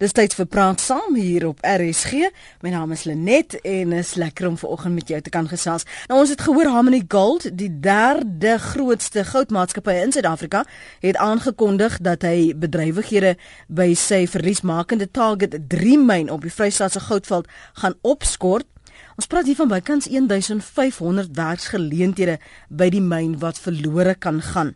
Dis 0.00 0.14
tyd 0.16 0.32
vir 0.32 0.46
praat 0.48 0.80
saam 0.80 1.12
hier 1.12 1.44
op 1.44 1.58
RSG. 1.60 2.30
My 2.64 2.70
naam 2.72 2.94
is 2.94 3.02
Lenet 3.04 3.58
en 3.68 3.90
is 3.92 4.14
lekker 4.16 4.46
om 4.48 4.56
vanoggend 4.56 4.96
met 4.96 5.12
jou 5.12 5.18
te 5.20 5.28
kan 5.34 5.44
gesels. 5.50 5.84
Nou 6.08 6.22
ons 6.22 6.32
het 6.32 6.40
gehoor 6.40 6.70
Harmony 6.72 7.02
Gold, 7.04 7.50
die 7.52 7.68
derde 7.84 8.54
grootste 8.64 9.26
goudmaatskappy 9.28 9.98
in 10.00 10.16
Suid-Afrika, 10.16 10.64
het 11.04 11.20
aangekondig 11.20 11.98
dat 12.00 12.24
hy 12.24 12.54
bedrywighede 12.56 13.34
by 13.68 13.90
sy 13.92 14.22
verliesmakende 14.24 15.10
Target 15.12 15.58
3 15.68 16.00
myn 16.00 16.32
op 16.32 16.48
die 16.48 16.54
Vrystaatse 16.54 17.04
goudveld 17.10 17.52
gaan 17.84 18.00
opskort. 18.00 18.64
Ons 19.20 19.28
praat 19.28 19.44
hier 19.44 19.58
van 19.58 19.68
bykans 19.68 20.06
1500 20.08 21.34
werksgeleenthede 21.36 22.38
by 22.72 22.88
die 22.88 23.02
myn 23.04 23.34
wat 23.42 23.60
verlore 23.60 24.14
kan 24.16 24.40
gaan. 24.40 24.72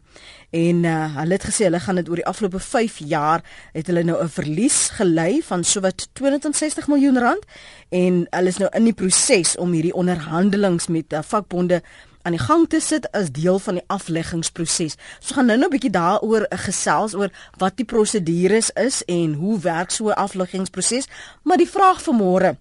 En 0.55 0.85
uh, 0.87 1.17
hulle 1.17 1.35
het 1.35 1.45
gesê 1.49 1.67
hulle 1.67 1.81
gaan 1.83 1.99
dit 1.99 2.09
oor 2.09 2.21
die 2.21 2.27
afgelope 2.31 2.61
5 2.63 2.99
jaar 3.11 3.43
het 3.75 3.89
hulle 3.91 4.05
nou 4.07 4.23
'n 4.23 4.29
verlies 4.29 4.89
gelei 4.95 5.43
van 5.43 5.65
sowat 5.65 6.09
260 6.13 6.87
miljoen 6.87 7.19
rand 7.19 7.45
en 7.89 8.27
hulle 8.31 8.49
is 8.49 8.63
nou 8.63 8.71
in 8.71 8.85
die 8.85 8.95
proses 8.95 9.57
om 9.57 9.73
hierdie 9.73 9.95
onderhandelinge 9.95 10.87
met 10.89 11.13
uh, 11.13 11.19
vakbonde 11.23 11.83
aan 12.23 12.33
die 12.33 12.41
gang 12.41 12.69
te 12.69 12.81
sit 12.81 13.11
as 13.13 13.31
deel 13.31 13.59
van 13.59 13.75
die 13.75 13.85
afleggingsproses. 13.87 14.95
So 15.19 15.35
gaan 15.35 15.47
nou 15.47 15.59
nou 15.59 15.69
'n 15.69 15.75
bietjie 15.75 15.91
daaroor 15.91 16.47
uh, 16.47 16.59
gesels 16.59 17.15
oor 17.15 17.31
wat 17.59 17.77
die 17.77 17.85
prosedures 17.87 18.71
is 18.71 19.03
en 19.05 19.33
hoe 19.33 19.59
werk 19.59 19.91
so 19.91 20.09
'n 20.09 20.13
afleggingsproses. 20.13 21.09
Maar 21.43 21.57
die 21.57 21.71
vraag 21.71 22.03
vir 22.03 22.15
môre 22.15 22.57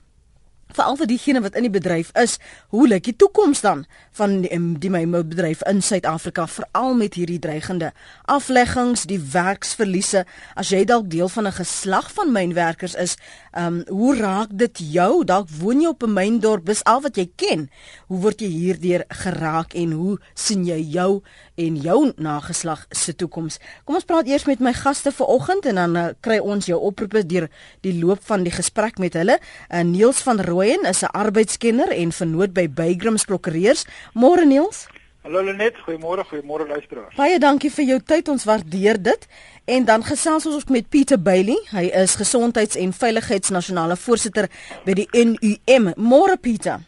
veral 0.73 0.97
vir 0.99 1.07
diegene 1.07 1.41
wat 1.43 1.55
in 1.55 1.67
die 1.67 1.73
bedryf 1.73 2.11
is, 2.19 2.37
hoe 2.73 2.87
lyk 2.87 3.03
die 3.03 3.15
toekoms 3.15 3.61
dan 3.61 3.85
van 4.17 4.41
die, 4.43 4.59
die 4.79 4.89
mynbedryf 4.93 5.63
in 5.69 5.81
Suid-Afrika 5.81 6.45
veral 6.47 6.93
met 6.97 7.17
hierdie 7.17 7.39
dreigende 7.41 7.91
afleggings, 8.29 9.07
die 9.09 9.19
werksverliese, 9.19 10.25
as 10.55 10.71
jy 10.73 10.83
dalk 10.85 11.09
deel 11.09 11.29
van 11.29 11.47
'n 11.47 11.57
geslag 11.59 12.11
van 12.13 12.31
mynwerkers 12.31 12.95
is, 12.95 13.17
ehm 13.51 13.65
um, 13.65 13.83
hoe 13.87 14.15
raak 14.17 14.49
dit 14.51 14.79
jou? 14.93 15.23
Dalk 15.25 15.49
woon 15.49 15.81
jy 15.81 15.87
op 15.87 16.03
'n 16.03 16.13
myndorp, 16.13 16.65
dis 16.65 16.83
al 16.83 17.01
wat 17.01 17.15
jy 17.15 17.29
ken. 17.35 17.69
Hoe 18.07 18.19
word 18.19 18.41
jy 18.41 18.47
hierdeur 18.47 19.03
geraak 19.07 19.73
en 19.73 19.91
hoe 19.91 20.17
sien 20.33 20.65
jy 20.65 20.81
jou 20.81 21.21
en 21.55 21.75
jou 21.75 22.11
nageslag 22.17 22.85
se 22.89 23.15
toekoms? 23.15 23.59
Kom 23.85 23.95
ons 23.95 24.05
praat 24.05 24.27
eers 24.27 24.45
met 24.45 24.59
my 24.59 24.73
gaste 24.73 25.11
vanoggend 25.11 25.65
en 25.65 25.75
dan 25.75 25.95
uh, 25.95 26.07
kry 26.21 26.37
ons 26.39 26.65
jou 26.65 26.79
oproepe 26.79 27.25
deur 27.25 27.49
die 27.81 27.99
loop 27.99 28.19
van 28.23 28.43
die 28.43 28.51
gesprek 28.51 28.97
met 28.97 29.13
hulle. 29.13 29.39
Uh, 29.69 29.81
Niels 29.81 30.21
van 30.21 30.41
Rooyen 30.41 30.85
is 30.85 31.03
'n 31.03 31.13
arbeidskenner 31.13 31.91
en 31.91 32.11
vernoot 32.11 32.53
by 32.53 32.69
Bygrams 32.69 33.25
Prokureurs. 33.25 33.85
Môre 34.13 34.45
Niels. 34.45 34.87
Hallo 35.23 35.39
Lenet, 35.41 35.77
goeiemôre, 35.85 36.25
goeiemôre 36.27 36.67
luisteraars. 36.67 37.15
Baie 37.15 37.39
dankie 37.39 37.71
vir 37.71 37.85
jou 37.93 37.99
tyd, 38.03 38.27
ons 38.27 38.43
waardeer 38.43 38.97
dit. 38.99 39.27
En 39.65 39.85
dan 39.87 40.03
gesels 40.03 40.45
ons 40.45 40.55
ook 40.59 40.69
met 40.69 40.89
Pieter 40.89 41.21
Bailey. 41.21 41.55
Hy 41.71 41.85
is 42.03 42.15
gesondheids- 42.19 42.75
en 42.75 42.91
veiligheidsnasionale 42.93 43.95
voorsitter 43.95 44.49
by 44.83 44.93
die 44.93 45.07
NUM. 45.11 45.93
Môre 45.95 46.35
Pieter. 46.35 46.83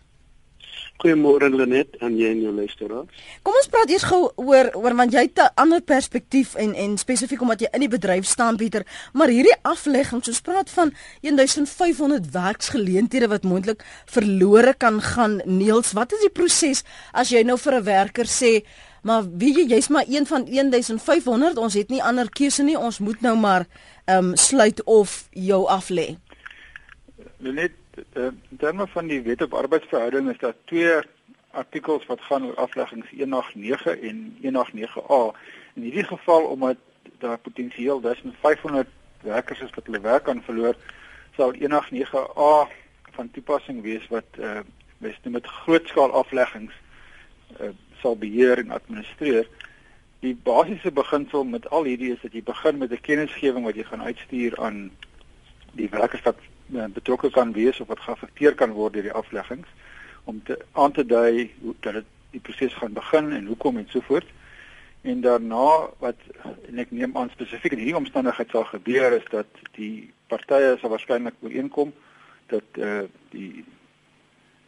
Goeiemôre 0.96 1.50
Lenet 1.52 1.98
en 2.00 2.14
jy 2.16 2.30
en 2.32 2.42
jou 2.42 2.54
luisteraars. 2.56 3.24
Kom 3.44 3.58
ons 3.60 3.68
praat 3.68 3.90
eers 3.92 4.06
gou 4.08 4.22
oor 4.40 4.70
oor 4.80 4.96
want 4.96 5.12
jy 5.12 5.26
het 5.28 5.40
'n 5.40 5.52
ander 5.56 5.82
perspektief 5.82 6.56
en 6.56 6.74
en 6.74 6.98
spesifiek 6.98 7.42
omdat 7.42 7.60
jy 7.60 7.68
in 7.74 7.80
die 7.80 7.90
bedryf 7.90 8.26
staan 8.26 8.56
Pieter, 8.56 8.86
maar 9.14 9.28
hierdie 9.28 9.60
aflegging, 9.62 10.24
ons 10.28 10.42
praat 10.42 10.70
van 10.70 10.94
1500 11.22 12.32
werksgeleenthede 12.32 13.28
wat 13.28 13.44
moontlik 13.44 13.84
verlore 14.06 14.74
kan 14.74 15.02
gaan. 15.02 15.42
Neels, 15.46 15.92
wat 15.92 16.14
is 16.14 16.20
die 16.20 16.30
proses 16.30 16.84
as 17.12 17.30
jy 17.30 17.44
nou 17.44 17.58
vir 17.58 17.74
'n 17.76 17.84
werker 17.84 18.26
sê 18.26 18.64
Maar 19.06 19.22
wie 19.38 19.54
jy 19.54 19.68
jy's 19.70 19.88
maar 19.88 20.06
een 20.10 20.26
van 20.26 20.46
1500 20.50 21.58
ons 21.58 21.74
het 21.74 21.90
nie 21.90 22.02
ander 22.04 22.30
keuse 22.30 22.64
nie 22.64 22.78
ons 22.78 22.98
moet 23.00 23.22
nou 23.22 23.36
maar 23.38 23.68
ehm 24.06 24.32
um, 24.32 24.36
sluit 24.36 24.84
of 24.84 25.28
jou 25.32 25.68
af 25.68 25.90
lê. 25.90 26.18
Uh, 27.96 28.24
in 28.24 28.58
terme 28.60 28.88
van 28.88 29.08
die 29.08 29.22
wet 29.22 29.42
op 29.42 29.54
arbeidsverhouding 29.54 30.30
is 30.30 30.38
daar 30.38 30.56
twee 30.66 30.96
artikels 31.52 32.06
wat 32.06 32.22
gaan 32.22 32.46
oor 32.46 32.56
afleggings 32.56 33.10
189 33.10 34.00
en 34.00 34.38
189A. 34.44 35.22
In 35.74 35.82
hierdie 35.82 36.04
geval 36.04 36.44
omdat 36.44 36.78
daar 37.20 37.38
potensieel 37.38 38.02
1500 38.02 38.88
werkers 39.22 39.60
is 39.60 39.70
wat 39.76 39.86
hulle 39.86 40.02
werk 40.02 40.24
kan 40.24 40.42
verloor, 40.44 40.76
sal 41.36 41.56
189A 41.56 42.74
van 43.16 43.32
toepassing 43.32 43.82
wees 43.82 44.08
wat 44.08 44.40
uh 44.40 44.60
mes 44.98 45.16
met 45.24 45.48
grootskaal 45.48 46.12
afleggings 46.12 46.74
uh, 47.60 47.70
sal 48.02 48.16
beheer 48.18 48.58
en 48.58 48.72
administreer. 48.72 49.48
Die 50.24 50.36
basiese 50.44 50.92
beginsel 50.92 51.44
met 51.44 51.70
al 51.70 51.84
hierdie 51.84 52.14
is 52.14 52.22
dat 52.24 52.34
jy 52.34 52.44
begin 52.44 52.78
met 52.78 52.92
'n 52.92 53.02
kennisgewing 53.02 53.66
wat 53.66 53.76
jy 53.76 53.84
gaan 53.84 54.02
uitstuur 54.02 54.60
aan 54.60 54.92
die 55.72 55.90
werkers 55.90 56.24
wat 56.24 56.40
betrokke 56.68 57.30
kan 57.30 57.54
wees 57.54 57.80
of 57.80 57.88
wat 57.88 58.00
geaffekteer 58.00 58.56
kan 58.56 58.72
word 58.72 58.94
deur 58.94 59.04
die 59.10 59.12
afleggings 59.12 59.68
om 60.24 60.42
te 60.44 60.58
aan 60.72 60.92
te 60.92 61.06
dui 61.06 61.52
hoe 61.62 61.76
dat 61.80 61.94
dit 61.94 62.06
die 62.32 62.40
proses 62.40 62.74
gaan 62.74 62.94
begin 62.94 63.32
en 63.32 63.46
hoekom 63.46 63.78
en 63.78 63.88
so 63.90 64.02
voort. 64.02 64.28
En 65.02 65.22
daarna 65.22 65.90
wat 66.00 66.20
en 66.68 66.80
ek 66.82 66.92
neem 66.92 67.18
aan 67.18 67.30
spesifiek 67.30 67.72
in 67.72 67.84
hierdie 67.84 68.02
omstandigheid 68.02 68.50
sal 68.50 68.66
gebeur 68.72 69.14
is 69.20 69.28
dat 69.32 69.62
die 69.78 70.12
partye 70.28 70.76
sal 70.82 70.90
waarskynlik 70.90 71.38
ooreenkom 71.46 71.94
dat 72.52 72.80
eh 72.82 72.90
uh, 72.90 73.04
die 73.30 73.64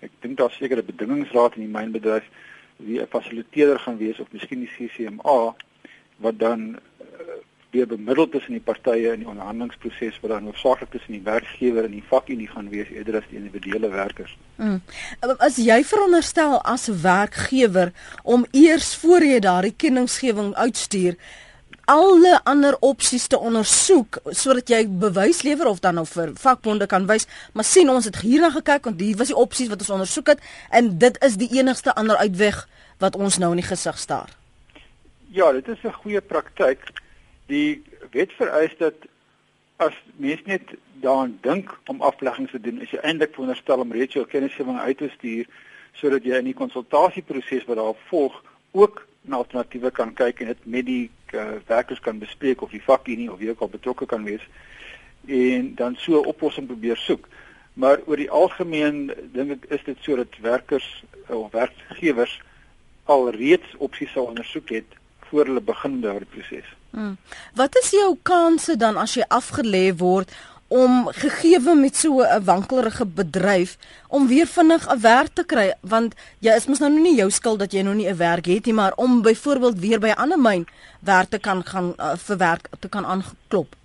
ek 0.06 0.12
dink 0.22 0.38
daar 0.38 0.52
seker 0.52 0.78
'n 0.78 0.85
bedingingsraad 0.85 1.56
in 1.58 1.66
die 1.66 1.75
mynbedryf 1.78 2.29
wie 2.78 3.02
'n 3.02 3.09
fasiliteerder 3.09 3.79
gaan 3.79 3.97
wees 3.97 4.19
of 4.19 4.31
miskien 4.31 4.59
die 4.59 4.74
CCMA 4.75 5.56
wat 6.18 6.40
dan 6.40 6.79
weer 7.72 7.88
bemiddel 7.88 8.29
tussen 8.29 8.55
die 8.55 8.63
partye 8.63 9.13
in 9.13 9.23
die 9.23 9.28
onderhandelingsproses 9.28 10.19
wat 10.22 10.31
dan 10.31 10.47
hoofsaaklik 10.50 10.91
tussen 10.91 11.17
die 11.17 11.23
werkgewer 11.23 11.88
en 11.88 11.95
die 11.95 12.03
vakunie 12.09 12.47
gaan 12.47 12.69
wees 12.69 12.89
eerder 12.89 13.19
as 13.19 13.28
die 13.31 13.39
individuele 13.39 13.89
werkers. 13.89 14.38
Mm. 14.55 14.79
As 15.38 15.59
jy 15.61 15.81
veronderstel 15.83 16.61
as 16.61 16.88
'n 16.89 17.01
werkgewer 17.01 17.91
om 18.23 18.45
eers 18.51 18.95
voor 18.95 19.23
jy 19.23 19.39
daardie 19.39 19.75
kenningsgewing 19.78 20.55
uitstuur 20.55 21.17
alle 21.88 22.39
ander 22.44 22.75
opsies 22.79 23.28
te 23.28 23.38
ondersoek 23.39 24.17
sodat 24.35 24.67
jy 24.69 24.81
bewys 24.88 25.41
lewer 25.47 25.69
of 25.72 25.79
dan 25.79 25.95
nou 25.95 26.05
vir 26.05 26.34
vakbonde 26.35 26.85
kan 26.85 27.05
wys, 27.07 27.28
maar 27.53 27.63
sien 27.63 27.89
ons 27.89 28.05
het 28.05 28.19
hierna 28.19 28.49
gekyk 28.51 28.89
want 28.89 28.99
hier 28.99 29.16
was 29.16 29.31
die 29.31 29.39
opsies 29.39 29.69
wat 29.72 29.79
ons 29.79 29.94
ondersoek 29.95 30.28
het 30.28 30.44
en 30.69 30.97
dit 30.99 31.23
is 31.23 31.38
die 31.39 31.47
enigste 31.55 31.95
ander 31.95 32.19
uitweg 32.19 32.67
wat 32.99 33.16
ons 33.16 33.38
nou 33.38 33.53
in 33.55 33.61
die 33.61 33.69
gesig 33.69 33.99
staar. 33.99 34.35
Ja, 35.31 35.51
dit 35.51 35.67
is 35.67 35.84
'n 35.84 35.95
goeie 36.03 36.22
praktyk 36.22 36.91
die 37.47 37.84
wet 38.12 38.34
vereis 38.38 38.75
dat 38.78 39.08
as 39.78 39.94
mens 40.18 40.41
net 40.46 40.74
daaraan 41.02 41.38
dink 41.41 41.72
om 41.85 42.02
afleggings 42.02 42.52
te 42.52 42.62
doen, 42.62 42.81
is 42.81 42.91
jy 42.91 43.02
eintlik 43.06 43.35
veronderstel 43.35 43.84
om 43.84 43.91
reeds 43.94 44.18
jou 44.18 44.25
kennisgewing 44.25 44.80
uit 44.80 44.97
te 44.97 45.09
stuur 45.13 45.50
sodat 45.97 46.25
jy 46.25 46.38
in 46.38 46.52
die 46.52 46.58
konsultasieproses 46.58 47.66
wat 47.69 47.80
daar 47.80 47.97
volg 48.09 48.35
ook 48.78 49.06
na 49.22 49.41
alternatiewe 49.41 49.91
kan 49.91 50.13
kyk 50.13 50.41
en 50.41 50.52
dit 50.53 50.66
met 50.66 50.85
die 50.85 51.06
uh, 51.34 51.58
werkers 51.68 52.02
kan 52.06 52.19
bespreek 52.22 52.62
of 52.62 52.74
die 52.74 52.84
vakunie 52.84 53.31
of 53.31 53.40
wie 53.41 53.50
ook 53.50 53.64
al 53.66 53.74
betrokke 53.74 54.06
kan 54.06 54.25
wees 54.28 54.46
en 55.28 55.74
dan 55.75 55.96
so 56.00 56.22
'n 56.22 56.25
oplossing 56.25 56.68
probeer 56.68 56.97
soek. 56.97 57.28
Maar 57.74 58.00
oor 58.06 58.16
die 58.16 58.31
algemeen 58.31 59.12
dink 59.34 59.52
ek 59.52 59.66
is 59.69 59.84
dit 59.84 59.97
sodat 60.02 60.38
werkers 60.41 61.03
of 61.28 61.52
werkgewers 61.52 62.41
al 63.06 63.29
reeds 63.31 63.75
opsies 63.78 64.12
sal 64.12 64.25
ondersoek 64.31 64.69
het 64.69 64.97
voor 65.30 65.46
hulle 65.46 65.62
begin 65.62 66.02
daardie 66.02 66.30
proses. 66.30 66.76
Hmm. 66.90 67.18
Wat 67.56 67.76
is 67.78 67.90
jou 67.92 68.18
kanse 68.22 68.78
dan 68.78 68.98
as 68.98 69.14
jy 69.14 69.26
afgelê 69.30 69.92
word 69.98 70.32
om 70.68 71.08
gegeewe 71.16 71.76
met 71.76 71.96
so 71.96 72.22
'n 72.22 72.44
wankelrige 72.44 73.06
bedryf 73.06 73.78
om 74.08 74.28
weer 74.28 74.48
vinnig 74.48 74.88
'n 74.88 75.00
werk 75.02 75.34
te 75.34 75.44
kry 75.44 75.74
want 75.82 76.16
jy 76.40 76.56
is 76.56 76.68
mos 76.68 76.80
nou 76.80 76.92
nie 76.92 77.16
jou 77.16 77.30
skuld 77.32 77.60
dat 77.60 77.72
jy 77.72 77.82
nou 77.82 77.96
nie 77.96 78.10
'n 78.10 78.18
werk 78.18 78.46
het 78.46 78.66
nie 78.66 78.74
maar 78.74 78.94
om 78.96 79.22
byvoorbeeld 79.22 79.80
weer 79.80 80.00
by 80.00 80.08
'n 80.08 80.22
ander 80.22 80.40
myn 80.40 80.68
werk 81.00 81.30
te 81.30 81.40
kan 81.40 81.64
gaan 81.64 81.94
uh, 81.98 82.16
vir 82.16 82.38
werk 82.38 82.70
te 82.80 82.90
kan 82.90 83.06
aanklop. 83.06 83.76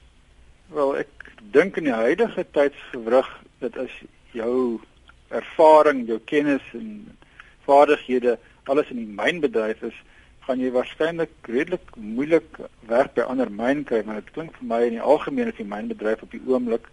Wel 0.66 0.96
ek 0.96 1.08
dink 1.52 1.76
in 1.76 1.84
die 1.84 1.92
huidige 1.92 2.46
tydsgewrig 2.50 3.28
dat 3.58 3.76
as 3.76 3.90
jou 4.32 4.80
ervaring, 5.28 6.06
jou 6.06 6.18
kennis 6.24 6.62
en 6.72 7.18
vaardighede 7.64 8.38
alles 8.64 8.90
in 8.90 8.96
die 8.96 9.14
mynbedryf 9.22 9.82
is 9.82 10.02
gaan 10.46 10.60
jy 10.60 10.70
waarskynlik 10.74 11.30
redelik 11.42 11.94
moeilik 11.96 12.58
werk 12.88 13.14
by 13.14 13.22
ander 13.22 13.50
myn 13.50 13.84
kry 13.84 14.02
want 14.06 14.18
dit 14.24 14.34
klink 14.34 14.56
vir 14.58 14.68
my 14.72 14.80
in 14.86 14.98
die 14.98 15.06
algemeen 15.14 15.48
as 15.52 15.60
die 15.60 15.68
mynbedryf 15.74 16.22
op 16.22 16.34
die 16.34 16.42
oomblik 16.46 16.88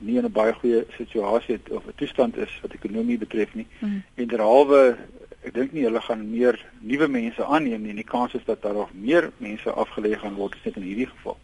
nie 0.00 0.16
in 0.18 0.24
'n 0.24 0.32
baie 0.32 0.52
goeie 0.52 0.84
situasie 0.96 1.54
het 1.54 1.70
of 1.70 1.86
'n 1.86 1.96
toestand 1.96 2.36
is 2.36 2.52
wat 2.62 2.72
ekonomie 2.72 3.18
betref 3.18 3.54
nie. 3.54 3.66
Mm. 3.80 4.02
En 4.14 4.26
derhalwe 4.28 4.96
ek 5.44 5.54
dink 5.54 5.72
nie 5.72 5.84
hulle 5.84 6.00
gaan 6.00 6.30
meer 6.30 6.58
nuwe 6.80 7.08
mense 7.08 7.44
aanneem 7.44 7.82
nie 7.82 7.90
en 7.90 8.02
die 8.02 8.04
kans 8.04 8.34
is 8.34 8.44
dat 8.44 8.62
daar 8.62 8.74
nog 8.74 8.90
meer 8.92 9.30
mense 9.36 9.70
afgelê 9.70 10.18
gaan 10.18 10.34
word 10.34 10.54
as 10.54 10.64
net 10.64 10.76
in 10.76 10.82
hierdie 10.82 11.08
geval. 11.08 11.36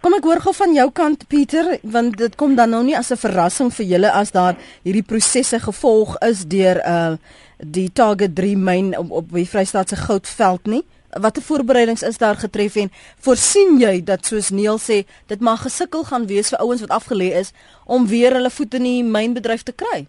Kom 0.00 0.14
ek 0.14 0.24
hoor 0.24 0.40
gou 0.40 0.54
van 0.56 0.74
jou 0.74 0.90
kant 0.90 1.26
Pieter 1.28 1.78
want 1.82 2.16
dit 2.16 2.34
kom 2.34 2.54
dan 2.56 2.70
nou 2.70 2.82
nie 2.84 2.96
as 2.96 3.12
'n 3.12 3.16
verrassing 3.16 3.70
vir 3.72 3.86
julle 3.86 4.10
as 4.10 4.30
daar 4.30 4.56
hierdie 4.82 5.06
prosesse 5.06 5.60
gevolg 5.60 6.16
is 6.22 6.44
deur 6.44 6.76
uh 6.86 7.16
die 7.58 7.88
Target 7.92 8.34
3 8.34 8.56
myn 8.56 8.98
op 8.98 9.10
op 9.10 9.32
die 9.32 9.48
Vrystaatse 9.48 9.96
goudveld 9.96 10.66
nie 10.66 10.84
Watter 11.10 11.42
voorbereidings 11.42 12.02
is 12.02 12.18
daar 12.18 12.36
getref 12.36 12.76
en 12.76 12.90
voorsien 13.18 13.78
jy 13.80 14.02
dat 14.04 14.26
soos 14.26 14.50
Neil 14.50 14.78
sê, 14.78 15.04
dit 15.26 15.40
mag 15.40 15.62
gesukkel 15.62 16.04
gaan 16.04 16.26
wees 16.26 16.50
vir 16.52 16.58
ouens 16.58 16.82
wat 16.84 16.90
afgelê 16.90 17.32
is 17.38 17.52
om 17.84 18.06
weer 18.06 18.34
hulle 18.34 18.50
voet 18.50 18.74
in 18.74 18.82
die 18.82 19.02
mynbedryf 19.04 19.62
te 19.62 19.72
kry? 19.72 20.06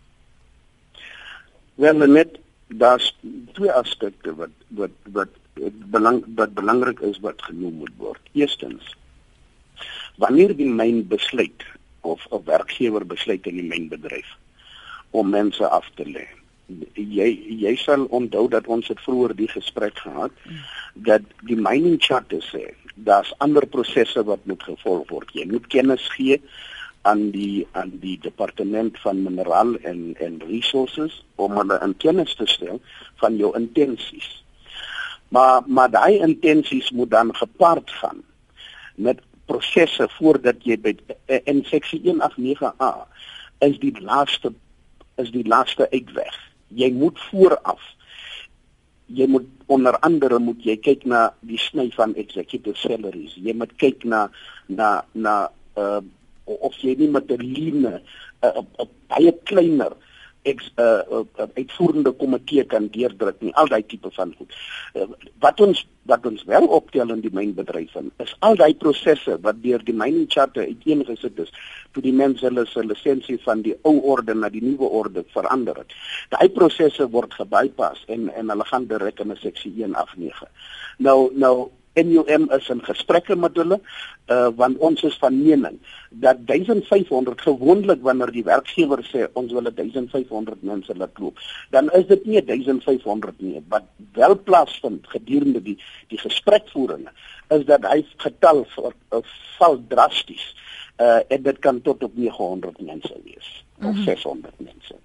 Wel 1.76 2.08
net 2.08 2.40
daar's 2.68 3.16
twee 3.54 3.72
aspekte 3.72 4.36
wat 4.36 4.54
wat 4.70 4.92
wat 5.14 5.30
belang 5.94 6.24
wat 6.36 6.54
belangrik 6.54 7.00
is 7.00 7.20
wat 7.20 7.42
genoem 7.42 7.74
moet 7.84 7.94
word. 7.98 8.22
Eerstens 8.34 8.96
wanneer 10.18 10.56
die 10.58 10.70
myn 10.70 11.06
besluit 11.08 11.64
of 12.02 12.26
'n 12.32 12.44
werkgewer 12.46 13.06
besluit 13.06 13.46
in 13.46 13.56
die 13.62 13.70
mynbedryf 13.70 14.30
om 15.12 15.30
mense 15.30 15.68
af 15.68 15.90
te 15.96 16.06
lê. 16.06 16.28
Jy 16.96 17.28
jy 17.64 17.75
sal 17.80 18.06
onthou 18.12 18.48
dat 18.52 18.68
ons 18.68 18.88
het 18.92 19.00
vroeër 19.06 19.36
die 19.36 19.48
gesprek 19.52 20.00
gehad 20.04 20.31
dat 21.08 21.24
die 21.48 21.56
mining 21.56 21.96
charter 22.04 22.44
sê 22.44 22.66
daar's 22.96 23.34
ander 23.38 23.68
prosesse 23.68 24.24
wat 24.24 24.46
moet 24.50 24.64
gevolg 24.64 25.10
word. 25.10 25.31
Jy 25.34 25.46
moet 25.52 25.68
kennis 25.72 26.08
gee 26.16 26.42
aan 27.08 27.30
die 27.31 27.68
aan 27.72 27.94
die 28.02 28.18
departement 28.22 29.00
van 29.00 29.22
mineraal 29.24 29.75
en 29.92 30.16
en 30.19 30.42
resources 30.48 31.22
om 31.36 31.56
hulle 31.60 31.80
in 31.86 31.96
kennis 32.04 32.36
te 32.36 32.48
stel 32.50 32.81
van 33.22 33.38
jou 33.38 33.54
intensies. 33.60 34.28
Maar 35.30 35.64
maar 35.66 35.92
daai 35.92 36.19
intensies 36.19 36.92
moet 36.92 37.12
dan 37.12 37.36
gepaard 37.36 37.92
gaan 38.02 38.24
met 38.96 39.22
prosesse 39.46 40.10
voordat 40.18 40.64
jy 40.64 40.78
by 40.84 40.96
in 41.44 41.64
seksie 41.69 42.02
189A 42.04 42.92
is 43.60 43.80
die 43.80 43.94
laaste 44.02 44.54
is 45.18 45.31
die 45.31 45.48
laaste 45.48 45.88
uitweg. 45.92 46.36
Jy 46.69 46.92
moet 46.92 47.19
vooraf 47.30 47.81
jy 49.08 49.28
moet 49.31 49.48
onder 49.72 49.96
andere 50.04 50.40
moet 50.40 50.64
jy 50.68 50.75
kyk 50.84 51.06
na 51.08 51.30
die 51.48 51.60
sny 51.60 51.88
van 51.96 52.16
executive 52.19 52.75
salaries. 52.75 53.36
Jy 53.40 53.56
moet 53.56 53.72
kyk 53.80 54.04
na 54.04 54.28
na 54.68 55.02
na 55.16 55.48
uh 55.80 56.02
of 56.48 56.75
jy 56.80 56.96
nie 56.96 57.10
met 57.12 57.31
'n 57.31 57.44
line 57.44 57.88
'n 57.88 58.00
uh, 58.44 58.52
uh, 58.60 58.64
uh, 58.80 58.88
baie 59.08 59.31
kleiner 59.44 59.92
ek 59.92 60.06
'n 60.54 60.82
uh, 60.82 61.02
uh, 61.12 61.48
uitvoerende 61.56 62.12
komitee 62.12 62.64
kan 62.64 62.88
deurdruk 62.92 63.42
nie 63.42 63.54
al 63.56 63.68
daai 63.68 63.86
tipe 63.86 64.10
van 64.12 64.34
goed. 64.38 64.54
Uh, 64.94 65.08
wat 65.40 65.60
ons 65.62 65.88
wat 66.08 66.26
ons 66.26 66.44
wel 66.44 66.66
optel 66.68 67.10
in 67.12 67.22
die 67.22 67.34
mynbedryf 67.34 67.96
is 68.24 68.36
al 68.40 68.56
daai 68.56 68.74
prosesse 68.76 69.38
wat 69.42 69.62
deur 69.64 69.84
die 69.84 69.94
mining 69.94 70.30
charter 70.32 70.64
uiteengesit 70.64 71.40
is 71.40 71.52
toe 71.92 72.04
die 72.04 72.14
mense 72.14 72.46
hulle 72.46 72.66
se 72.66 72.84
lisensie 72.84 73.40
van 73.44 73.62
die 73.62 73.76
ou 73.82 74.00
orde 74.14 74.34
na 74.34 74.50
die 74.50 74.64
nuwe 74.64 74.88
orde 75.02 75.26
verander 75.34 75.76
het. 75.84 75.92
Daai 76.30 76.50
prosesse 76.50 77.10
word 77.10 77.34
gebypas 77.34 78.06
en 78.08 78.30
en 78.30 78.50
hulle 78.50 78.66
gaan 78.72 78.88
direk 78.88 79.20
in 79.20 79.32
'n 79.32 79.42
seksie 79.42 79.74
1 79.84 79.96
afnege. 79.96 80.48
Nou 80.98 81.32
nou 81.34 81.70
NUM 82.04 82.50
is 82.52 82.70
in 82.70 82.82
gesprekke 82.86 83.36
met 83.36 83.56
hulle 83.58 83.80
uh 84.34 84.50
want 84.60 84.78
ons 84.84 85.04
is 85.08 85.18
van 85.22 85.38
mening 85.40 85.80
dat 86.10 86.44
1500 86.46 87.42
gewoonlik 87.42 88.02
wanneer 88.06 88.32
die 88.36 88.44
werkgewer 88.44 89.04
sê 89.08 89.28
ons 89.34 89.54
wil 89.56 89.70
1500 89.72 90.64
mense 90.72 90.98
laat 90.98 91.20
loop 91.24 91.40
dan 91.72 91.90
is 92.00 92.08
dit 92.12 92.26
nie 92.26 92.44
1500 92.44 93.42
nie 93.42 93.64
wat 93.74 93.88
wel 94.20 94.38
plaasvind 94.50 95.08
gedurende 95.16 95.64
die 95.64 95.78
die 96.14 96.22
gesprekvoeringe 96.22 97.14
is 97.58 97.66
dat 97.66 97.88
hy 97.88 98.04
getal 98.26 98.66
val 99.58 99.82
drasties 99.88 100.54
uh 101.02 101.20
en 101.28 101.44
dit 101.44 101.60
kan 101.60 101.82
tot 101.82 102.04
op 102.04 102.16
900 102.16 102.82
mense 102.82 103.14
wees 103.24 103.50
of 103.80 103.84
mm 103.84 103.94
-hmm. 103.94 104.04
600 104.04 104.54
mense 104.58 104.96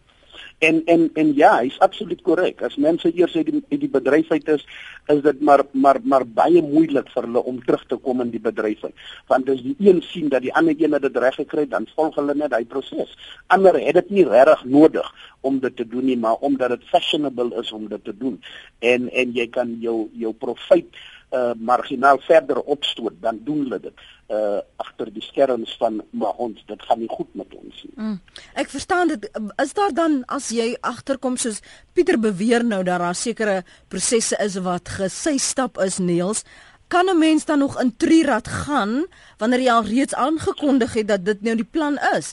En 0.62 0.82
en 0.85 1.11
en 1.19 1.31
ja, 1.35 1.56
hy's 1.59 1.79
absoluut 1.82 2.20
korrek. 2.23 2.61
As 2.62 2.76
mense 2.79 3.11
eers 3.19 3.32
uit 3.35 3.49
die 3.49 3.62
uit 3.70 3.81
die 3.82 3.91
bedryf 3.91 4.29
uit 4.31 4.50
is, 4.55 4.62
is 5.11 5.23
dit 5.25 5.41
maar 5.43 5.64
maar 5.73 5.99
maar 6.12 6.25
baie 6.37 6.62
moeilik 6.62 7.09
vir 7.14 7.26
hulle 7.26 7.43
om 7.50 7.59
terug 7.67 7.82
te 7.91 7.99
kom 8.05 8.23
in 8.23 8.31
die 8.31 8.43
bedryf. 8.44 8.85
Want 9.32 9.50
as 9.50 9.64
die 9.64 9.75
een 9.82 9.99
sien 10.06 10.31
dat 10.31 10.47
die 10.47 10.55
ander 10.55 10.79
een 10.79 10.94
dit 11.03 11.19
reg 11.25 11.35
gekry 11.41 11.64
het, 11.67 11.73
dan 11.75 11.88
volg 11.97 12.14
hulle 12.20 12.37
net 12.38 12.55
daai 12.55 12.64
proses. 12.64 13.17
Ander 13.50 13.81
het 13.81 13.99
dit 13.99 14.14
nie 14.19 14.26
regtig 14.29 14.62
nodig 14.76 15.11
om 15.41 15.59
dit 15.59 15.76
te 15.76 15.88
doen 15.88 16.06
nie, 16.06 16.19
maar 16.19 16.38
omdat 16.47 16.76
dit 16.76 16.87
fashionable 16.94 17.50
is 17.59 17.73
om 17.73 17.88
dit 17.88 18.05
te 18.05 18.14
doen. 18.19 18.38
En 18.79 19.11
en 19.11 19.35
jy 19.35 19.49
kan 19.50 19.75
jou 19.82 19.97
jou 20.14 20.32
profiet 20.47 21.03
uh 21.32 21.52
marginaal 21.56 22.19
verder 22.19 22.61
opstoot 22.61 23.14
dan 23.20 23.40
doen 23.44 23.64
hulle 23.64 23.81
dit 23.81 24.02
uh 24.29 24.61
agter 24.76 25.12
die 25.12 25.23
skerms 25.25 25.76
van 25.81 26.02
maar 26.11 26.37
ons 26.37 26.64
dit 26.67 26.82
gaan 26.88 26.99
nie 26.99 27.08
goed 27.08 27.34
met 27.34 27.55
ons 27.56 27.84
nie. 27.84 27.94
Mm. 27.96 28.19
Ek 28.55 28.69
verstaan 28.69 29.08
dit 29.08 29.29
is 29.62 29.73
daar 29.73 29.94
dan 29.96 30.23
as 30.26 30.50
jy 30.52 30.75
agterkom 30.81 31.37
soos 31.37 31.62
Pieter 31.93 32.20
beweer 32.20 32.64
nou 32.64 32.82
dat 32.84 33.00
daar 33.00 33.17
sekere 33.17 33.62
prosesse 33.88 34.37
is 34.44 34.61
wat 34.64 34.88
gesy 35.00 35.38
stap 35.38 35.81
is 35.81 35.99
Neels 35.99 36.44
kan 36.93 37.08
'n 37.08 37.19
mens 37.19 37.44
dan 37.44 37.58
nog 37.58 37.81
in 37.81 37.96
Trirad 37.96 38.49
gaan 38.49 39.06
wanneer 39.37 39.61
jy 39.61 39.73
al 39.73 39.85
reeds 39.85 40.14
aangekondig 40.14 40.93
het 40.93 41.08
dat 41.08 41.25
dit 41.25 41.40
nou 41.43 41.56
die 41.56 41.70
plan 41.70 41.99
is. 42.17 42.32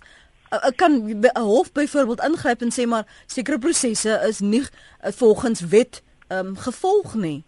Ek 0.50 0.75
kan 0.75 0.94
'n 1.07 1.40
hof 1.40 1.72
byvoorbeeld 1.72 2.24
ingryp 2.24 2.62
en 2.62 2.72
sê 2.72 2.88
maar 2.88 3.06
sekere 3.25 3.60
prosesse 3.60 4.19
is 4.28 4.40
nie 4.40 4.66
volgens 5.00 5.60
wet 5.60 6.04
um, 6.28 6.57
gevolg 6.57 7.16
nie. 7.16 7.44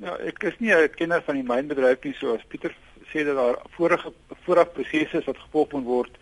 Ja, 0.00 0.16
ek 0.18 0.42
is 0.42 0.58
nie 0.58 0.72
'n 0.74 0.90
kenner 0.94 1.22
van 1.22 1.34
die 1.34 1.42
mynbedryf 1.42 2.04
nie, 2.04 2.14
so 2.14 2.34
as 2.34 2.44
Pieter 2.48 2.74
sê 3.12 3.24
dat 3.24 3.36
daar 3.36 3.56
vorige 3.76 4.12
vooraf 4.44 4.72
prosesse 4.72 5.22
wat 5.24 5.38
gevolg 5.38 5.72
moet 5.72 5.84
word, 5.84 6.18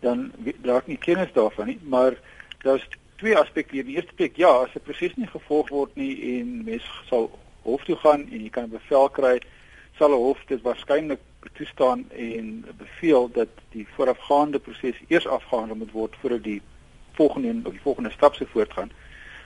dan 0.00 0.32
raak 0.62 0.86
nie 0.86 0.98
kennis 0.98 1.32
daarvan 1.32 1.66
nie, 1.66 1.78
maar 1.82 2.16
daar's 2.62 2.86
twee 3.16 3.36
aspekte 3.36 3.74
hier. 3.74 3.84
Die 3.84 3.96
eerste 3.96 4.14
plek, 4.14 4.36
ja, 4.36 4.48
as 4.48 4.74
'n 4.74 4.80
proses 4.80 5.14
nie 5.16 5.26
gevolg 5.26 5.68
word 5.68 5.96
nie 5.96 6.38
en 6.38 6.64
mens 6.64 6.84
sal 7.08 7.30
hof 7.62 7.84
toe 7.84 7.96
gaan 7.96 8.26
en 8.30 8.42
jy 8.42 8.50
kan 8.50 8.64
'n 8.64 8.70
bevel 8.70 9.08
kry, 9.08 9.38
sal 9.98 10.10
'n 10.10 10.24
hof 10.26 10.38
dit 10.46 10.62
waarskynlik 10.62 11.20
toestaan 11.52 12.10
en 12.10 12.64
beveel 12.78 13.30
dat 13.32 13.48
die 13.70 13.86
voorafgaande 13.94 14.58
proses 14.58 14.96
eers 15.08 15.26
afgehandel 15.26 15.76
moet 15.76 15.92
word 15.92 16.16
voordat 16.20 16.42
die 16.42 16.62
volgende 17.12 17.60
of 17.64 17.72
die 17.72 17.80
volgende 17.80 18.10
stap 18.10 18.34
se 18.34 18.46
voortgaan. 18.46 18.90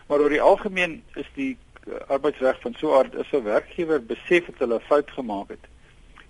Maar 0.06 0.18
oor 0.18 0.28
die 0.28 0.40
algemeen 0.40 1.02
is 1.14 1.26
die 1.34 1.56
arbeidsreg 2.06 2.60
van 2.60 2.74
so 2.74 2.90
'n 2.90 2.96
aard 2.98 3.14
is 3.14 3.32
'n 3.32 3.42
werkgewer 3.42 4.04
besef 4.04 4.46
dat 4.46 4.58
hulle 4.58 4.74
'n 4.74 4.88
fout 4.90 5.10
gemaak 5.10 5.48
het 5.48 5.64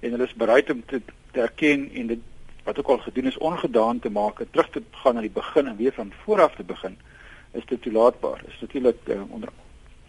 en 0.00 0.10
hulle 0.10 0.24
is 0.24 0.34
bereid 0.34 0.70
om 0.70 0.82
te, 0.86 1.00
te 1.32 1.40
erken 1.40 1.90
en 1.94 2.06
dit 2.06 2.18
wat 2.62 2.78
ook 2.78 2.88
al 2.88 2.98
gedoen 2.98 3.26
is 3.26 3.38
ongedaan 3.38 3.98
te 3.98 4.10
maak, 4.10 4.42
terug 4.50 4.70
te 4.70 4.82
gaan 4.90 5.14
na 5.14 5.20
die 5.20 5.30
begin 5.30 5.66
en 5.66 5.76
weer 5.76 5.92
van 5.92 6.12
voor 6.24 6.40
af 6.40 6.54
te 6.54 6.64
begin, 6.64 6.98
is 7.50 7.64
dit 7.66 7.82
toelaatbaar. 7.82 8.42
Is 8.46 8.60
natuurlik 8.60 8.96
uh, 9.04 9.32
onder 9.32 9.48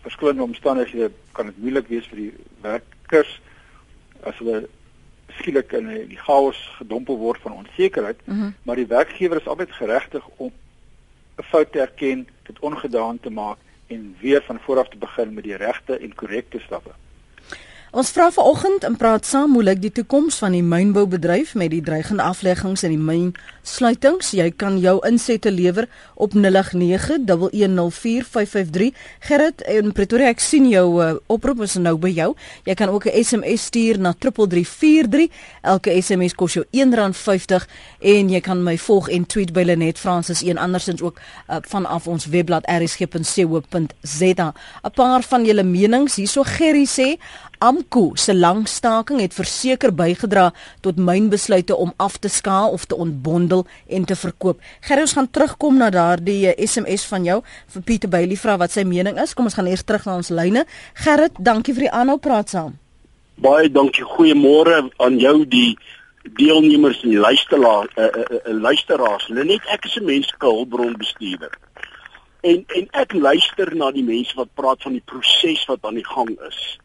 verskillende 0.02 0.44
omstandighede 0.44 1.12
kan 1.32 1.46
dit 1.46 1.58
moeilik 1.58 1.88
wees 1.88 2.08
vir 2.08 2.18
die 2.18 2.34
werkers 2.62 3.42
as 4.24 4.38
hulle 4.38 4.68
skielik 5.40 5.72
in 5.72 5.88
die 6.10 6.20
chaos 6.20 6.60
gedompel 6.78 7.18
word 7.18 7.42
van 7.42 7.56
onsekerheid, 7.62 8.20
mm 8.26 8.40
-hmm. 8.40 8.56
maar 8.64 8.76
die 8.76 8.88
werkgewer 8.88 9.40
is 9.40 9.48
altyd 9.48 9.72
geregtig 9.72 10.28
om 10.36 10.52
'n 11.38 11.44
fout 11.44 11.72
te 11.72 11.80
erken, 11.80 12.28
dit 12.44 12.60
ongedaan 12.60 13.20
te 13.20 13.30
maak 13.30 13.58
en 13.90 14.16
weer 14.20 14.44
van 14.44 14.60
voor 14.60 14.80
af 14.80 14.90
te 14.90 14.98
begin 14.98 15.34
met 15.34 15.44
die 15.44 15.56
regte 15.56 15.98
en 15.98 16.16
korrekte 16.16 16.60
stappe. 16.60 16.90
Ons 17.90 18.12
vra 18.14 18.28
vanoggend 18.30 18.84
en 18.86 18.94
praat 19.02 19.26
saam 19.26 19.56
hoe 19.58 19.64
lyk 19.66 19.80
die 19.82 19.90
toekoms 19.90 20.38
van 20.44 20.54
die 20.54 20.62
mynboubedryf 20.62 21.58
met 21.58 21.74
die 21.74 21.82
dreigende 21.82 22.22
afleggings 22.22 22.86
en 22.86 22.94
die 22.94 23.02
mynsluitings. 23.02 24.30
Jy 24.38 24.54
kan 24.62 24.78
jou 24.78 25.02
insette 25.08 25.50
lewer 25.50 25.90
op 26.14 26.38
0891104553. 26.38 28.94
Gerrit 29.26 29.66
in 29.74 29.90
Pretoria, 29.98 30.30
ek 30.30 30.38
sien 30.38 30.70
jou 30.70 31.02
uh, 31.02 31.18
oproep 31.34 31.66
is 31.66 31.82
nou 31.82 31.98
by 31.98 32.14
jou. 32.14 32.38
Jy 32.70 32.78
kan 32.78 32.94
ook 32.94 33.10
'n 33.10 33.18
SMS 33.24 33.74
stuur 33.74 33.98
na 33.98 34.14
3343. 34.14 35.34
Elke 35.62 36.02
SMS 36.02 36.34
kos 36.38 36.54
jou 36.54 36.66
R1.50 36.70 37.66
en 38.00 38.30
jy 38.30 38.40
kan 38.40 38.64
my 38.64 38.78
volg 38.78 39.10
en 39.10 39.26
tweet 39.26 39.52
by 39.52 39.64
Lenet 39.66 39.98
Francis 39.98 40.44
en 40.44 40.58
andersins 40.58 41.02
ook 41.02 41.18
uh, 41.18 41.22
vanaf 41.62 42.08
ons 42.08 42.26
webblad 42.26 42.66
rsg.co.za. 42.70 44.54
'n 44.84 44.92
Paar 44.94 45.24
van 45.24 45.46
julle 45.46 45.64
menings 45.64 46.16
hierso 46.16 46.44
Gerry 46.44 46.86
sê 46.86 47.18
AMKU 47.60 48.12
se 48.16 48.36
langstaking 48.36 49.20
het 49.20 49.34
verseker 49.36 49.92
bygedra 49.92 50.54
tot 50.80 50.96
mynbesluite 50.96 51.76
om 51.76 51.92
af 51.98 52.16
te 52.18 52.30
skaal 52.32 52.72
of 52.72 52.86
te 52.86 52.96
ontbondel 52.96 53.66
en 53.88 54.06
te 54.06 54.16
verkoop. 54.16 54.62
Gerry, 54.88 55.04
ons 55.04 55.16
gaan 55.18 55.28
terugkom 55.28 55.76
na 55.78 55.90
daardie 55.92 56.54
SMS 56.56 57.04
eh, 57.04 57.10
van 57.12 57.28
jou 57.28 57.38
vir 57.76 57.84
Pieter 57.84 58.10
Bailey 58.10 58.40
vra 58.40 58.56
wat 58.64 58.72
sy 58.72 58.86
mening 58.88 59.20
is. 59.20 59.36
Kom 59.36 59.52
ons 59.52 59.60
gaan 59.60 59.68
eers 59.68 59.84
terug 59.84 60.08
na 60.08 60.16
ons 60.22 60.32
lyne. 60.32 60.64
Gerrit, 61.04 61.36
dankie 61.36 61.76
vir 61.76 61.90
die 61.90 61.92
aanhou 62.00 62.16
praat 62.24 62.56
saam. 62.56 62.78
Baie 63.44 63.68
dankie. 63.68 64.08
Goeiemôre 64.08 64.86
aan 64.96 65.20
jou 65.20 65.44
die 65.44 65.76
deelnemers 66.40 67.04
en 67.04 67.12
die 67.12 67.20
luisteraars, 67.20 67.92
uh, 68.00 68.08
uh, 68.08 68.28
uh, 68.40 68.56
luisteraars. 68.56 69.28
Net 69.36 69.68
ek 69.68 69.84
is 69.84 70.00
'n 70.00 70.08
menslike 70.08 70.48
hulpbronbestuurder. 70.48 71.52
En 72.42 72.64
en 72.68 72.88
ek 72.96 73.14
luister 73.14 73.76
na 73.76 73.92
die 73.92 74.04
mense 74.04 74.32
wat 74.36 74.48
praat 74.56 74.80
van 74.82 74.96
die 74.96 75.04
proses 75.06 75.66
wat 75.68 75.84
aan 75.84 76.00
die 76.00 76.08
gang 76.16 76.38
is 76.48 76.80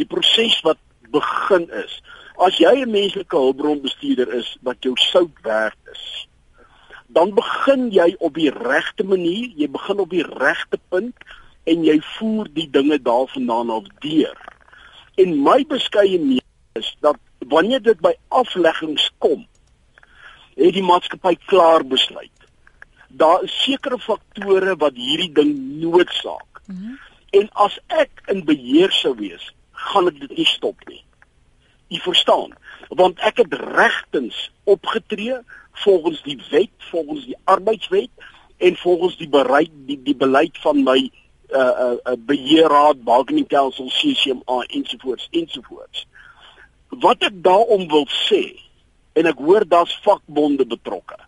die 0.00 0.08
proses 0.08 0.56
wat 0.66 0.80
begin 1.12 1.68
is. 1.82 2.00
As 2.40 2.56
jy 2.58 2.72
'n 2.80 2.90
menslike 2.90 3.36
hulpbronbestuurder 3.36 4.32
is 4.34 4.56
wat 4.62 4.76
jou 4.80 4.96
sout 4.96 5.36
werd 5.42 5.76
is, 5.92 6.26
dan 7.08 7.34
begin 7.34 7.90
jy 7.90 8.14
op 8.18 8.34
die 8.34 8.50
regte 8.50 9.04
manier, 9.04 9.50
jy 9.56 9.68
begin 9.68 9.98
op 9.98 10.10
die 10.10 10.24
regte 10.24 10.78
punt 10.88 11.16
en 11.66 11.84
jy 11.84 11.98
voer 12.16 12.48
die 12.54 12.68
dinge 12.70 12.98
daarvandaan 13.02 13.70
af 13.70 13.88
deur. 14.00 14.38
En 15.18 15.42
my 15.42 15.64
beskeie 15.68 16.18
mening 16.18 16.78
is 16.78 16.96
dat 17.00 17.18
wanneer 17.38 17.82
dit 17.82 18.00
by 18.00 18.14
afleggings 18.28 19.10
kom, 19.18 19.46
het 20.56 20.74
die 20.76 20.86
maatskappy 20.86 21.34
klaar 21.50 21.84
besluit. 21.84 22.30
Daar 23.08 23.42
is 23.42 23.62
sekere 23.64 23.98
faktore 23.98 24.76
wat 24.76 24.94
hierdie 24.94 25.32
ding 25.32 25.56
noodsaak. 25.82 26.62
Mm 26.66 26.76
-hmm. 26.76 26.98
En 27.30 27.48
as 27.52 27.78
ek 27.86 28.22
in 28.26 28.44
beheer 28.44 28.90
sou 28.90 29.14
wees, 29.16 29.54
gaan 29.80 30.10
ek 30.10 30.20
dit 30.20 30.36
nie 30.42 30.48
stop 30.48 30.88
nie. 30.88 31.02
Jy 31.90 32.00
verstaan? 32.04 32.52
Want 32.88 33.18
ek 33.26 33.42
het 33.42 33.54
regtens 33.54 34.50
opgetree 34.64 35.40
volgens 35.84 36.22
die 36.26 36.38
wet, 36.50 36.74
volgens 36.90 37.24
die 37.26 37.38
arbeidswet 37.44 38.10
en 38.58 38.76
volgens 38.76 39.16
die 39.16 39.28
bereid 39.28 39.72
die 39.88 39.98
die 40.04 40.16
beleid 40.16 40.58
van 40.62 40.82
my 40.84 40.98
uh 41.50 41.58
uh, 41.58 41.94
uh 42.12 42.16
beheerraad, 42.28 43.02
bargaining 43.04 43.48
council, 43.48 43.90
CCMA 43.90 44.62
ensovoorts 44.68 45.28
ensovoorts. 45.30 46.06
Wat 46.88 47.22
ek 47.26 47.42
daarom 47.42 47.88
wil 47.90 48.06
sê 48.28 48.44
en 49.18 49.26
ek 49.30 49.38
hoor 49.42 49.66
daar's 49.66 49.94
vakbonde 50.04 50.66
betrokke. 50.66 51.18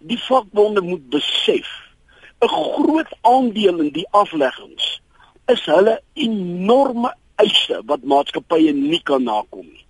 Die 0.00 0.20
vakbonde 0.28 0.82
moet 0.84 1.08
besef 1.12 1.68
'n 2.40 2.48
groot 2.48 3.12
aandeel 3.20 3.80
in 3.84 3.92
die 3.92 4.06
afleggings 4.10 5.00
is 5.46 5.64
hulle 5.66 6.00
enorme 6.14 7.10
eise 7.42 7.82
wat 7.90 8.06
maatskappye 8.08 8.72
nie 8.76 9.02
kan 9.06 9.24
nakom 9.28 9.66
nie. 9.66 9.86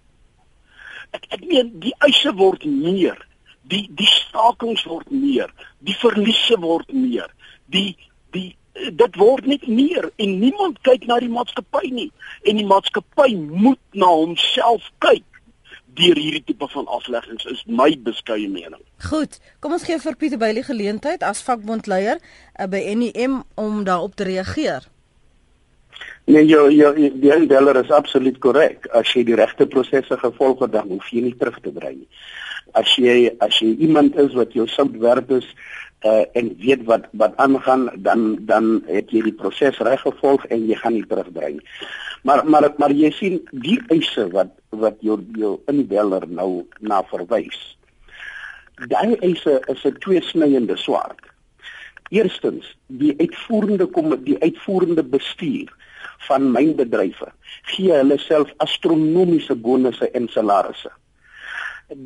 Ek 1.17 1.25
ek 1.39 1.47
meen 1.49 1.73
die 1.83 1.95
eise 2.05 2.35
word 2.37 2.65
meer, 2.69 3.19
die 3.69 3.87
die 3.97 4.11
stakings 4.11 4.85
word 4.89 5.11
meer, 5.13 5.53
die 5.85 5.97
verliese 5.97 6.61
word 6.61 6.93
meer, 6.93 7.33
die 7.73 7.97
die 8.37 8.53
dit 8.79 9.17
word 9.19 9.47
net 9.47 9.67
meer 9.67 10.11
en 10.23 10.37
niemand 10.39 10.79
kyk 10.87 11.09
na 11.09 11.19
die 11.23 11.33
maatskappy 11.33 11.89
nie 11.91 12.11
en 12.47 12.61
die 12.61 12.67
maatskappy 12.69 13.33
moet 13.35 13.81
na 13.99 14.11
homself 14.13 14.87
kyk 15.03 15.25
deur 15.99 16.21
hierdie 16.21 16.45
tipe 16.47 16.69
van 16.71 16.87
afleggings 16.95 17.47
is 17.51 17.65
my 17.67 17.89
beskeie 18.07 18.47
mening. 18.51 18.83
Goed, 19.09 19.41
kom 19.59 19.75
ons 19.75 19.87
gee 19.89 19.99
vir 19.99 20.19
Pieter 20.21 20.39
Bailey 20.39 20.63
geleentheid 20.67 21.25
as 21.27 21.43
vakbondleier 21.47 22.21
uh, 22.21 22.69
by 22.71 22.85
NUM 23.01 23.41
om 23.59 23.83
daarop 23.89 24.15
te 24.15 24.29
reageer. 24.29 24.87
Nee, 26.29 26.45
jou 26.45 26.67
jou 26.69 26.91
die 26.95 27.31
indeller 27.33 27.79
is 27.81 27.91
absoluut 27.91 28.37
korrek. 28.45 28.85
As 28.93 29.09
jy 29.17 29.23
die 29.25 29.37
regte 29.39 29.65
prosesse 29.67 30.17
gevolg 30.21 30.61
het, 30.61 30.75
dan 30.75 30.91
hoef 30.93 31.07
jy 31.09 31.23
nie 31.25 31.37
terug 31.41 31.57
te 31.65 31.73
draai 31.73 31.95
nie. 31.95 32.09
As 32.77 32.91
jy 33.01 33.31
as 33.41 33.57
jy 33.63 33.71
iemand 33.87 34.19
is 34.21 34.35
wat 34.37 34.53
jou 34.53 34.67
sout 34.69 34.99
werd 35.01 35.31
is, 35.33 35.47
uh, 36.05 36.27
en 36.37 36.51
weet 36.61 36.85
wat 36.91 37.07
wat 37.23 37.39
aangaan 37.41 37.89
dan 38.05 38.27
dan 38.51 38.69
het 38.91 39.09
jy 39.09 39.23
die 39.31 39.33
proses 39.41 39.81
reg 39.89 40.05
gevolg 40.05 40.45
en 40.53 40.67
jy 40.69 40.77
gaan 40.83 40.99
nie 40.99 41.07
terugdraai 41.09 41.55
nie. 41.57 41.65
Maar 42.29 42.45
maar 42.45 42.69
maar 42.77 42.93
jy 42.93 43.11
sien 43.17 43.41
die 43.65 43.79
eise 43.89 44.29
wat 44.37 44.53
wat 44.69 45.01
jou 45.01 45.17
jou 45.33 45.57
inbeller 45.73 46.29
nou 46.29 46.67
na 46.81 47.01
verwys. 47.09 47.59
Daai 48.93 49.17
eise 49.17 49.63
is 49.67 49.85
'n 49.85 49.97
tweesnyende 50.05 50.77
swaard. 50.77 51.25
Eerstens, 52.11 52.77
die 52.87 53.15
uitvoerende 53.17 53.87
kom 53.87 54.13
die 54.25 54.39
uitvoerende 54.41 55.03
bestuur 55.03 55.73
van 56.27 56.51
mynbedrywe 56.53 57.31
gee 57.73 57.93
hulle 57.93 58.19
self 58.19 58.51
astronomiese 58.65 59.55
bonusse 59.55 60.11
en 60.11 60.29
salarisse. 60.29 60.91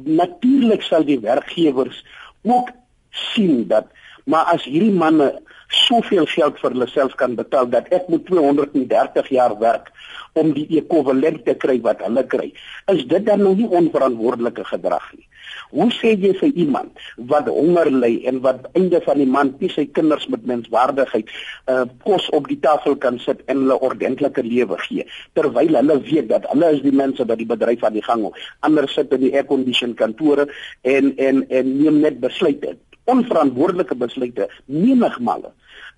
Natuurlik 0.05 0.83
sal 0.83 1.05
die 1.05 1.21
werkgewers 1.21 2.05
ook 2.43 2.71
sien 3.13 3.67
dat 3.69 3.91
maar 4.25 4.53
as 4.55 4.65
hierdie 4.65 4.95
manne 4.95 5.33
soveel 5.73 6.27
geld 6.31 6.61
vir 6.61 6.75
hulle 6.75 6.89
self 6.93 7.17
kan 7.21 7.35
betaal 7.39 7.71
dat 7.73 7.89
ek 7.97 8.09
moet 8.13 8.27
230 8.29 9.33
jaar 9.35 9.57
werk 9.59 9.91
om 10.39 10.53
die 10.57 10.67
ekwivalent 10.79 11.45
te 11.47 11.57
kry 11.65 11.79
wat 11.85 12.05
hulle 12.05 12.25
kry 12.35 12.49
is 12.93 13.05
dit 13.09 13.27
dan 13.27 13.43
nou 13.45 13.55
nie 13.57 13.69
onverantwoordelike 13.69 14.65
gedrag 14.69 15.11
nie. 15.17 15.27
Hoe 15.73 15.89
sê 15.97 16.13
jy 16.21 16.33
vir 16.37 16.53
iemand 16.65 17.01
wat 17.33 17.49
honger 17.49 17.91
ly 17.91 18.13
en 18.29 18.41
wat 18.45 18.69
einde 18.77 19.01
van 19.05 19.21
die 19.21 19.29
maand 19.29 19.61
nie 19.61 19.71
sy 19.73 19.87
kinders 19.97 20.29
met 20.33 20.45
menswaardigheid 20.49 21.33
uh, 21.73 21.85
kos 22.05 22.29
op 22.37 22.49
die 22.53 22.61
tafel 22.61 22.97
kan 23.01 23.19
sit 23.25 23.41
en 23.49 23.65
hulle 23.65 23.79
ordentlike 23.89 24.45
lewe 24.47 24.79
gee 24.87 25.07
terwyl 25.39 25.81
hulle 25.81 25.99
weet 26.09 26.31
dat 26.33 26.49
hulle 26.53 26.73
is 26.77 26.85
die 26.85 26.95
mense 27.03 27.25
wat 27.29 27.41
die 27.41 27.49
bedryf 27.49 27.85
aan 27.89 27.97
die 27.97 28.05
gang 28.05 28.25
hou 28.29 28.33
ander 28.69 28.89
sit 28.93 29.13
in 29.17 29.25
die 29.27 29.35
air 29.35 29.49
condition 29.49 29.97
kantore 29.99 30.49
en 30.97 31.13
en 31.17 31.45
en 31.49 31.77
neem 31.81 32.01
net 32.05 32.21
besluite 32.21 32.77
onverantwoordelike 33.05 33.95
besluite 33.95 34.49
menigmale. 34.67 35.53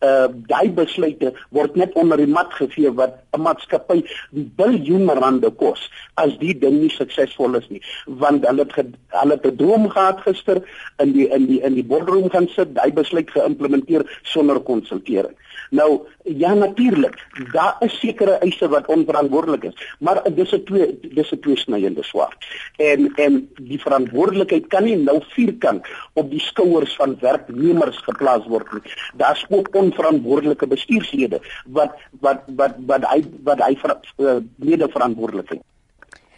Uh 0.04 0.28
daai 0.50 0.68
besluite 0.74 1.32
word 1.54 1.76
net 1.76 1.94
onder 2.00 2.18
die 2.20 2.28
mat 2.28 2.52
gevee 2.52 2.90
wat 3.00 3.20
'n 3.36 3.42
maatskappy 3.46 4.02
biljoene 4.32 5.14
rande 5.20 5.50
kos 5.50 5.90
as 6.16 6.36
die 6.38 6.54
ding 6.58 6.80
nie 6.80 6.90
suksesvol 6.90 7.54
is 7.60 7.68
nie, 7.68 7.80
want 8.06 8.46
hulle 8.46 8.66
het 8.68 8.96
hulle 9.20 9.34
het 9.36 9.46
'n 9.46 9.56
droom 9.56 9.88
gehad 9.88 10.20
gister 10.26 10.62
in 10.98 11.12
die 11.12 11.28
in 11.28 11.46
die 11.46 11.60
in 11.60 11.74
die 11.74 11.84
boardroom 11.84 12.30
gaan 12.30 12.48
sit, 12.48 12.74
daai 12.74 12.92
besluit 12.92 13.30
geïmplementeer 13.30 14.04
sonder 14.22 14.60
konsultering. 14.60 15.36
Nou 15.74 16.06
ja 16.22 16.54
natuurlik, 16.54 17.16
daar 17.52 17.76
is 17.80 17.98
sekere 17.98 18.36
eise 18.46 18.68
wat 18.68 18.86
onverantwoordelik 18.86 19.64
is, 19.70 19.94
maar 19.98 20.22
dis 20.34 20.52
'n 20.54 20.62
twee 20.64 20.98
dis 21.18 21.32
'n 21.32 21.40
tweesnyende 21.40 22.02
swaard. 22.02 22.46
En 22.76 23.12
en 23.14 23.50
die 23.60 23.80
verantwoordelikheid 23.80 24.66
kan 24.66 24.84
nie 24.84 24.96
nou 24.96 25.18
vierkant 25.34 25.86
op 26.12 26.30
die 26.30 26.40
skouers 26.40 26.96
van 26.96 27.16
werknemers 27.20 27.98
geplaas 27.98 28.46
word 28.46 28.72
nie. 28.72 28.92
Daar's 29.16 29.44
ook 29.48 29.68
onverantwoordelike 29.72 30.66
bestuurslede 30.66 31.40
wat 31.66 31.92
wat 32.20 32.42
wat 32.46 32.74
wat 32.86 33.04
hy 33.12 33.24
wat 33.42 33.60
hy 33.66 33.76
vir 33.76 33.96
uh, 34.16 34.36
lede 34.56 34.88
verantwoordelikheid 34.88 35.62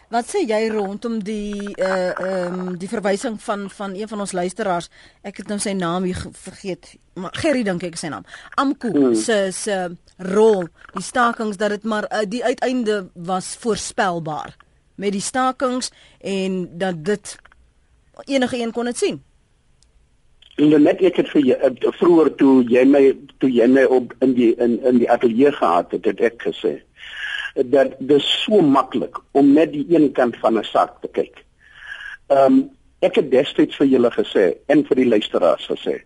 Wat 0.07 0.29
sê 0.31 0.45
jy 0.47 0.69
rondom 0.71 1.17
die 1.19 1.73
uh 1.75 2.13
ehm 2.15 2.61
um, 2.61 2.75
die 2.79 2.89
verwysing 2.89 3.41
van 3.43 3.67
van 3.71 3.95
een 3.99 4.09
van 4.09 4.21
ons 4.23 4.33
luisteraars? 4.33 4.87
Ek 5.27 5.41
het 5.43 5.49
nou 5.51 5.59
sy 5.59 5.73
naam 5.75 6.07
hier 6.07 6.21
vergeet. 6.31 6.93
Maar 7.19 7.35
Gerry 7.35 7.65
dink 7.67 7.83
ek 7.83 7.99
sy 7.99 8.13
naam. 8.13 8.23
Amku 8.55 8.93
hmm. 8.95 9.17
se 9.19 9.51
se 9.51 9.97
rol, 10.31 10.69
die 10.95 11.03
stakings 11.03 11.59
dat 11.59 11.75
dit 11.75 11.83
maar 11.85 12.07
uh, 12.07 12.23
die 12.23 12.45
uiteinde 12.45 13.09
was 13.15 13.57
voorspelbaar 13.59 14.55
met 14.95 15.13
die 15.13 15.21
stakings 15.21 15.91
en 16.23 16.79
dat 16.79 17.03
dit 17.05 17.37
enige 18.31 18.63
een 18.63 18.73
kon 18.73 18.85
dit 18.85 18.97
sien. 18.97 19.23
En 20.57 20.71
dan 20.71 20.87
net 20.87 21.03
ek 21.03 21.19
het 21.19 21.35
vir 21.35 21.49
jy 21.51 21.59
uh, 21.67 21.93
vroeër 21.99 22.35
toe 22.39 22.63
jy 22.71 22.87
my 22.87 23.09
toe 23.43 23.51
jy 23.51 23.67
my 23.67 23.89
op 23.91 24.15
in 24.23 24.39
die 24.39 24.55
in 24.55 24.79
in 24.87 25.03
die 25.03 25.11
ateljee 25.11 25.51
gehad 25.59 25.91
het, 25.99 26.07
het 26.07 26.23
ek 26.31 26.47
gesê 26.47 26.79
dat 27.65 27.95
dit 27.99 28.23
so 28.23 28.61
maklik 28.61 29.19
om 29.33 29.53
net 29.53 29.73
die 29.73 29.87
een 29.89 30.13
kant 30.13 30.37
van 30.37 30.59
'n 30.59 30.65
saak 30.65 31.01
te 31.01 31.09
kyk. 31.09 31.45
Ehm 32.27 32.53
um, 32.53 32.71
ek 33.01 33.15
het 33.15 33.31
destyds 33.31 33.77
vir 33.77 33.87
julle 33.87 34.11
gesê 34.11 34.57
en 34.67 34.85
vir 34.85 34.97
die 34.97 35.09
luisteraars 35.09 35.67
gesê 35.71 36.01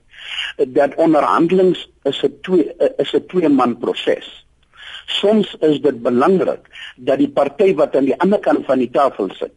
dat 0.74 0.94
onderhandelings 0.94 1.88
is 2.04 2.22
'n 2.22 2.34
twee 2.42 2.72
is 2.98 3.14
'n 3.14 3.26
twee 3.26 3.48
man 3.48 3.78
proses. 3.78 4.46
Soms 5.06 5.56
is 5.60 5.80
dit 5.80 6.02
belangrik 6.02 6.60
dat 6.96 7.18
die 7.18 7.30
party 7.30 7.74
wat 7.74 7.96
aan 7.96 8.04
die 8.04 8.20
ander 8.20 8.38
kant 8.38 8.66
van 8.66 8.78
die 8.78 8.90
tafel 8.90 9.30
sit 9.34 9.52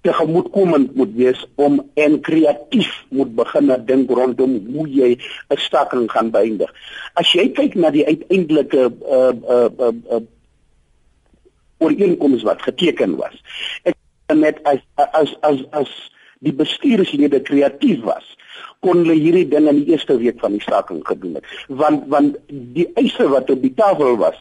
tegemoetkomend 0.00 0.94
moet 0.94 1.14
wees 1.14 1.46
om 1.54 1.90
en 1.94 2.20
kreatief 2.20 3.04
moet 3.08 3.34
begin 3.34 3.72
dink 3.86 4.10
rondom 4.10 4.58
hoe 4.72 4.88
jy 4.88 5.10
'n 5.48 5.56
staking 5.56 6.10
gaan 6.10 6.30
beëindig. 6.30 6.70
As 7.14 7.32
jy 7.32 7.48
kyk 7.52 7.74
na 7.74 7.90
die 7.90 8.06
uiteindelike 8.06 8.92
uh 9.02 9.32
uh 9.56 9.68
uh, 9.78 9.94
uh 10.10 10.20
ooreenkoms 11.78 12.42
wat 12.42 12.62
geteken 12.62 13.16
was. 13.16 13.36
Ek 13.82 13.96
net 14.34 14.62
as 14.68 14.82
as 14.94 15.34
as 15.40 15.64
as 15.70 15.92
die 16.44 16.54
bestuurslede 16.54 17.40
kreatief 17.42 18.04
was 18.06 18.36
kon 18.84 19.02
hulle 19.02 19.16
hierdie 19.18 19.46
ding 19.50 19.66
in 19.70 19.82
die 19.82 19.94
eerste 19.94 20.16
week 20.20 20.38
van 20.42 20.54
die 20.54 20.62
staking 20.62 21.00
gedoen 21.06 21.38
het. 21.38 21.46
Want 21.68 22.06
want 22.12 22.36
die 22.48 22.86
eise 23.00 23.26
wat 23.32 23.50
op 23.50 23.62
die 23.62 23.74
tafel 23.74 24.18
was 24.20 24.38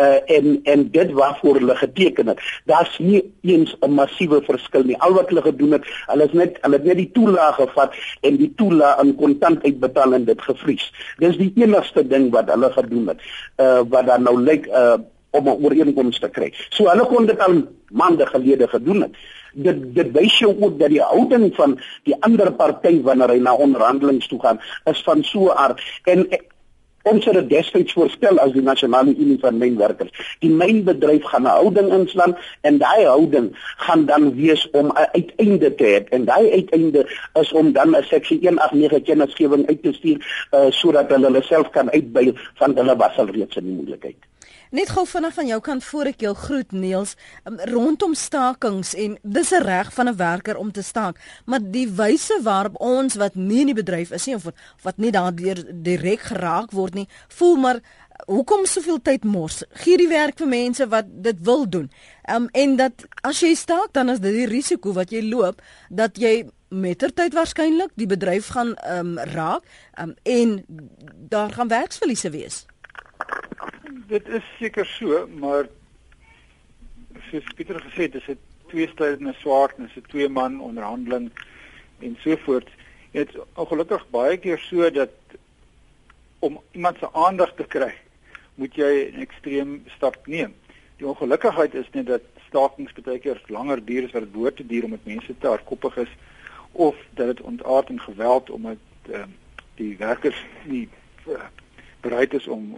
uh, 0.00 0.20
en 0.36 0.60
en 0.72 0.86
dit 0.90 1.12
waarvoor 1.12 1.60
hulle 1.60 1.76
geteken 1.76 2.32
het 2.32 2.40
daar's 2.70 2.98
nie 2.98 3.22
eens 3.42 3.76
'n 3.80 3.92
massiewe 3.92 4.40
verskil 4.42 4.84
nie. 4.84 4.98
Al 4.98 5.12
wat 5.12 5.28
hulle 5.28 5.42
gedoen 5.42 5.72
het 5.76 5.84
hulle 6.06 6.24
is 6.24 6.32
net 6.32 6.58
hulle 6.60 6.76
het 6.76 6.84
net 6.84 6.96
die 6.96 7.10
toelaag 7.12 7.54
gevat 7.54 7.94
en 8.20 8.36
die 8.36 8.52
toelaag 8.56 9.02
in 9.02 9.14
kontant 9.14 9.64
uitbetaal 9.64 10.14
en 10.14 10.24
dit 10.24 10.42
gevries 10.42 10.92
dis 11.18 11.36
die 11.36 11.52
enigste 11.56 12.06
ding 12.06 12.30
wat 12.30 12.48
hulle 12.50 12.72
gedoen 12.72 13.08
het 13.08 13.20
uh, 13.56 13.80
wat 13.88 14.06
dan 14.06 14.22
nou 14.22 14.40
lyk 14.40 14.66
uh, 14.66 14.96
om 15.34 15.48
'n 15.48 15.62
ooreenkoms 15.64 16.18
te 16.18 16.28
kry. 16.28 16.52
So 16.70 16.88
hulle 16.88 17.06
kon 17.06 17.26
dit 17.26 17.40
al 17.46 17.62
maande 17.90 18.26
gelede 18.26 18.68
gedoen 18.68 19.02
het. 19.02 19.14
Dit 19.52 19.94
dit 19.94 20.10
wys 20.12 20.38
jou 20.38 20.54
ook 20.60 20.78
dat 20.78 20.88
die 20.88 21.02
houding 21.02 21.54
van 21.54 21.78
die 22.04 22.16
ander 22.20 22.52
party 22.52 23.02
wanneer 23.02 23.28
hy 23.28 23.38
na 23.38 23.54
onderhandelinge 23.54 24.26
toe 24.28 24.40
gaan 24.40 24.60
is 24.84 25.02
van 25.02 25.22
so 25.24 25.50
'n 25.50 25.56
aard 25.56 25.80
en 26.04 26.26
ons 27.04 27.24
het 27.28 27.36
dit 27.36 27.48
destyds 27.52 27.92
voorstel 27.92 28.38
as 28.40 28.52
die 28.54 28.64
nasionale 28.64 29.12
unie 29.12 29.36
van 29.40 29.58
mynwerkers. 29.60 30.12
Die 30.40 30.50
mynbedryf 30.50 31.24
gaan 31.32 31.44
'n 31.44 31.56
houding 31.56 31.92
inslaan 31.92 32.36
en 32.62 32.78
daai 32.78 33.04
houding 33.04 33.50
gaan 33.86 34.06
dan 34.06 34.34
wees 34.34 34.70
om 34.70 34.86
'n 34.86 35.08
uiteinde 35.12 35.74
te 35.74 35.84
hê 35.84 36.04
en 36.16 36.24
daai 36.24 36.50
uiteinde 36.52 37.06
is 37.40 37.52
om 37.52 37.72
dan 37.72 37.96
'n 37.96 38.02
seksie 38.02 38.38
189 38.40 39.02
kennisgewing 39.02 39.66
uit 39.68 39.82
te 39.82 39.92
stuur 39.92 40.48
uh, 40.52 40.70
sodat 40.70 41.08
hulle 41.08 41.26
hulle 41.26 41.42
self 41.42 41.70
kan 41.70 41.90
uitbuil 41.90 42.32
van 42.54 42.76
hulle 42.76 42.96
was 42.96 43.16
al 43.18 43.26
reeds 43.26 43.56
in 43.56 43.64
die 43.64 43.74
moeilikheid. 43.74 44.16
Net 44.74 44.90
gou 44.90 45.04
vinnig 45.06 45.34
van 45.36 45.46
jou 45.46 45.60
kant 45.62 45.84
voor 45.86 46.08
ek 46.10 46.22
jou 46.24 46.32
groet 46.34 46.72
Niels, 46.74 47.12
um, 47.46 47.60
rondom 47.70 48.14
stakings 48.18 48.94
en 48.98 49.12
dis 49.22 49.52
'n 49.54 49.62
reg 49.62 49.92
van 49.94 50.08
'n 50.08 50.16
werker 50.16 50.56
om 50.56 50.72
te 50.72 50.82
staak, 50.82 51.16
maar 51.46 51.60
die 51.62 51.86
wyse 51.88 52.40
waarop 52.42 52.80
ons 52.80 53.14
wat 53.14 53.34
nie 53.34 53.60
in 53.60 53.66
die 53.66 53.82
bedryf 53.82 54.10
is 54.10 54.26
nie 54.26 54.34
of 54.34 54.50
wat 54.82 54.96
nie 54.98 55.10
daardeur 55.10 55.62
direk 55.82 56.20
geraak 56.20 56.70
word 56.72 56.94
nie, 56.94 57.08
voel 57.28 57.56
maar 57.56 57.80
hoekom 58.26 58.66
soveel 58.66 59.02
tyd 59.02 59.24
mors? 59.24 59.62
Gee 59.70 59.96
die 59.96 60.08
werk 60.08 60.38
vir 60.38 60.48
mense 60.48 60.88
wat 60.88 61.04
dit 61.22 61.36
wil 61.40 61.68
doen. 61.68 61.90
Um 62.28 62.48
en 62.52 62.76
dat 62.76 62.92
as 63.22 63.40
jy 63.40 63.54
staak 63.54 63.92
dan 63.92 64.08
is 64.08 64.18
dit 64.18 64.32
die 64.32 64.46
risiko 64.46 64.92
wat 64.92 65.10
jy 65.10 65.22
loop 65.22 65.62
dat 65.88 66.16
jy 66.16 66.50
mettertyd 66.68 67.34
waarskynlik 67.34 67.90
die 67.94 68.06
bedryf 68.06 68.48
gaan 68.48 68.74
um 68.98 69.18
raak 69.18 69.62
um 70.02 70.14
en 70.22 70.64
daar 71.28 71.52
gaan 71.52 71.68
werksverliese 71.68 72.30
wees 72.30 72.66
dit 74.06 74.28
is 74.28 74.44
seker 74.58 74.86
so, 74.86 75.26
maar 75.40 75.68
soos 77.30 77.46
Pieter 77.56 77.80
gesê 77.80 78.08
het, 78.08 78.14
is 78.20 78.26
dit 78.32 78.40
twee 78.72 78.88
strydende 78.88 79.34
swaard 79.38 79.76
en 79.76 79.86
dit 79.86 79.96
is 79.96 80.02
'n 80.02 80.10
twee 80.10 80.28
man 80.28 80.60
onderhandeling 80.60 81.30
en 81.98 82.16
so 82.20 82.36
voort. 82.36 82.68
Dit 83.10 83.28
is 83.28 83.40
ongelukkig 83.54 84.10
baie 84.10 84.36
keer 84.36 84.58
so 84.58 84.90
dat 84.90 85.10
om 86.38 86.60
iemand 86.72 86.98
se 86.98 87.12
aandag 87.12 87.54
te 87.54 87.64
kry, 87.64 87.94
moet 88.54 88.74
jy 88.74 89.10
'n 89.12 89.20
ekstreem 89.20 89.84
stap 89.96 90.26
neem. 90.26 90.54
Die 90.96 91.06
ongelukkigheid 91.06 91.74
is 91.74 91.90
net 91.92 92.06
dat 92.06 92.22
stakings 92.48 92.92
baie 92.92 93.18
keer 93.18 93.42
langer 93.46 93.84
duur 93.84 94.04
as 94.04 94.12
wat 94.12 94.22
dit 94.22 94.32
behoort 94.32 94.56
te 94.56 94.66
duur 94.66 94.84
omdat 94.84 95.04
mense 95.04 95.38
te 95.38 95.46
hardkoppig 95.46 95.96
is 95.96 96.12
of 96.72 96.96
dat 97.14 97.26
dit 97.26 97.40
ontaard 97.40 97.88
in 97.88 98.00
geweld 98.00 98.50
omdat 98.50 98.78
uh, 99.10 99.24
die 99.74 99.96
werkers 99.96 100.44
nie 100.64 100.88
uh, 101.26 101.44
bereid 102.00 102.34
is 102.34 102.46
om 102.46 102.74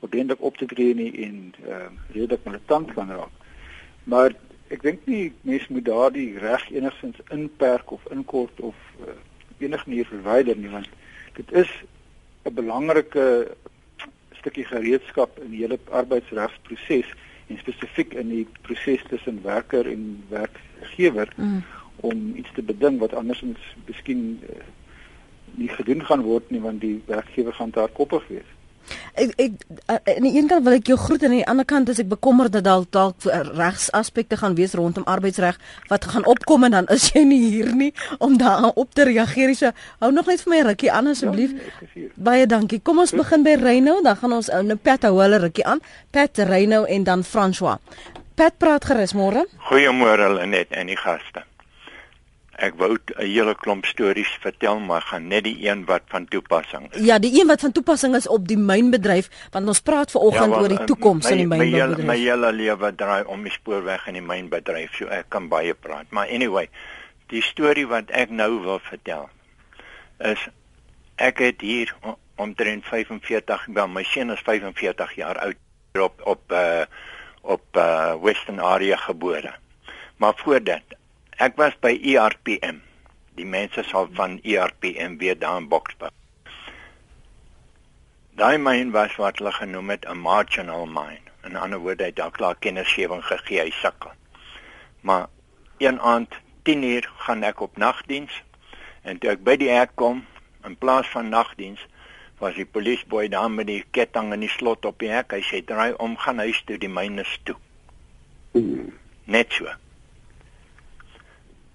ordentlik 0.00 0.42
op 0.42 0.56
te 0.56 0.66
tree 0.66 0.94
nie 0.94 1.12
en 1.26 1.54
ehm 1.64 1.70
uh, 1.70 2.14
redelik 2.14 2.44
militant 2.44 2.92
kan 2.94 3.10
raak. 3.10 3.34
Maar 4.04 4.34
ek 4.68 4.82
dink 4.82 5.06
nie 5.06 5.32
mens 5.42 5.68
moet 5.68 5.84
daardie 5.84 6.38
reg 6.38 6.70
enigstens 6.70 7.20
inperk 7.34 7.90
of 7.90 8.04
inkort 8.12 8.60
of 8.60 8.76
uh, 9.00 9.14
enige 9.58 9.88
manier 9.88 10.06
verwyder 10.06 10.56
nie 10.56 10.70
want 10.70 10.88
dit 11.40 11.52
is 11.52 11.70
'n 12.44 12.54
belangrike 12.54 13.56
stukkie 14.38 14.64
gereedskap 14.64 15.38
in 15.38 15.50
die 15.50 15.62
hele 15.64 15.78
arbeidsregsproses 15.90 17.10
en 17.48 17.58
spesifiek 17.58 18.14
in 18.14 18.28
die 18.28 18.46
proses 18.62 19.02
tussen 19.08 19.42
werker 19.42 19.88
en 19.90 20.24
werkgewer 20.28 21.32
mm. 21.36 21.62
om 21.96 22.32
iets 22.36 22.52
te 22.54 22.62
beding 22.62 22.98
wat 22.98 23.14
andersins 23.14 23.74
miskien 23.86 24.42
uh, 24.42 24.62
nie 25.54 25.68
gedoen 25.68 26.04
gaan 26.04 26.22
word 26.22 26.50
nie 26.50 26.60
want 26.60 26.80
die 26.80 27.02
werkgewer 27.06 27.52
gaan 27.52 27.70
daar 27.70 27.88
koppig 27.88 28.26
wees. 28.28 28.50
Ek 29.18 29.32
ek 29.36 29.52
aan 29.86 30.26
die 30.26 30.34
een 30.36 30.48
kant 30.48 30.64
wil 30.64 30.76
ek 30.78 30.86
jou 30.90 30.98
groet 30.98 31.22
en 31.22 31.30
aan 31.30 31.40
die 31.40 31.48
ander 31.54 31.66
kant 31.68 31.88
is 31.88 31.98
ek 31.98 32.08
bekommerd 32.08 32.52
dat 32.52 32.64
dalk 32.64 32.90
dalk 32.94 33.16
regsaspekte 33.58 34.36
gaan 34.40 34.54
wees 34.58 34.74
rondom 34.78 35.06
arbeidsreg 35.06 35.58
wat 35.88 36.04
gaan 36.04 36.26
opkom 36.26 36.64
en 36.64 36.76
dan 36.76 36.86
is 36.94 37.10
jy 37.14 37.24
nie 37.28 37.40
hier 37.50 37.72
nie 37.74 37.92
om 38.18 38.38
daar 38.38 38.70
op 38.74 38.94
te 38.94 39.04
reageer. 39.08 39.54
So 39.54 39.72
hou 40.00 40.12
nog 40.12 40.26
net 40.26 40.44
vir 40.44 40.54
my 40.54 40.62
rukkie 40.70 40.92
aan 40.92 41.10
asseblief. 41.12 41.54
Ja, 41.94 42.08
Baie 42.14 42.46
dankie. 42.46 42.80
Kom 42.82 42.98
ons 42.98 43.14
begin 43.16 43.44
by 43.46 43.56
Reynou, 43.60 43.98
dan 44.02 44.16
gaan 44.16 44.32
ons 44.38 44.50
ou 44.54 44.62
nou 44.62 44.76
Pat 44.76 45.04
hou 45.08 45.18
hulle 45.20 45.38
rukkie 45.42 45.66
aan. 45.66 45.82
Pat 46.14 46.38
Reynou 46.48 46.84
en 46.86 47.04
dan 47.04 47.24
François. 47.24 47.78
Pat 48.38 48.54
praat 48.58 48.84
gerus 48.86 49.16
môre. 49.18 49.46
Goeiemôre 49.70 50.28
Lenet 50.36 50.70
en 50.70 50.86
die 50.86 50.98
gaste. 50.98 51.42
Ek 52.58 52.74
wou 52.74 52.96
'n 52.98 53.22
hele 53.22 53.54
klomp 53.54 53.86
stories 53.86 54.30
vertel, 54.42 54.80
maar 54.80 55.02
gaan 55.02 55.28
net 55.28 55.44
die 55.44 55.68
een 55.68 55.84
wat 55.84 56.02
van 56.06 56.26
toepassing 56.26 56.92
is. 56.92 57.04
Ja, 57.06 57.18
die 57.18 57.40
een 57.40 57.46
wat 57.46 57.60
van 57.60 57.72
toepassing 57.72 58.16
is 58.16 58.28
op 58.28 58.48
die 58.48 58.58
mynbedryf, 58.58 59.30
want 59.50 59.66
ons 59.66 59.80
praat 59.80 60.10
ver 60.10 60.20
oggend 60.20 60.54
ja, 60.54 60.60
oor 60.60 60.68
die 60.68 60.84
toekoms 60.84 61.30
in 61.30 61.36
die 61.36 61.46
mynbedryf. 61.46 62.06
My 62.06 62.18
hele 62.18 62.52
lewe 62.52 62.94
draai 62.94 63.24
om 63.24 63.42
die 63.42 63.52
spoorweg 63.52 64.06
en 64.06 64.18
die 64.18 64.22
mynbedryf, 64.22 64.94
so 64.94 65.06
ek 65.06 65.28
kan 65.28 65.48
baie 65.48 65.74
praat. 65.74 66.10
Maar 66.10 66.26
anyway, 66.28 66.68
die 67.28 67.42
storie 67.42 67.86
wat 67.86 68.10
ek 68.10 68.30
nou 68.30 68.60
wil 68.64 68.80
vertel 68.82 69.28
is 70.18 70.48
ek 71.16 71.38
het 71.38 71.60
hier 71.60 71.94
omtrent 72.38 72.86
45, 72.86 73.66
wel 73.74 73.88
my 73.88 74.02
seun 74.02 74.30
is 74.34 74.42
45 74.46 75.14
jaar 75.18 75.38
oud 75.38 75.56
op 75.98 76.22
op 76.26 76.52
uh 76.52 76.84
op 77.42 77.76
uh 77.76 78.14
Western 78.22 78.60
Area 78.60 78.96
gebore. 78.96 79.54
Maar 80.16 80.32
voor 80.36 80.62
dit 80.62 80.96
Ek 81.38 81.54
was 81.54 81.76
by 81.78 81.92
ERPM. 81.94 82.80
Die 83.38 83.44
mense 83.46 83.84
sal 83.86 84.08
van 84.18 84.40
ERPM 84.42 85.20
weet 85.20 85.38
daar 85.44 85.60
in 85.60 85.68
Boksburg. 85.70 86.10
Daai 88.34 88.58
myn 88.58 88.90
was 88.90 89.14
wat 89.22 89.38
hulle 89.38 89.52
genoem 89.54 89.94
het 89.94 90.08
'n 90.10 90.18
marginal 90.18 90.86
mine. 90.86 91.30
In 91.46 91.56
ander 91.56 91.78
woorde, 91.78 92.02
hy 92.02 92.10
het 92.10 92.16
daar 92.16 92.34
klaar 92.34 92.58
kennisgewing 92.58 93.22
gegee, 93.24 93.60
hy 93.60 93.70
sukkel. 93.70 94.10
Maar 95.00 95.26
een 95.78 96.00
aand 96.00 96.34
10uur 96.62 97.06
gaan 97.16 97.42
ek 97.42 97.60
op 97.60 97.76
nagdiens 97.76 98.42
en 99.02 99.18
toe 99.18 99.30
ek 99.30 99.44
by 99.44 99.56
die 99.56 99.70
hek 99.70 99.94
kom, 99.94 100.26
in 100.64 100.76
plaas 100.76 101.06
van 101.06 101.28
nagdiens, 101.28 101.86
was 102.38 102.54
die 102.54 102.66
polisieboy 102.66 103.28
daar 103.28 103.50
met 103.50 103.66
die 103.66 103.84
ketting 103.90 104.32
en 104.32 104.40
die 104.40 104.54
slot 104.58 104.84
op 104.84 104.98
die 104.98 105.10
hek. 105.10 105.32
Hy 105.32 105.42
sê 105.42 105.64
draai 105.64 105.92
om, 105.92 106.16
gaan 106.16 106.38
huis 106.38 106.62
toe, 106.66 106.78
die 106.78 106.88
myne 106.90 107.20
is 107.20 107.38
toe. 107.44 107.56
Net 109.24 109.52
so. 109.52 109.70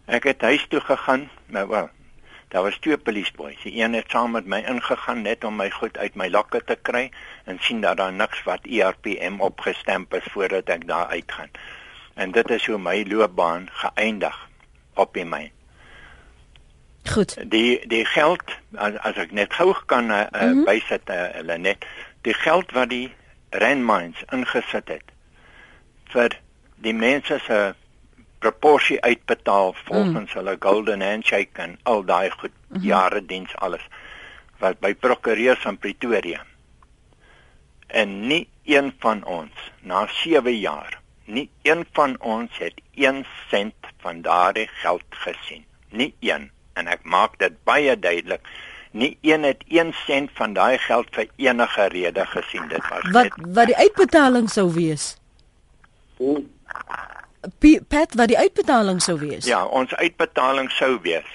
Ek 0.06 0.24
het 0.24 0.42
huis 0.42 0.66
toe 0.68 0.80
gegaan, 0.80 1.30
maar 1.46 1.68
wel, 1.68 1.90
daar 2.48 2.64
was 2.64 2.78
twee 2.78 2.98
polisieboeis. 2.98 3.62
Die 3.64 3.84
een 3.84 3.94
het 3.94 4.12
saam 4.12 4.32
met 4.32 4.46
my 4.46 4.60
ingegaan 4.68 5.22
net 5.22 5.44
om 5.44 5.56
my 5.56 5.70
goed 5.72 5.98
uit 5.98 6.16
my 6.16 6.28
lakke 6.30 6.64
te 6.64 6.76
kry 6.82 7.12
en 7.44 7.58
sien 7.60 7.82
dat 7.82 7.98
daar 7.98 8.14
niks 8.14 8.44
wat 8.44 8.66
ERPM 8.66 9.40
opgestamp 9.40 10.14
is 10.14 10.28
voordat 10.32 10.70
ek 10.70 10.88
daar 10.88 11.08
uitgaan. 11.08 11.52
En 12.14 12.32
dit 12.32 12.50
is 12.50 12.66
hoe 12.66 12.78
my 12.78 13.06
loopbaan 13.08 13.70
geëindig 13.72 14.50
op 14.94 15.14
die 15.14 15.26
myn. 15.26 15.52
Goed. 17.12 17.36
Die 17.52 17.88
die 17.88 18.06
geld 18.06 18.44
as, 18.76 18.96
as 19.04 19.18
ek 19.20 19.32
net 19.32 19.54
gou 19.54 19.74
kan 19.86 20.12
uh, 20.12 20.20
mm 20.32 20.40
-hmm. 20.40 20.64
bysit 20.64 21.10
uh, 21.10 21.28
hulle 21.40 21.58
net 21.58 21.86
die 22.22 22.34
geld 22.34 22.72
wat 22.72 22.90
die 22.90 23.12
Randmines 23.50 24.24
ingesit 24.32 24.88
het 24.88 25.04
vir 26.14 26.40
die 26.76 26.94
mense 26.94 27.40
se 27.46 27.76
proporsie 28.44 29.02
uitbetaal 29.02 29.76
volgens 29.84 30.34
mm. 30.34 30.40
hulle 30.40 30.56
golden 30.60 31.02
handshake 31.02 31.62
en 31.66 31.78
al 31.84 32.04
daai 32.04 32.30
goed 32.32 32.52
mm 32.52 32.76
-hmm. 32.76 32.88
jare 32.90 33.26
diens 33.26 33.56
alles 33.56 33.86
wat 34.64 34.80
by 34.80 34.94
prokureurs 35.06 35.62
van 35.68 35.78
Pretoria 35.78 36.44
en 37.88 38.28
nie 38.28 38.48
een 38.76 38.94
van 39.00 39.24
ons 39.24 39.72
na 39.82 40.08
7 40.24 40.60
jaar 40.60 41.00
nie 41.26 41.50
een 41.62 41.86
van 42.00 42.16
ons 42.20 42.58
het 42.58 42.82
1 42.94 43.26
sent 43.50 43.90
van 44.06 44.22
daardie 44.22 44.68
geld 44.84 45.20
gesien 45.26 45.66
nie 45.90 46.14
een 46.20 46.52
en 46.74 46.88
ek 46.88 47.04
maak 47.04 47.40
dit 47.40 47.58
baie 47.64 48.00
duidelik 48.00 48.48
nie 48.92 49.18
een 49.22 49.44
het 49.44 49.64
1 49.68 49.94
sent 50.06 50.32
van 50.40 50.54
daai 50.54 50.78
geld 50.78 51.08
vir 51.16 51.28
enige 51.36 51.88
rede 51.98 52.26
gesien 52.36 52.68
dit 52.68 52.90
was 52.90 53.12
wat 53.20 53.44
wat 53.60 53.72
die 53.72 53.82
uitbetaling 53.88 54.50
sou 54.50 54.72
wees 54.74 55.14
Hoe? 56.18 56.44
Pat 57.88 58.14
wat 58.16 58.32
die 58.32 58.38
uitbetaling 58.38 59.02
sou 59.02 59.18
wees. 59.20 59.46
Ja, 59.46 59.66
ons 59.66 59.94
uitbetaling 59.96 60.70
sou 60.72 60.98
wees. 61.04 61.28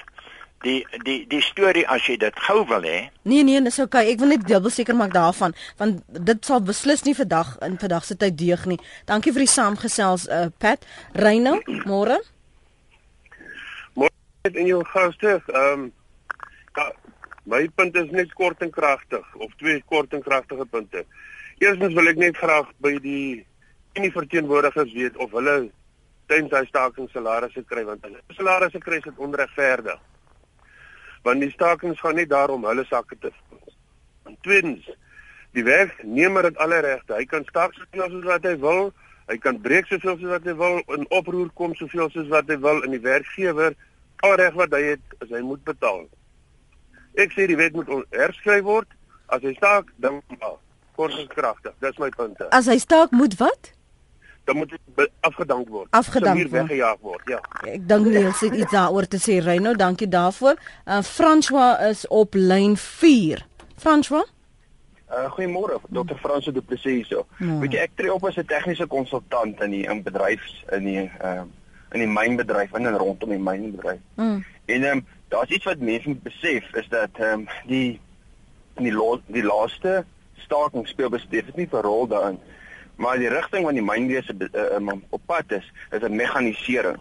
Die 0.65 0.81
die 1.05 1.21
die 1.31 1.43
storie 1.45 1.85
as 1.87 2.07
jy 2.09 2.17
dit 2.19 2.39
gou 2.49 2.65
wil 2.67 2.83
hê. 2.83 3.11
Nee 3.29 3.45
nee, 3.47 3.61
dis 3.63 3.79
okay. 3.79 4.09
Ek 4.11 4.23
wil 4.23 4.33
net 4.33 4.47
dubbel 4.49 4.73
seker 4.75 4.97
maak 4.99 5.13
daarvan 5.15 5.55
want 5.79 6.01
dit 6.09 6.49
sal 6.49 6.65
beslis 6.65 7.05
nie 7.07 7.15
vandag 7.15 7.55
in 7.67 7.77
vandag 7.79 8.09
se 8.09 8.17
tyd 8.17 8.39
deeg 8.41 8.65
nie. 8.67 8.81
Dankie 9.07 9.35
vir 9.37 9.45
die 9.45 9.53
saamgesels 9.53 10.27
uh, 10.27 10.49
Pat. 10.59 10.89
Reyno, 11.15 11.61
môre. 11.87 12.19
Môre 13.95 14.55
in 14.55 14.67
jou 14.73 14.83
gaste. 14.95 15.39
Ehm 15.53 15.87
um, 15.87 15.87
ja, 16.79 16.91
my 17.49 17.65
punt 17.75 17.97
is 17.97 18.11
net 18.11 18.33
kort 18.35 18.63
en 18.63 18.71
kragtig 18.71 19.25
of 19.39 19.55
twee 19.61 19.83
kort 19.87 20.13
en 20.13 20.23
kragtige 20.23 20.67
punte. 20.67 21.05
Eerstens 21.59 21.95
wil 21.95 22.11
ek 22.11 22.21
net 22.21 22.37
graag 22.39 22.69
by 22.83 22.97
die 23.03 23.45
enige 23.99 24.19
verteenwoordigers 24.19 24.93
weet 24.95 25.17
of 25.17 25.33
hulle 25.35 25.69
tydens 26.29 26.55
hy 26.55 26.65
staking 26.69 27.09
salarisse 27.13 27.65
kry 27.69 27.85
want 27.89 28.05
hulle 28.07 28.21
salarisse 28.37 28.81
kry 28.85 29.01
is 29.01 29.11
onregverdig. 29.17 29.99
Want 31.27 31.45
die 31.45 31.51
stakings 31.53 32.01
gaan 32.01 32.17
nie 32.21 32.29
daarom 32.29 32.65
hulle 32.69 32.85
sakke 32.89 33.19
te 33.19 33.33
vul. 33.33 33.75
En 34.29 34.37
tweedens, 34.47 34.87
die 35.57 35.65
werknemer 35.67 36.51
het 36.51 36.61
alle 36.63 36.81
regte. 36.85 37.17
Hy 37.17 37.25
kan 37.29 37.47
staak 37.49 37.75
soveel 37.77 38.11
soos 38.13 38.29
wat 38.29 38.47
hy 38.47 38.55
wil. 38.63 38.93
Hy 39.29 39.37
kan 39.43 39.61
breek 39.65 39.89
soveel 39.89 40.17
soos 40.21 40.35
wat 40.37 40.47
hy 40.49 40.55
wil 40.57 40.81
en 40.95 41.09
oproer 41.17 41.51
kom 41.59 41.75
soveel 41.77 42.13
soos 42.15 42.29
wat 42.33 42.49
hy 42.49 42.61
wil 42.63 42.85
en 42.85 42.95
die 42.95 43.03
werkgewer 43.05 43.77
al 44.27 44.37
reg 44.41 44.55
wat 44.59 44.73
hy 44.75 44.83
het 44.93 45.19
as 45.23 45.33
hy 45.35 45.43
moet 45.47 45.65
betaal. 45.67 46.07
Ek 47.19 47.35
sê 47.35 47.49
die 47.51 47.59
wet 47.59 47.75
moet 47.77 47.91
herskryf 48.15 48.65
word. 48.67 48.91
As 49.29 49.43
hy 49.45 49.53
staak, 49.59 49.91
dan 50.01 50.23
kort 50.97 51.17
en 51.19 51.27
kragtig. 51.29 51.75
Dis 51.85 51.99
my 52.01 52.09
punt. 52.17 52.41
As 52.55 52.71
hy 52.71 52.79
staak 52.81 53.13
moet 53.13 53.37
wat? 53.41 53.73
Dan 54.49 54.57
moet 54.57 54.71
dit 54.71 55.11
afgedank 55.21 55.69
word. 55.69 55.87
Afgedank 55.91 56.39
word. 56.39 56.51
weggejaag 56.51 56.97
word, 57.01 57.29
ja. 57.29 57.41
Ek 57.69 57.85
dink 57.89 58.07
Niels 58.09 58.41
het 58.41 58.55
iets 58.57 58.73
daaroor 58.73 59.09
te 59.13 59.21
sê, 59.21 59.37
Reyno, 59.45 59.75
dankie 59.77 60.09
daarvoor. 60.09 60.57
Uh 60.89 61.03
François 61.05 61.77
is 61.91 62.07
op 62.09 62.35
lyn 62.35 62.77
4. 62.77 63.45
François? 63.77 64.25
Uh, 65.09 65.29
Goeiemôre, 65.33 65.81
Dr. 65.89 66.17
Franso 66.21 66.53
Du 66.53 66.61
Plessis 66.61 66.93
hierso. 66.93 67.27
Ja. 67.39 67.59
Weet 67.61 67.77
jy 67.77 67.85
ek 67.85 67.95
tree 68.01 68.13
op 68.13 68.25
as 68.29 68.41
'n 68.41 68.49
tegniese 68.49 68.87
konsultant 68.87 69.61
in 69.65 69.71
die 69.77 69.85
in 69.85 70.03
bedryfs 70.03 70.65
in 70.73 70.85
die 70.85 70.99
ehm 71.05 71.45
uh, 71.45 71.47
in 71.93 72.05
die 72.05 72.13
mynbedryf 72.13 72.75
in 72.77 72.87
en 72.87 72.99
rondom 73.01 73.31
die 73.33 73.41
mynbedryf. 73.41 74.01
Mm. 74.17 74.45
En 74.65 74.83
ehm 74.83 74.99
um, 74.99 75.07
daar's 75.29 75.51
iets 75.51 75.65
wat 75.65 75.81
mense 75.81 76.09
moet 76.09 76.23
besef 76.23 76.75
is 76.75 76.89
dat 76.89 77.21
ehm 77.21 77.41
um, 77.41 77.49
die 77.67 78.01
in 78.77 78.85
die 78.85 78.93
lo, 78.93 79.21
die 79.27 79.45
laaste 79.45 80.05
staking 80.37 80.89
speel 80.89 81.09
besef 81.09 81.55
nie 81.55 81.69
'n 81.73 81.85
rol 81.85 82.07
daarin. 82.07 82.41
Maar 82.99 83.19
die 83.19 83.31
rigting 83.31 83.65
van 83.65 83.77
die 83.79 83.85
mynwese 83.85 84.35
uh, 84.35 84.93
op 85.15 85.23
pad 85.27 85.53
is 85.55 85.67
is 85.95 86.03
'n 86.03 86.15
mekanisering. 86.15 86.99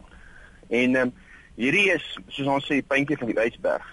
En 0.70 0.96
um, 0.96 1.14
hierdie 1.56 1.92
is 1.92 2.06
soos 2.28 2.48
ons 2.48 2.66
sê 2.66 2.78
die 2.78 2.86
puntjie 2.88 3.18
van 3.18 3.32
die 3.32 3.40
ysberg. 3.42 3.86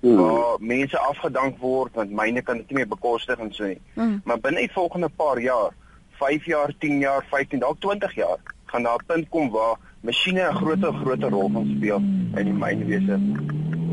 Mm. 0.00 0.16
Waar 0.16 0.56
mense 0.60 0.98
afgedank 0.98 1.58
word 1.58 1.94
want 1.94 2.10
myne 2.10 2.42
kan 2.42 2.56
dit 2.56 2.70
nie 2.70 2.78
meer 2.78 2.88
bekostig 2.88 3.38
en 3.38 3.52
so 3.54 3.66
nie. 3.66 3.80
Mm. 3.94 4.20
Maar 4.24 4.40
binne 4.40 4.66
die 4.66 4.72
volgende 4.72 5.08
paar 5.08 5.40
jaar, 5.40 5.70
5 6.18 6.44
jaar, 6.44 6.74
10 6.78 6.98
jaar, 6.98 7.24
15, 7.30 7.58
dalk 7.58 7.80
20 7.80 8.14
jaar, 8.14 8.38
gaan 8.64 8.82
daar 8.82 8.98
'n 8.98 9.06
punt 9.06 9.28
kom 9.28 9.50
waar 9.50 9.78
masjiene 10.00 10.50
'n 10.50 10.54
groter 10.54 10.92
groter 10.92 11.30
rol 11.30 11.50
gaan 11.54 11.72
speel 11.76 12.02
in 12.40 12.44
die 12.44 12.58
mynwese. 12.64 13.20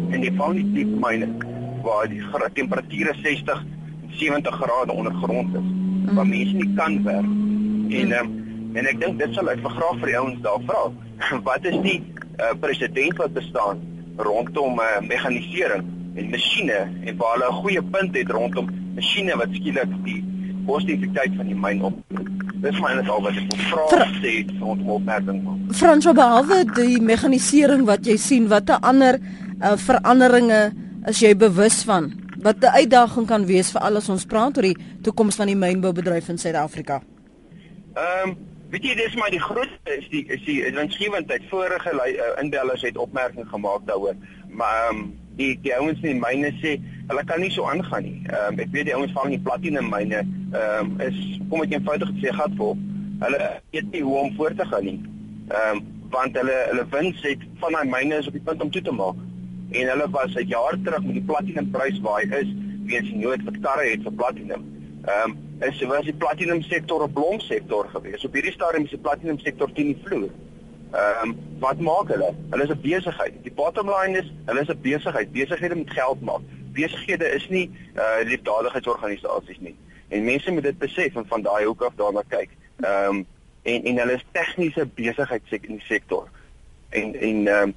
En 0.10 0.22
die 0.22 0.34
van 0.36 0.56
die 0.56 0.72
diep 0.72 1.00
myne 1.00 1.30
waar 1.84 2.10
die 2.10 2.24
temperature 2.54 3.14
60 3.22 3.64
70 4.10 4.56
grade 4.56 4.92
ondergrond 4.92 5.56
is. 5.56 5.83
Waar 6.12 6.28
mense 6.28 6.56
nie 6.56 6.70
kan 6.76 7.04
werk. 7.04 7.32
En 7.90 8.08
mm. 8.08 8.20
um, 8.20 8.32
en 8.74 8.88
ek 8.90 9.00
dink 9.00 9.20
dit 9.22 9.34
sal 9.38 9.50
ek 9.54 9.62
graag 9.64 10.00
vir 10.02 10.12
die 10.12 10.18
ouens 10.18 10.42
daar 10.46 10.62
vra. 10.68 10.84
Wat 11.48 11.66
is 11.70 11.78
die 11.86 12.00
uh, 12.40 12.54
president 12.60 13.18
wat 13.22 13.34
bestaan 13.34 13.82
rondom 14.18 14.80
uh, 14.80 15.02
mekanisering 15.06 15.86
en 16.16 16.30
masjiene 16.30 16.80
en 17.06 17.18
waar 17.18 17.36
hulle 17.38 17.50
'n 17.50 17.60
goeie 17.62 17.84
punt 17.96 18.16
het 18.16 18.30
rondom 18.30 18.70
masjiene 18.96 19.38
wat 19.38 19.50
skielik 19.54 19.90
die 20.06 20.22
koste-effektiwiteit 20.66 21.36
van 21.38 21.48
die 21.48 21.56
myn 21.56 21.82
op. 21.84 21.96
Dis 22.64 22.80
my 22.80 22.94
net 22.96 23.10
al 23.10 23.22
wat 23.22 23.36
ek 23.36 23.48
wil 23.52 23.88
vra 23.90 24.08
sê 24.22 24.34
rondom 24.60 24.90
opmerking. 24.90 25.42
Frans, 25.76 26.06
behalwe 26.06 26.64
die 26.76 27.02
mekanisering 27.02 27.86
wat 27.86 28.06
jy 28.06 28.18
sien, 28.18 28.48
watter 28.48 28.80
ander 28.82 29.20
uh, 29.20 29.76
veranderinge 29.76 30.72
is 31.08 31.20
jy 31.20 31.36
bewus 31.36 31.84
van? 31.84 32.23
Wat 32.44 32.60
'n 32.60 32.76
uitdaging 32.76 33.28
kan 33.28 33.46
wees 33.46 33.72
vir 33.72 33.82
al 33.82 33.96
ons 33.96 34.26
praat 34.26 34.58
oor 34.58 34.64
die 34.64 34.78
toekoms 35.02 35.36
van 35.36 35.48
die 35.48 35.56
mynboubedryf 35.56 36.28
in 36.30 36.38
Suid-Afrika? 36.38 37.02
Ehm 37.94 38.30
um, 38.30 38.38
Weet 38.74 38.88
jy 38.88 38.96
dis 38.98 39.16
maar 39.16 39.30
die 39.30 39.42
grootste 39.42 39.98
is 40.00 40.08
die 40.10 40.24
is 40.34 40.42
die 40.48 40.64
winsgewendheid. 40.74 41.44
Vorige 41.50 41.92
uh, 41.94 42.42
inbellers 42.42 42.82
het 42.82 42.98
opmerking 42.98 43.46
gemaak 43.50 43.86
daaroor. 43.86 44.16
Maar 44.50 44.88
ehm 44.88 44.98
um, 44.98 45.20
die 45.36 45.60
die 45.62 45.76
ouens 45.76 46.02
in 46.02 46.20
myne 46.20 46.50
sê 46.62 46.80
hulle 47.08 47.24
kan 47.26 47.40
nie 47.40 47.52
so 47.52 47.70
aangaan 47.70 48.04
nie. 48.04 48.22
Ehm 48.26 48.54
um, 48.54 48.60
ek 48.60 48.72
weet 48.72 48.90
die 48.90 48.96
ouens 48.96 49.14
van 49.14 49.30
die 49.30 49.40
platinum 49.40 49.90
myne 49.90 50.24
ehm 50.24 50.90
um, 50.90 51.00
is 51.06 51.20
kom 51.50 51.62
ek 51.62 51.76
eenvoudig 51.78 52.16
sê 52.24 52.34
gat 52.34 52.58
vol. 52.58 52.74
Hulle 53.22 53.52
weet 53.72 53.92
nie 53.92 54.02
hoe 54.02 54.18
om 54.24 54.34
voort 54.40 54.58
te 54.58 54.66
gaan 54.66 54.90
nie. 54.90 55.00
Ehm 55.52 55.78
um, 55.78 55.86
want 56.10 56.42
hulle 56.42 56.58
hulle 56.72 56.88
wins 56.98 57.22
het 57.22 57.46
van 57.62 57.78
daai 57.78 57.86
myne 57.94 58.18
is 58.18 58.28
op 58.28 58.34
die 58.34 58.46
punt 58.50 58.62
om 58.62 58.74
toe 58.74 58.82
te 58.82 58.92
maak. 59.04 59.22
En 59.74 59.90
hulle 59.90 60.10
was 60.10 60.36
'n 60.36 60.48
jaar 60.48 60.76
terug 60.84 61.04
met 61.04 61.14
die 61.14 61.28
platinum 61.30 61.72
prys 61.72 62.00
waar 62.00 62.22
hy 62.22 62.28
is, 62.42 62.50
weens 62.86 63.10
die 63.10 63.22
nood 63.26 63.44
wat 63.44 63.60
karre 63.62 63.90
het 63.90 64.04
vir 64.06 64.14
platinum. 64.14 64.64
Ehm 65.04 65.32
um, 65.32 65.38
is 65.68 65.82
was 65.82 66.06
die 66.06 66.14
platinum 66.14 66.62
sektor 66.62 67.04
'n 67.04 67.14
blom 67.14 67.40
sektor 67.40 67.88
gewees. 67.90 68.26
Op 68.26 68.34
hierdie 68.34 68.52
stadium 68.52 68.84
is 68.84 68.90
die 68.90 69.06
platinum 69.06 69.40
sektor 69.40 69.72
teen 69.74 69.86
die 69.86 70.02
vloer. 70.04 70.30
Ehm 70.92 71.30
um, 71.30 71.38
wat 71.60 71.80
maak 71.80 72.08
hulle? 72.08 72.34
Hulle 72.50 72.64
is 72.64 72.70
'n 72.70 72.82
besigheid. 72.82 73.34
Die 73.44 73.52
bottom 73.52 73.90
line 73.90 74.18
is 74.20 74.32
hulle 74.46 74.62
is 74.62 74.70
'n 74.70 74.82
besigheid. 74.82 75.32
Besighede 75.32 75.76
moet 75.76 75.92
geld 75.92 76.22
maak. 76.22 76.42
Besighede 76.72 77.34
is 77.34 77.50
nie 77.50 77.72
uh 77.96 78.24
liefdadigheidsorganisasies 78.24 79.60
nie. 79.60 79.76
En 80.08 80.24
mense 80.24 80.52
moet 80.52 80.64
dit 80.64 80.78
besef 80.78 81.16
en 81.16 81.28
van 81.28 81.42
daai 81.42 81.66
hoek 81.66 81.82
af 81.82 81.96
daarna 81.96 82.24
kyk. 82.28 82.50
Ehm 82.80 83.10
um, 83.10 83.26
en 83.64 83.84
en 83.84 83.98
hulle 83.98 84.14
is 84.14 84.26
tegniese 84.32 84.86
besigheidssektor. 84.86 86.30
En 86.90 87.16
en 87.16 87.48
ehm 87.48 87.62
um, 87.62 87.76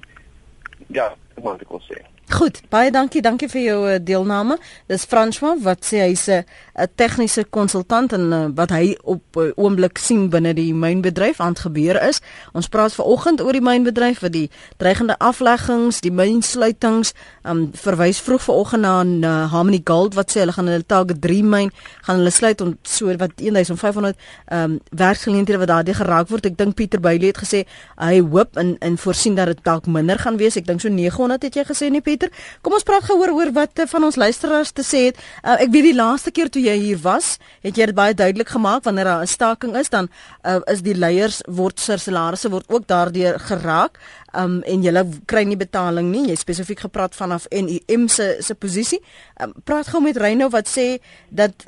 ja, 0.87 1.15
wat 1.43 1.61
ek 1.61 1.73
wil 1.73 1.83
sê. 1.85 2.01
Goed, 2.27 2.59
baie 2.69 2.91
dankie, 2.91 3.21
dankie 3.23 3.47
vir 3.47 3.61
jou 3.61 3.77
uh, 3.87 3.97
deelname. 4.03 4.57
Dis 4.91 5.05
François 5.07 5.55
wat 5.63 5.85
sê 5.87 6.03
hy's 6.03 6.27
'n 6.27 6.43
uh, 6.77 6.85
tegniese 6.95 7.45
konsultant 7.49 8.13
en 8.13 8.25
uh, 8.33 8.41
wat 8.55 8.71
hy 8.75 8.95
op 9.03 9.39
uh, 9.39 9.49
oomblik 9.55 9.97
sien 10.01 10.27
binne 10.33 10.53
die 10.57 10.73
mynbedryf 10.77 11.41
aan 11.43 11.57
gebeur 11.57 11.99
is. 12.07 12.21
Ons 12.57 12.69
praat 12.71 12.93
vanoggend 12.95 13.41
oor 13.41 13.55
die 13.55 13.63
mynbedryf 13.63 14.21
wat 14.25 14.33
die 14.35 14.47
dreigende 14.81 15.17
afleggings, 15.23 16.01
die 16.05 16.13
mynsluitings, 16.13 17.13
um 17.47 17.67
verwys 17.77 18.21
vroeg 18.23 18.43
vanoggend 18.45 18.85
na 18.85 18.95
uh, 19.03 19.51
Harmony 19.51 19.81
Gold 19.83 20.17
wat 20.17 20.33
sê 20.33 20.43
hulle 20.43 20.55
gaan 20.55 20.69
hulle 20.69 20.85
Target 20.87 21.21
3 21.23 21.43
myn 21.47 21.71
gaan 22.05 22.21
hulle 22.21 22.33
sluit 22.33 22.61
om 22.61 22.75
so 22.87 23.11
wat 23.19 23.35
1500 23.41 24.17
um 24.53 24.77
werksgeleenthede 24.89 25.61
wat 25.61 25.71
daardie 25.71 25.97
geraak 25.97 26.29
word. 26.31 26.45
Ek 26.49 26.57
dink 26.59 26.77
Pieter 26.77 27.01
Bailey 27.03 27.31
het 27.31 27.41
gesê 27.41 27.63
hy 27.97 28.21
hoop 28.21 28.57
en 28.61 28.75
en 28.85 28.97
voorsien 29.01 29.35
dat 29.37 29.51
dit 29.51 29.63
dalk 29.65 29.87
minder 29.87 30.19
gaan 30.19 30.37
wees. 30.37 30.57
Ek 30.59 30.67
dink 30.67 30.83
so 30.83 30.91
900 30.93 31.47
het 31.47 31.57
jy 31.57 31.65
gesê 31.67 31.89
nie 31.91 32.03
Pieter. 32.05 32.31
Kom 32.61 32.75
ons 32.77 32.85
praat 32.87 33.05
gehoor 33.07 33.33
oor 33.35 33.53
wat 33.55 33.79
uh, 33.79 33.87
van 33.89 34.07
ons 34.07 34.19
luisteraars 34.19 34.73
te 34.75 34.85
sê 34.85 35.07
het. 35.09 35.21
Uh, 35.43 35.57
ek 35.63 35.71
weet 35.73 35.91
die 35.91 35.97
laaste 35.97 36.31
keer 36.31 36.51
toe 36.51 36.61
jy 36.67 36.75
hier 36.81 36.99
was, 37.03 37.37
het 37.63 37.77
jy 37.79 37.87
dit 37.89 37.97
baie 37.97 38.15
duidelik 38.17 38.49
gemaak 38.53 38.83
wanneer 38.85 39.09
daar 39.09 39.23
'n 39.23 39.27
staking 39.27 39.75
is, 39.75 39.89
dan 39.89 40.09
uh, 40.43 40.59
is 40.65 40.81
die 40.81 40.95
leiers 40.95 41.41
word 41.47 41.79
se 41.79 41.97
salarisse 41.97 42.49
word 42.49 42.69
ook 42.69 42.87
daardeur 42.87 43.39
geraak. 43.39 43.99
Um 44.35 44.61
en 44.63 44.83
jy 44.83 44.93
kry 45.25 45.43
nie 45.43 45.57
betaling 45.57 46.11
nie. 46.11 46.27
Jy 46.27 46.35
spesifiek 46.35 46.79
gepraat 46.79 47.15
vanaf 47.15 47.47
NUM 47.49 48.07
se 48.07 48.37
se 48.39 48.55
posisie. 48.55 49.01
Um, 49.41 49.53
praat 49.63 49.87
gou 49.87 50.01
met 50.01 50.17
Reyno 50.17 50.49
wat 50.49 50.67
sê 50.67 50.99
dat 51.29 51.67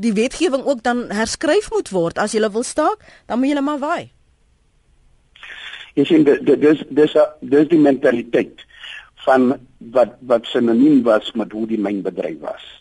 die 0.00 0.12
wetgewing 0.12 0.64
ook 0.64 0.82
dan 0.82 1.10
herskryf 1.10 1.70
moet 1.70 1.90
word 1.90 2.18
as 2.18 2.32
jy 2.32 2.50
wil 2.50 2.62
staak, 2.62 2.98
dan 3.26 3.38
moet 3.38 3.48
jy 3.54 3.60
maar 3.60 3.78
waai. 3.78 4.10
Jy 5.94 6.04
sien 6.04 6.24
dis 6.24 6.84
dis 6.90 7.16
dis 7.40 7.68
die 7.68 7.78
mentaliteit 7.78 8.66
van 9.24 9.54
wat 9.78 10.16
wat 10.20 10.46
sinoniem 10.46 11.02
was 11.02 11.32
met 11.32 11.52
hoe 11.52 11.66
die 11.66 11.80
mynbedryf 11.80 12.38
was. 12.40 12.79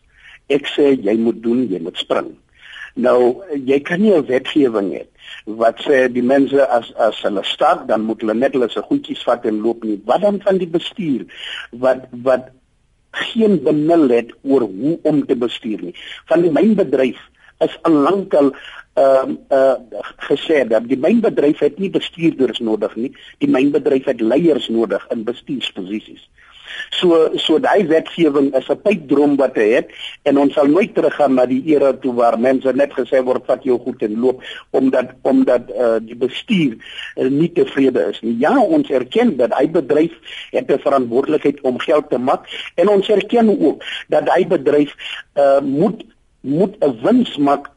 Ek 0.50 0.68
sê 0.76 0.94
jy 0.98 1.16
moet 1.18 1.42
doen, 1.44 1.66
jy 1.70 1.80
moet 1.80 1.98
spring. 1.98 2.34
Nou 2.96 3.44
jy 3.54 3.80
kan 3.80 4.02
nie 4.02 4.14
'n 4.14 4.26
wetgewing 4.26 4.92
hê 4.98 5.06
wat 5.46 5.80
sê 5.86 6.08
die 6.12 6.22
mense 6.22 6.68
as 6.68 6.92
as 6.98 7.22
hulle 7.24 7.44
stap 7.44 7.88
dan 7.88 8.02
moet 8.02 8.22
hulle 8.22 8.34
net 8.34 8.54
hulle 8.54 8.70
se 8.70 8.82
goedjies 8.82 9.24
vat 9.24 9.46
en 9.46 9.62
loop 9.62 9.84
nie. 9.84 10.02
Wat 10.06 10.22
dan 10.22 10.42
van 10.42 10.58
die 10.58 10.68
bestuur 10.68 11.26
wat 11.72 12.08
wat 12.24 12.50
geen 13.12 13.64
benul 13.64 14.10
het 14.10 14.34
oor 14.42 14.62
hoe 14.62 15.00
om 15.04 15.26
te 15.26 15.36
bestuur 15.36 15.82
nie. 15.82 15.96
Van 16.26 16.42
die 16.42 16.52
mynbedryf 16.52 17.20
is 17.60 17.80
al 17.82 17.94
lankal 18.08 18.54
ehm 19.00 19.38
uh, 19.52 19.58
uh, 19.58 20.08
gesê 20.28 20.68
dat 20.68 20.88
die 20.88 21.00
mynbedryf 21.00 21.60
het 21.60 21.80
nie 21.80 21.90
bestuurders 21.90 22.60
nodig 22.60 22.96
nie. 22.96 23.12
Die 23.38 23.50
mynbedryf 23.50 24.06
het 24.06 24.22
leiers 24.22 24.68
nodig 24.68 25.06
in 25.14 25.24
bestuursposisies. 25.24 26.30
So 26.90 27.38
so 27.38 27.60
daai 27.60 27.88
wetgewing 27.88 28.54
is 28.58 28.70
'n 28.70 28.82
pypdroom 28.82 29.36
wat 29.38 29.56
hy 29.56 29.68
het 29.78 29.90
en 30.24 30.38
ons 30.38 30.54
sal 30.54 30.68
nooit 30.68 30.94
teruggaan 30.94 31.34
na 31.34 31.46
die 31.46 31.62
era 31.66 31.94
toe 31.94 32.14
waar 32.14 32.40
mense 32.40 32.74
net 32.74 32.94
gesê 32.94 33.24
word 33.24 33.46
vat 33.46 33.64
jou 33.64 33.80
goed 33.80 34.02
en 34.02 34.20
loop 34.20 34.42
omdat 34.72 35.14
omdat 35.22 35.70
uh, 35.70 35.98
die 36.02 36.16
bestuur 36.16 36.78
uh, 37.16 37.30
nie 37.30 37.52
tevrede 37.54 38.10
is 38.10 38.22
nie. 38.22 38.38
Ja, 38.40 38.58
ons 38.60 38.90
erken 38.90 39.38
dat 39.38 39.54
hy 39.54 39.68
bedryf 39.70 40.14
het 40.52 40.72
'n 40.72 40.80
verantwoordelikheid 40.80 41.62
om 41.62 41.80
geld 41.80 42.10
te 42.10 42.18
maak 42.18 42.50
en 42.76 42.90
ons 42.90 43.10
erken 43.10 43.50
ook 43.50 43.84
dat 44.08 44.30
hy 44.34 44.48
bedryf 44.48 44.96
uh, 45.36 45.62
moet 45.62 46.04
moet 46.42 46.76
'n 46.80 47.00
wins 47.04 47.38
maak 47.38 47.70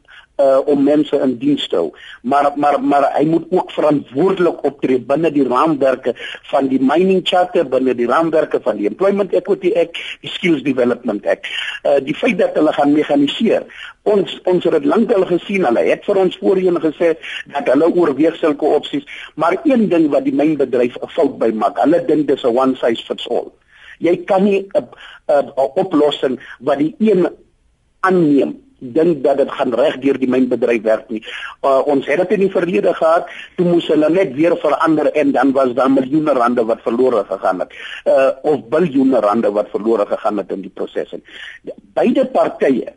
uh, 0.42 0.58
om 0.66 0.82
mense 0.84 1.18
in 1.24 1.36
diens 1.38 1.66
te 1.68 1.76
hou. 1.76 1.90
Maar 2.22 2.50
maar 2.56 2.78
maar 2.82 3.08
hy 3.16 3.24
moet 3.30 3.46
ook 3.50 3.70
verantwoordelik 3.70 4.64
optree 4.66 5.00
binne 5.12 5.30
die 5.32 5.46
raamwerke 5.48 6.14
van 6.50 6.68
die 6.72 6.80
Mining 6.80 7.22
Charter, 7.28 7.68
binne 7.68 7.94
die 7.94 8.08
raamwerke 8.10 8.60
van 8.64 8.80
die 8.80 8.88
Employment 8.90 9.32
Equity 9.32 9.72
Act, 9.78 10.00
die 10.20 10.32
Skills 10.32 10.62
Development 10.66 11.26
Act. 11.26 11.48
Uh 11.84 11.98
die 12.02 12.16
feit 12.18 12.38
dat 12.38 12.56
hulle 12.58 12.72
gaan 12.72 12.94
mekaniseer. 12.96 13.66
Ons 14.02 14.34
ons 14.50 14.64
het 14.64 14.78
dit 14.78 14.88
lankal 14.90 15.26
gesien. 15.30 15.66
Hulle 15.68 15.86
het 15.88 16.06
vir 16.08 16.22
ons 16.24 16.38
voorheen 16.42 16.80
gesê 16.82 17.14
dat 17.54 17.68
hulle 17.70 17.90
oorweeg 17.92 18.38
sulke 18.40 18.74
opsies, 18.78 19.06
maar 19.34 19.58
een 19.64 19.88
ding 19.88 20.08
wat 20.14 20.26
die 20.26 20.34
mynbedryf 20.34 20.98
'n 20.98 21.14
fout 21.16 21.38
by 21.38 21.52
maak, 21.54 21.78
hulle 21.84 22.04
dink 22.06 22.28
dis 22.28 22.44
'n 22.44 22.56
one 22.56 22.76
size 22.76 23.04
fits 23.06 23.28
all. 23.28 23.52
Jy 23.98 24.16
kan 24.26 24.44
nie 24.44 24.66
'n 24.74 24.88
'n 25.28 25.52
oplossing 25.56 26.40
wat 26.60 26.78
die 26.78 26.94
een 26.98 27.28
aanneem 28.00 28.61
dink 28.82 29.22
dat 29.24 29.36
dit 29.38 29.50
gaan 29.50 29.74
reg 29.74 29.98
deur 30.02 30.18
die 30.18 30.28
mynbedryf 30.30 30.82
werk 30.82 31.10
nie. 31.10 31.22
Uh, 31.62 31.80
ons 31.86 32.06
het 32.10 32.18
dit 32.24 32.34
in 32.36 32.44
die 32.46 32.50
verlede 32.50 32.94
gehad, 32.98 33.28
toe 33.56 33.66
moes 33.68 33.86
hulle 33.92 34.10
net 34.10 34.34
weer 34.34 34.56
verander 34.58 35.12
en 35.12 35.32
dan 35.32 35.52
was 35.52 35.74
daar 35.78 35.90
miljoene 35.90 36.34
rande 36.34 36.64
wat 36.66 36.82
verlore 36.82 37.24
gegaan 37.28 37.62
het. 37.62 37.76
Uh 38.06 38.30
of 38.42 38.64
biljoene 38.72 39.20
rande 39.20 39.52
wat 39.52 39.70
verlore 39.70 40.06
gegaan 40.06 40.42
het 40.42 40.50
in 40.50 40.66
die 40.66 40.72
proses. 40.74 41.14
Beide 41.94 42.26
partye, 42.26 42.94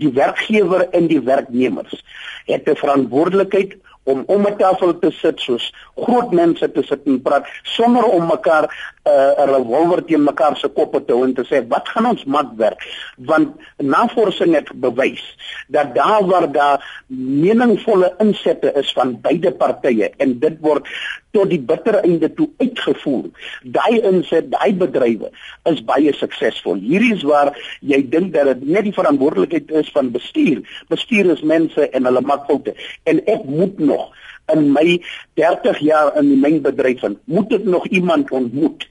die 0.00 0.10
werkgewer 0.16 0.88
en 0.90 1.06
die 1.06 1.20
werknemers, 1.20 2.02
het 2.46 2.68
'n 2.68 2.76
verantwoordelikheid 2.76 3.76
om 4.12 4.22
om 4.26 4.46
'n 4.46 4.56
tafel 4.56 4.98
te 4.98 5.10
sit 5.10 5.40
soos 5.40 5.72
groot 5.96 6.32
mense 6.32 6.72
te 6.72 6.82
sit 6.82 7.06
en 7.06 7.22
praat 7.22 7.46
sonder 7.62 8.04
om 8.04 8.26
mekaar 8.26 8.64
uh, 9.04 9.44
'n 9.44 9.48
revolver 9.54 10.04
teen 10.04 10.24
mekaar 10.24 10.56
se 10.56 10.68
koppe 10.68 11.04
te 11.04 11.12
hou 11.12 11.24
en 11.24 11.34
te 11.34 11.44
sê 11.44 11.62
wat 11.68 11.88
gaan 11.88 12.06
ons 12.06 12.24
maak 12.24 12.50
werk? 12.56 12.82
Want 13.16 13.48
navorsing 13.76 14.54
het 14.54 14.68
bewys 14.74 15.24
dat 15.68 15.94
daar 15.94 16.26
waar 16.26 16.52
daar 16.52 17.02
meningvolle 17.46 18.14
insette 18.18 18.72
is 18.74 18.92
van 18.92 19.20
beide 19.20 19.52
partye 19.52 20.10
en 20.16 20.38
dit 20.38 20.56
word 20.60 20.86
tot 21.30 21.50
die 21.50 21.60
bitter 21.60 22.00
einde 22.02 22.34
toe 22.34 22.48
uitgevoer 22.58 23.30
daai 23.62 24.00
inset 24.10 24.50
daai 24.50 24.72
bedrywe 24.74 25.30
is 25.70 25.82
baie 25.84 26.12
suksesvol. 26.16 26.80
Hierdie 26.80 27.14
is 27.16 27.24
waar 27.28 27.52
jy 27.80 28.00
dink 28.12 28.32
dat 28.34 28.48
dit 28.50 28.64
net 28.76 28.86
die 28.88 28.94
verantwoordelikheid 28.96 29.70
is 29.82 29.90
van 29.94 30.10
bestuur. 30.14 30.62
Bestuur 30.92 31.30
is 31.34 31.42
mense 31.46 31.88
en 31.90 32.08
hulle 32.08 32.22
maak 32.26 32.46
foute. 32.48 32.74
En 33.10 33.20
ek 33.30 33.44
moet 33.48 33.78
nog 33.78 33.99
in 34.52 34.72
my 34.72 34.98
30 35.38 35.78
jaar 35.78 36.16
in 36.18 36.28
die 36.32 36.40
mynbedryf 36.40 37.02
en 37.06 37.18
moet 37.24 37.52
ek 37.52 37.64
nog 37.64 37.86
iemand 37.86 38.30
ontmoet 38.30 38.88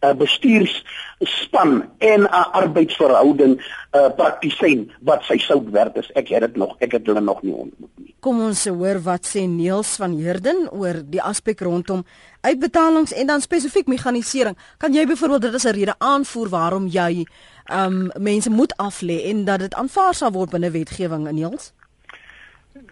'n 0.00 0.16
bestuursspan 0.16 1.90
en 1.98 2.20
'n 2.20 2.50
arbeidsverhouding 2.52 3.54
uh, 3.92 4.08
praktisyn 4.16 4.90
wat 5.00 5.22
sy 5.24 5.38
sout 5.38 5.70
werd 5.70 5.96
is. 5.96 6.10
Ek 6.12 6.28
het 6.28 6.40
dit 6.40 6.56
nog, 6.56 6.76
ek 6.78 6.92
het 6.92 7.06
hulle 7.06 7.20
nog 7.20 7.42
nie 7.42 7.54
ontmoet 7.54 7.90
nie. 7.96 8.14
Kom 8.20 8.40
ons 8.40 8.66
hoor 8.68 9.00
wat 9.02 9.26
sê 9.28 9.46
Neels 9.48 9.96
van 9.96 10.18
Heerden 10.18 10.68
oor 10.72 11.00
die 11.04 11.22
aspek 11.22 11.60
rondom 11.60 12.04
uitbetalings 12.40 13.12
en 13.12 13.26
dan 13.26 13.40
spesifiek 13.40 13.86
meganisering. 13.86 14.56
Kan 14.78 14.92
jy 14.92 15.06
byvoorbeeld 15.06 15.42
dit 15.42 15.54
as 15.54 15.64
'n 15.64 15.76
rede 15.78 15.94
aanvoer 15.98 16.48
waarom 16.48 16.86
jy 16.86 17.26
um 17.72 18.10
mense 18.18 18.50
moet 18.50 18.74
aflê 18.76 19.24
en 19.30 19.44
dat 19.44 19.58
dit 19.58 19.74
aanvaar 19.74 20.14
sal 20.14 20.32
word 20.32 20.50
binne 20.50 20.70
wetgewing 20.70 21.28
in 21.28 21.34
Neels? 21.34 21.72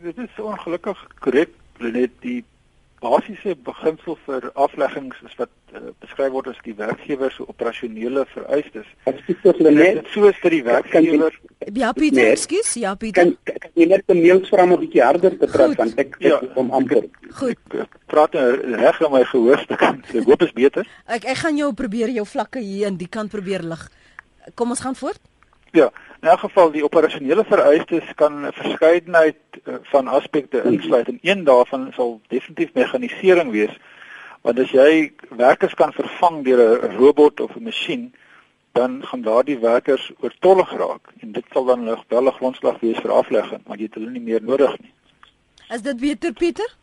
Dit 0.02 0.18
is 0.18 0.40
ongelukkig 0.40 0.98
korrek 1.20 1.50
net 1.82 2.12
die 2.22 2.44
basiese 3.04 3.52
beginsel 3.66 4.16
vir 4.24 4.46
afleggings 4.64 5.18
is 5.26 5.34
wat 5.36 5.50
uh, 5.74 5.90
beskryf 6.00 6.30
word 6.32 6.48
as 6.52 6.60
die 6.64 6.74
werkgewer 6.78 7.32
se 7.34 7.44
operasionele 7.44 8.24
vereistes. 8.30 8.86
Dit 9.04 9.42
soos 10.14 10.38
vir 10.40 10.56
die 10.56 10.62
werkgewer. 10.64 11.36
Ja, 11.74 11.90
Pieter, 11.96 12.30
ekskuus, 12.30 12.72
ja, 12.80 12.94
Pieter. 13.00 13.34
Kan, 13.34 13.58
kan 13.60 13.74
jy 13.76 13.88
net 13.90 14.06
die 14.08 14.16
mails 14.20 14.48
vra 14.52 14.64
om 14.64 14.72
'n 14.76 14.80
bietjie 14.86 15.04
harder 15.04 15.36
te 15.42 15.50
praat 15.52 15.76
want 15.80 16.00
ek 16.00 16.16
ja, 16.24 16.40
om 16.54 16.72
amper. 16.78 17.04
Goed. 17.40 17.60
Ek 17.84 17.98
praat 18.08 18.38
reg 18.38 19.04
in 19.04 19.12
my 19.12 19.24
gehoorstuk. 19.34 19.84
Ek 20.22 20.24
hoop 20.24 20.48
is 20.48 20.56
beter. 20.56 20.88
Ek 21.04 21.28
ek 21.34 21.44
gaan 21.44 21.60
jou 21.60 21.72
probeer 21.74 22.14
jou 22.14 22.24
vlakke 22.24 22.62
hier 22.62 22.88
in 22.88 22.96
die 22.96 23.10
kant 23.10 23.30
probeer 23.34 23.66
lig. 23.74 23.84
Kom 24.54 24.70
ons 24.70 24.80
gaan 24.80 24.96
voort. 24.96 25.20
Ja, 25.74 25.90
in 26.24 26.30
elk 26.30 26.40
geval 26.40 26.70
die 26.72 26.84
operasionele 26.84 27.44
vereistes 27.44 28.14
kan 28.16 28.46
'n 28.46 28.52
verskeidenheid 28.52 29.36
uh, 29.64 29.74
van 29.92 30.06
aspekte 30.08 30.62
insluit 30.64 31.08
en 31.08 31.18
een 31.22 31.44
daarvan 31.44 31.92
sal 31.92 32.20
definitief 32.28 32.72
meganisering 32.72 33.50
wees. 33.50 33.74
Want 34.40 34.58
as 34.58 34.70
jy 34.70 35.12
werkers 35.28 35.74
kan 35.74 35.92
vervang 35.92 36.44
deur 36.44 36.60
'n 36.88 36.96
robot 36.96 37.40
of 37.40 37.56
'n 37.56 37.62
masjien, 37.62 38.14
dan 38.72 39.04
gaan 39.06 39.22
daardie 39.22 39.58
werkers 39.58 40.12
oortollig 40.20 40.70
raak 40.72 41.12
en 41.20 41.32
dit 41.32 41.44
sal 41.52 41.64
dan 41.64 41.84
'n 41.84 41.98
geweldige 41.98 42.36
grondslag 42.36 42.80
wees 42.80 42.98
vir 42.98 43.12
aflegging, 43.12 43.60
want 43.66 43.78
jy 43.80 43.84
het 43.84 43.94
hulle 43.94 44.10
nie 44.10 44.26
meer 44.30 44.42
nodig 44.42 44.80
nie. 44.80 44.92
Is 45.68 45.82
dit 45.82 46.00
beter 46.00 46.32
Pieter? 46.32 46.76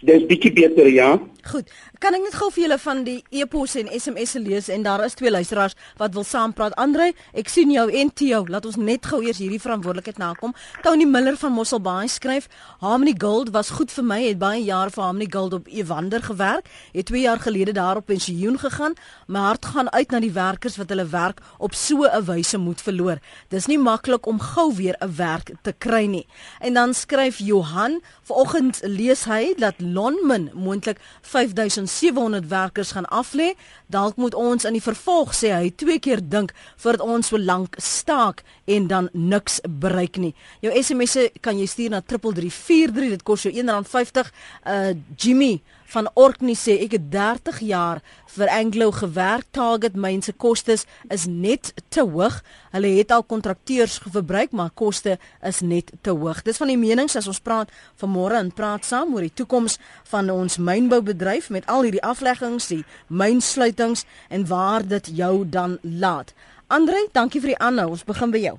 Dis 0.00 0.26
bietjie 0.26 0.52
beter, 0.52 0.86
ja. 0.86 1.18
Goed. 1.48 1.70
Kan 1.98 2.14
ek 2.14 2.22
net 2.28 2.34
gou 2.38 2.46
vir 2.54 2.62
julle 2.64 2.76
van 2.78 2.98
die 3.06 3.16
e-pos 3.34 3.72
en 3.80 3.88
SMS 3.90 4.36
se 4.36 4.40
lees 4.42 4.68
en 4.70 4.84
daar 4.84 5.00
is 5.02 5.16
twee 5.18 5.30
luisteraars 5.32 5.74
wat 5.98 6.12
wil 6.14 6.26
saampraat. 6.26 6.74
Andre, 6.78 7.08
ek 7.34 7.48
sien 7.50 7.72
jou 7.72 7.86
en 7.90 8.10
Theo. 8.14 8.44
Laat 8.46 8.68
ons 8.68 8.76
net 8.78 9.06
gou 9.08 9.18
eers 9.24 9.40
hierdie 9.42 9.58
verantwoordelikheid 9.62 10.20
nakom. 10.22 10.52
Tony 10.84 11.08
Miller 11.08 11.38
van 11.40 11.56
Mosselbaai 11.56 12.06
skryf: 12.12 12.46
"Harmony 12.78 13.14
Gold 13.18 13.50
was 13.50 13.70
goed 13.70 13.90
vir 13.90 14.04
my. 14.04 14.20
Het 14.26 14.38
baie 14.38 14.62
jaar 14.62 14.90
vir 14.90 15.02
Harmony 15.02 15.26
Gold 15.30 15.52
op 15.52 15.66
Evander 15.66 16.22
gewerk. 16.22 16.68
Het 16.92 17.06
2 17.06 17.22
jaar 17.22 17.40
gelede 17.40 17.72
daar 17.72 17.96
op 17.96 18.06
pensioen 18.06 18.58
gegaan. 18.58 18.94
My 19.26 19.38
hart 19.38 19.64
gaan 19.66 19.90
uit 19.92 20.10
na 20.10 20.20
die 20.20 20.32
werkers 20.32 20.76
wat 20.76 20.88
hulle 20.88 21.06
werk 21.06 21.40
op 21.58 21.74
so 21.74 22.04
'n 22.04 22.24
wyse 22.24 22.58
moet 22.58 22.80
verloor. 22.80 23.18
Dis 23.48 23.66
nie 23.66 23.78
maklik 23.78 24.26
om 24.26 24.40
gou 24.40 24.74
weer 24.74 24.96
'n 25.00 25.16
werk 25.16 25.50
te 25.62 25.72
kry 25.78 26.06
nie." 26.06 26.26
En 26.60 26.74
dan 26.74 26.94
skryf 26.94 27.38
Johan: 27.38 28.00
"Vanoggend 28.22 28.80
lees 28.82 29.24
hy 29.24 29.54
dat 29.56 29.74
Lonmin 29.94 30.50
moontlik 30.54 31.00
5700 31.22 32.48
werkers 32.48 32.92
gaan 32.96 33.08
aflê. 33.10 33.52
Dalk 33.86 34.16
moet 34.16 34.34
ons 34.34 34.64
in 34.64 34.76
die 34.76 34.84
vervolg 34.84 35.34
sê 35.36 35.52
hy 35.54 35.72
twee 35.76 35.98
keer 35.98 36.22
dink 36.22 36.54
voordat 36.76 37.06
ons 37.06 37.30
so 37.32 37.38
lank 37.38 37.76
staak 37.82 38.42
en 38.66 38.86
dan 38.90 39.08
niks 39.12 39.60
bereik 39.68 40.16
nie. 40.16 40.34
Jou 40.64 40.72
SMS'e 40.82 41.30
kan 41.40 41.58
jy 41.58 41.66
stuur 41.66 41.96
na 41.96 42.02
3343. 42.02 43.16
Dit 43.16 43.26
kos 43.26 43.46
jou 43.46 43.52
R1.50. 43.54 44.32
Uh 44.64 44.94
Jimmy 45.16 45.58
van 45.88 46.08
Orkney 46.14 46.56
sê 46.58 46.76
ek 46.84 46.96
het 46.98 47.06
30 47.12 47.60
jaar 47.64 48.02
vir 48.34 48.50
Anglo 48.52 48.90
gewerk. 48.92 49.46
Target 49.56 49.96
mense 49.96 50.32
kostes 50.32 50.84
is 51.08 51.24
net 51.26 51.72
te 51.88 52.04
hoog. 52.04 52.42
Hulle 52.74 52.90
het 52.98 53.12
al 53.14 53.24
kontrakteurs 53.24 53.98
verbruik, 54.04 54.52
maar 54.52 54.70
koste 54.74 55.16
is 55.42 55.62
net 55.64 55.92
te 56.02 56.12
hoog. 56.12 56.42
Dis 56.44 56.60
van 56.60 56.72
die 56.72 56.78
menings 56.80 57.16
as 57.16 57.28
ons 57.30 57.40
praat 57.40 57.72
vanmôre 58.00 58.36
en 58.36 58.52
praat 58.52 58.84
saam 58.84 59.14
oor 59.16 59.24
die 59.24 59.34
toekoms 59.34 59.78
van 60.12 60.30
ons 60.30 60.60
mynboubedryf 60.60 61.48
met 61.54 61.66
al 61.66 61.88
hierdie 61.88 62.04
afleggings, 62.04 62.68
die 62.68 62.84
mynsluitings 63.08 64.04
en 64.28 64.46
waar 64.48 64.84
dit 64.84 65.12
jou 65.16 65.48
dan 65.48 65.78
laat. 65.82 66.34
Andre, 66.68 67.06
dankie 67.16 67.40
vir 67.40 67.54
die 67.54 67.62
aanhou. 67.64 67.94
Ons 67.96 68.04
begin 68.04 68.32
by 68.34 68.42
jou. 68.44 68.58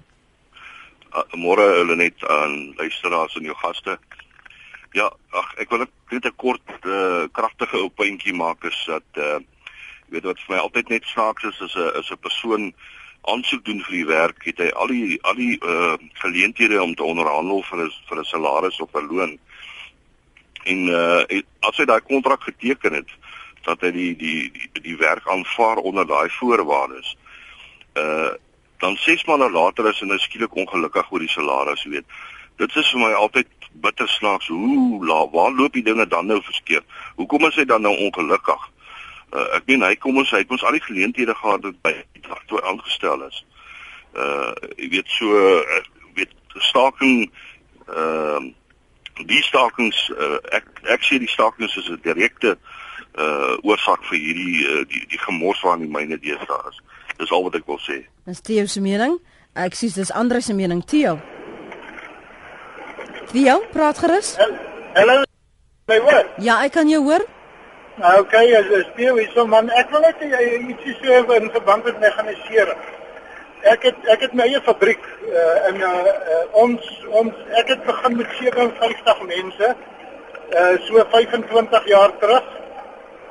Uh, 1.10 1.24
môre 1.42 1.66
hulle 1.78 1.96
net 1.98 2.26
aan 2.30 2.74
luisteraars 2.78 3.38
en 3.38 3.46
jou 3.50 3.56
gaste. 3.62 3.98
Ja, 4.98 5.12
ag 5.38 5.52
ek 5.62 5.70
wil 5.70 5.86
net 6.10 6.26
'n 6.26 6.36
kort 6.36 6.86
uh, 6.86 7.28
kragtige 7.32 7.78
opuntjie 7.78 8.34
maak 8.34 8.64
is 8.64 8.78
dat 8.86 9.06
uh 9.18 9.38
jy 10.10 10.16
weet 10.16 10.26
wat 10.26 10.40
vir 10.42 10.56
my 10.56 10.62
altyd 10.62 10.90
net 10.90 11.06
snaaks 11.06 11.44
is 11.44 11.60
is 11.62 11.76
'n 11.76 12.00
is 12.00 12.10
'n 12.10 12.18
persoon 12.18 12.74
aansoek 13.22 13.66
doen 13.66 13.84
vir 13.86 13.96
die 13.96 14.06
werk, 14.06 14.46
het 14.46 14.58
hy 14.58 14.70
al 14.70 14.88
die 14.88 15.20
al 15.22 15.36
die 15.36 15.58
uh 15.62 15.98
geleenthede 16.24 16.82
om 16.82 16.96
te 16.96 17.04
onderhandel 17.04 17.62
vir 17.70 17.86
'n 17.86 17.92
vir 18.10 18.18
'n 18.20 18.26
salaris 18.26 18.80
of 18.80 18.90
'n 18.94 19.08
loon. 19.12 19.38
En 20.66 20.80
uh 20.88 21.22
as 21.62 21.78
hy 21.78 21.86
daai 21.86 22.02
kontrak 22.02 22.42
geteken 22.44 22.94
het 22.94 23.10
dat 23.64 23.82
hy 23.82 23.92
die 23.92 24.16
die 24.16 24.52
die, 24.52 24.82
die 24.82 24.98
werk 24.98 25.28
aanvaar 25.28 25.78
onder 25.78 26.08
daai 26.08 26.30
voorwaardes. 26.30 27.18
Uh 27.94 28.34
dan 28.80 28.98
6 28.98 29.26
maande 29.26 29.52
later 29.52 29.90
is 29.90 30.00
hy 30.00 30.08
nou 30.08 30.18
skielik 30.18 30.56
ongelukkig 30.56 31.12
oor 31.12 31.20
die 31.20 31.30
salaris, 31.30 31.84
weet. 31.84 32.06
Dit 32.58 32.76
is 32.76 32.90
vir 32.92 33.00
my 33.00 33.12
altyd 33.14 33.59
bitter 33.72 34.08
snaaks 34.08 34.48
hoe 34.48 35.06
la, 35.06 35.30
waar 35.30 35.52
loop 35.52 35.74
die 35.74 35.84
dinge 35.84 36.08
dan 36.08 36.26
nou 36.26 36.42
verskeer? 36.44 36.84
Hoekom 37.16 37.46
is 37.48 37.56
hy 37.56 37.66
dan 37.66 37.82
nou 37.82 37.96
ongelukkig? 37.98 38.68
Uh, 39.30 39.46
ek 39.56 39.68
meen 39.70 39.86
hy 39.86 39.96
kom 40.02 40.18
ons 40.18 40.32
hy 40.34 40.42
het 40.42 40.52
ons 40.52 40.64
al 40.66 40.74
die 40.74 40.84
geleenthede 40.84 41.36
gehad 41.38 41.62
dat 41.62 41.82
by 41.86 41.94
toe 42.50 42.62
aangestel 42.66 43.28
is. 43.28 43.44
Uh 44.18 44.54
jy 44.78 44.90
weet 44.96 45.12
so 45.14 45.38
uh, 45.38 45.84
weet 46.18 46.34
staking 46.72 47.30
ehm 47.90 48.50
uh, 48.50 48.56
die 49.28 49.42
stakings 49.44 49.98
uh, 50.16 50.38
ek 50.56 50.68
ek 50.96 51.04
sê 51.04 51.20
die 51.20 51.30
stakings 51.30 51.76
is 51.78 51.90
'n 51.90 52.02
direkte 52.04 52.58
uh 53.20 53.58
oorsaak 53.62 54.04
vir 54.10 54.20
hierdie 54.20 54.66
uh, 54.66 54.86
die 54.88 55.04
die 55.12 55.22
gemors 55.26 55.62
waar 55.62 55.76
in 55.78 55.86
die 55.86 55.94
myne 55.94 56.18
deesdae 56.18 56.70
is. 56.72 56.80
Dis 57.18 57.32
al 57.32 57.44
wat 57.44 57.56
ek 57.56 57.68
wil 57.68 57.82
sê. 57.84 58.06
Dis 58.26 58.42
Theo 58.42 58.66
se 58.66 58.82
mening. 58.82 59.20
Ek 59.54 59.76
sê 59.76 59.94
dis 59.94 60.12
Andre 60.12 60.42
se 60.42 60.54
mening. 60.54 60.86
Theo. 60.86 61.20
Theo, 63.30 63.60
praat 63.70 63.98
gerus. 64.02 64.38
Hallo. 64.96 65.22
My 65.86 65.98
hoor? 66.02 66.26
Ja, 66.42 66.56
ek 66.66 66.74
kan 66.74 66.90
jou 66.90 67.04
hoor. 67.06 67.22
Nou, 68.02 68.14
okay, 68.24 68.48
as 68.58 68.66
jy 68.72 68.80
speel 68.88 69.20
hier 69.20 69.30
so 69.36 69.46
man, 69.46 69.70
ek 69.78 69.92
wil 69.94 70.02
net 70.02 70.24
ietsie 70.26 70.96
sê 70.98 71.20
oor 71.20 71.38
in 71.38 71.52
verband 71.54 71.86
met 71.86 72.00
meganisering. 72.02 72.80
Ek 73.70 73.86
het 73.86 74.10
ek 74.16 74.26
het 74.26 74.34
my 74.40 74.48
eie 74.50 74.62
fabriek 74.66 75.06
uh, 75.28 75.70
in 75.70 75.78
uh, 75.84 75.92
uh, 76.10 76.42
ons 76.64 76.90
ons 77.22 77.38
ek 77.62 77.70
het 77.76 77.86
begin 77.86 78.18
met 78.22 78.34
57 78.40 79.24
mense 79.30 79.72
uh 80.50 80.74
so 80.88 81.04
25 81.14 81.90
jaar 81.92 82.16
terug 82.24 82.48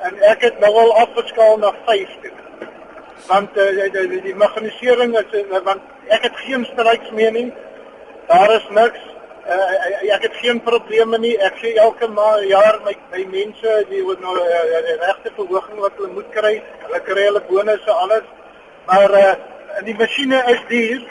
en 0.07 0.21
ek 0.29 0.45
het 0.47 0.61
nou 0.63 0.71
al 0.85 0.93
afgeskaal 1.01 1.59
na 1.59 1.73
50. 1.89 2.39
Want 3.27 3.57
uh, 3.57 3.67
die, 3.75 4.07
die, 4.13 4.23
die 4.29 4.37
meganisering 4.45 5.17
is 5.19 5.39
uh, 5.41 5.63
want 5.67 5.83
ek 6.07 6.29
het 6.29 6.43
geen 6.45 6.63
stryksmening. 6.71 7.51
Daar 8.29 8.53
is 8.61 8.69
niks 8.77 9.08
uh, 9.49 10.13
ek 10.15 10.25
het 10.27 10.35
geen 10.41 10.59
probleme 10.63 11.17
nie. 11.17 11.35
Ek 11.45 11.57
sê 11.61 11.73
elke 11.81 12.07
maand 12.07 12.47
jaar 12.49 12.79
my 12.85 12.95
my 13.13 13.23
mense 13.33 13.75
die 13.89 14.01
word 14.05 14.21
nou 14.23 14.35
uh, 14.37 14.81
regte 15.03 15.31
verhoging 15.37 15.79
wat 15.83 15.97
hulle 15.97 16.11
moet 16.17 16.29
kry. 16.35 16.55
Hulle 16.85 16.99
kry 17.07 17.25
hulle 17.29 17.41
bonusse 17.49 17.95
alles. 18.03 18.27
Maar 18.89 19.15
uh, 19.21 19.33
die 19.87 19.95
masjiene 19.97 20.41
is 20.53 20.61
duur, 20.69 21.03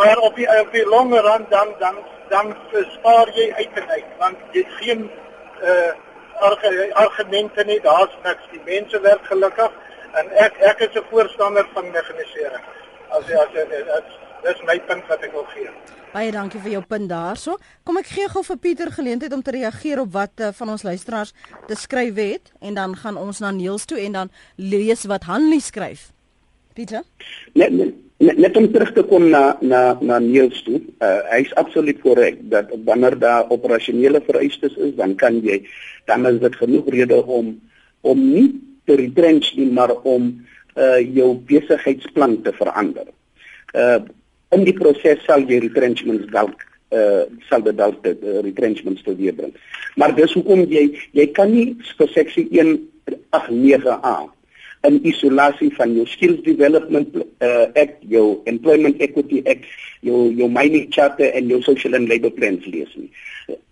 maar 0.00 0.22
op 0.28 0.36
die 0.40 0.48
op 0.60 0.72
die 0.72 0.86
lange 0.88 1.22
run 1.28 1.46
dan 1.50 1.74
dan 1.78 2.00
dan 2.30 2.54
spaar 2.96 3.30
jy 3.36 3.50
uit 3.58 3.80
en 3.82 3.90
uit 3.96 4.18
want 4.18 4.56
jy 4.56 4.64
geen 4.80 5.10
uh 5.62 5.92
argumente 6.98 7.64
nie. 7.64 7.80
Daar's 7.80 8.14
niks. 8.24 8.46
Die 8.50 8.62
mense 8.66 9.00
werk 9.00 9.26
gelukkig 9.30 9.72
en 10.18 10.30
ek 10.46 10.58
ek 10.70 10.86
is 10.88 10.96
'n 10.98 11.06
voorstander 11.10 11.66
van 11.74 11.90
meganisering. 11.90 12.64
As 13.10 13.30
as 13.30 14.08
dis 14.42 14.62
my 14.66 14.80
punt 14.80 15.06
wat 15.08 15.22
ek 15.22 15.32
wil 15.32 15.46
gee. 15.54 15.70
Baie 16.14 16.30
dankie 16.30 16.60
vir 16.62 16.76
jou 16.76 16.80
punt 16.86 17.08
daarso. 17.10 17.56
Kom 17.82 17.96
ek 17.98 18.06
gee 18.14 18.28
gou 18.30 18.44
vir 18.46 18.58
Pieter 18.62 18.90
geleentheid 18.94 19.32
om 19.34 19.40
te 19.42 19.50
reageer 19.56 19.98
op 20.04 20.12
wat 20.14 20.42
uh, 20.44 20.52
van 20.54 20.70
ons 20.76 20.84
luisteraars 20.86 21.32
te 21.66 21.74
skryf 21.74 22.20
het 22.20 22.52
en 22.62 22.78
dan 22.78 22.94
gaan 23.00 23.18
ons 23.18 23.40
na 23.42 23.50
Niels 23.50 23.88
toe 23.90 23.98
en 23.98 24.14
dan 24.20 24.30
lees 24.54 25.02
wat 25.10 25.26
Hanlie 25.26 25.58
skryf. 25.58 26.12
Pieter? 26.78 27.02
Net 27.58 27.74
net, 27.74 28.38
net 28.38 28.54
om 28.62 28.70
terug 28.70 28.94
te 28.94 29.02
kom 29.10 29.26
na 29.34 29.56
na 29.58 29.98
na 29.98 30.22
Niels 30.22 30.62
toe. 30.62 30.78
Uh, 31.02 31.18
Hy's 31.34 31.50
absoluut 31.58 31.98
korrek 32.06 32.38
dat 32.54 32.70
wanneer 32.86 33.18
daar 33.18 33.50
operasionele 33.50 34.22
vereistes 34.22 34.78
is, 34.78 34.94
dan 34.94 35.18
kan 35.18 35.42
jy 35.42 35.64
dan 36.06 36.30
is 36.30 36.38
dit 36.38 36.62
genoeg 36.62 36.94
rede 36.94 37.24
om 37.26 37.56
om 38.06 38.26
nie 38.30 38.52
te 38.86 39.02
retrench 39.02 39.56
nie, 39.58 39.66
maar 39.66 39.98
om 40.06 40.30
uh 40.78 40.98
jou 41.02 41.34
besigheidsplan 41.50 42.42
te 42.46 42.54
verander. 42.54 43.10
Uh 43.74 44.04
in 44.54 44.64
die 44.68 44.76
proses 44.76 45.22
sal 45.26 45.44
jy 45.48 45.60
retrenchments 45.66 46.30
dalk 46.32 46.62
uh 46.94 47.24
sal 47.48 47.64
dit 47.66 47.76
dalk 47.76 48.06
uh, 48.06 48.40
retrenchments 48.46 49.02
tot 49.02 49.18
weer 49.18 49.34
bring. 49.34 49.54
Maar 49.98 50.14
dis 50.14 50.32
hoekom 50.36 50.64
jy 50.70 50.86
jy 51.16 51.26
kan 51.36 51.50
nie 51.52 51.72
vir 51.98 52.14
seksie 52.14 52.46
1 52.52 52.76
89A 53.34 54.16
in 54.84 55.00
isolasie 55.08 55.70
van 55.78 55.94
jou 55.96 56.04
skills 56.06 56.42
development 56.44 57.16
uh 57.16 57.66
act, 57.72 58.00
jou 58.14 58.40
employment 58.50 59.00
equity 59.02 59.42
act, 59.48 59.66
jou 60.04 60.28
jou 60.36 60.48
mining 60.52 60.90
charter 60.92 61.32
en 61.32 61.48
jou 61.48 61.62
social 61.64 61.96
and 61.98 62.08
labor 62.08 62.32
plans 62.36 62.66
lees 62.68 62.92
nie. 63.00 63.10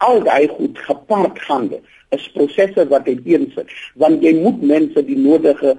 Al 0.04 0.22
daai 0.24 0.48
goed 0.48 0.80
gepaard 0.88 1.38
gaande 1.46 1.82
is 2.16 2.28
prosesse 2.36 2.84
wat 2.92 3.08
uiteensit 3.08 3.70
want 4.00 4.24
jy 4.24 4.34
moet 4.40 4.62
mense 4.74 5.04
die 5.06 5.18
nodige 5.18 5.76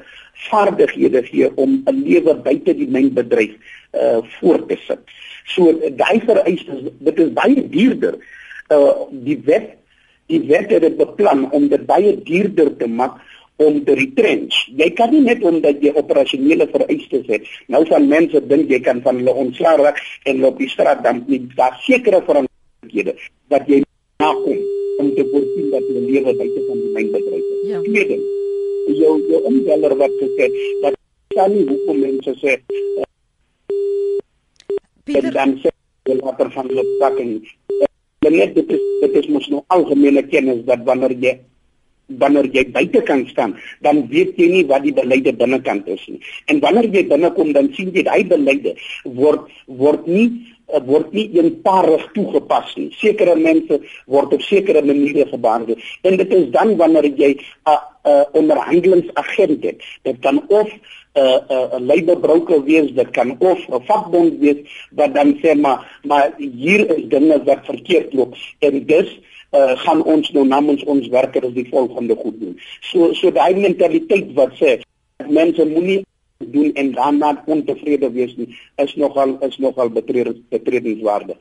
vaardighede 0.50 1.22
gee 1.30 1.50
om 1.56 1.82
'n 1.86 2.04
lewe 2.08 2.34
buite 2.48 2.74
die 2.74 2.90
mynbedryf 2.90 3.54
uh 3.94 4.22
voort 4.40 4.68
te 4.70 4.78
sit. 4.88 5.14
So 5.54 5.74
daai 5.98 6.20
vereistes 6.26 6.90
dit 7.00 7.20
is 7.20 7.32
baie 7.34 7.68
duurder. 7.70 8.18
Uh 8.70 9.08
die 9.12 9.40
wet 9.46 9.78
die 10.32 10.42
wet 10.48 10.72
het 10.72 10.82
dit 10.86 10.98
beplan 10.98 11.50
om 11.52 11.68
dit 11.70 11.86
baie 11.86 12.16
duurder 12.24 12.72
te 12.78 12.88
maak 12.88 13.20
om 13.62 13.84
te 13.86 13.94
retrench. 13.98 14.56
Jy 14.78 14.90
kan 14.98 15.12
nie 15.14 15.22
net 15.22 15.44
omdat 15.46 15.82
jy 15.84 15.94
operasionele 16.00 16.68
vereistes 16.72 17.28
het, 17.30 17.50
nou 17.72 17.84
van 17.90 18.08
mense 18.10 18.42
dink 18.50 18.72
jy 18.72 18.80
kan 18.84 19.02
van 19.06 19.20
hulle 19.22 19.36
ontslaa 19.46 19.76
raak 19.82 20.02
en 20.30 20.42
loop 20.42 20.58
die 20.62 20.70
straat 20.72 21.04
dan 21.06 21.24
nie 21.28 21.44
daar 21.54 21.78
sekere 21.86 22.24
verantwoordelikhede 22.26 23.14
wat 23.54 23.70
jy 23.70 23.84
nakom 24.24 24.64
om 25.02 25.14
te 25.16 25.26
voorsien 25.30 25.70
dat 25.74 25.86
hulle 25.90 26.06
lewe 26.08 26.36
buite 26.40 26.66
van 26.68 26.82
die 26.82 26.92
mynbedryf 26.98 27.46
is. 27.46 27.64
Ja. 27.70 27.82
Tweede, 27.86 28.20
jou 29.00 29.16
jou 29.30 29.42
omgeller 29.50 29.98
wat 30.02 30.20
gesê 30.22 30.50
dat 30.82 31.00
kan 31.34 31.54
nie 31.54 31.66
hoekom 31.70 32.02
mense 32.02 32.36
sê 32.42 32.58
uh, 32.58 33.08
Pieter 35.04 35.34
dan 35.36 35.58
sê 35.60 35.72
hulle 36.08 36.22
later 36.24 36.50
van 36.56 36.70
hulle 36.72 36.84
pakking. 37.00 37.34
Dit 38.24 38.56
is 38.58 38.84
dit 39.02 39.18
is 39.20 39.28
mos 39.36 39.50
nou 39.52 39.64
algemene 39.76 40.24
kennis 40.32 40.64
dat 40.70 40.86
wanneer 40.88 41.16
jy 41.26 41.34
wanneer 42.22 42.48
jy 42.52 42.64
buite 42.72 43.02
kan 43.08 43.24
staan, 43.28 43.56
dan 43.82 44.04
weet 44.12 44.38
jy 44.40 44.48
nie 44.52 44.64
wat 44.68 44.84
die 44.84 44.94
beleide 44.96 45.34
binnekant 45.40 45.88
is. 45.92 46.04
En 46.52 46.60
wanneer 46.64 46.88
jy 46.92 47.04
binnekom 47.12 47.54
dan 47.56 47.72
sien 47.76 47.92
jy 47.96 48.04
daai 48.08 48.24
beleide 48.28 48.76
word 49.04 49.48
word 49.68 50.08
nie 50.08 50.28
uh, 50.28 50.53
word 50.86 51.12
nie 51.14 51.30
eenparig 51.38 52.06
toegepas 52.14 52.76
nie. 52.76 52.90
Sekere 52.98 53.36
mense 53.36 53.80
word 54.06 54.34
op 54.34 54.42
sekere 54.42 54.82
maniere 54.82 55.28
gebehandel. 55.30 55.76
En 56.02 56.18
dit 56.18 56.34
is 56.34 56.50
dan 56.52 56.76
wanneer 56.78 57.06
jy 57.06 57.34
'n 57.34 57.42
uh, 57.70 57.78
uh, 58.06 58.24
onderhandelingsagent 58.32 59.64
het. 59.64 59.84
Dit 60.02 60.20
kan 60.20 60.44
of 60.48 60.70
'n 60.70 61.20
uh, 61.20 61.38
uh, 61.50 61.80
labor 61.80 62.20
broker 62.20 62.64
wees, 62.64 62.92
dit 62.92 63.10
kan 63.10 63.36
of 63.40 63.60
'n 63.68 63.82
vakbond 63.86 64.40
wees 64.40 64.88
wat 64.92 65.14
dan 65.14 65.38
sê 65.42 65.56
maar 65.60 66.00
maar 66.04 66.34
hier 66.38 66.90
is 66.98 67.08
dinge 67.08 67.44
wat 67.44 67.66
verkeerd 67.66 68.14
loop. 68.14 68.36
En 68.60 68.86
dus 68.86 69.20
uh, 69.52 69.78
gaan 69.78 70.04
ons 70.04 70.32
nou 70.32 70.48
namens 70.48 70.84
ons 70.84 71.08
werkers 71.08 71.54
die 71.54 71.68
volgende 71.70 72.16
goed 72.16 72.40
doen. 72.40 72.60
So 72.82 73.14
so 73.14 73.32
daai 73.32 73.56
mentaliteit 73.56 74.34
wat 74.34 74.52
sê 74.58 74.82
mense 75.28 75.66
moenie 75.66 76.06
doen 76.38 76.74
en 76.74 76.92
dan 76.92 77.18
maar 77.18 77.44
ontevrede 77.46 78.12
wees 78.12 78.36
nie 78.36 78.58
is 78.76 78.96
nogal 78.96 79.38
is 79.40 79.58
nogal 79.58 79.90
betredingswaardig. 80.50 81.38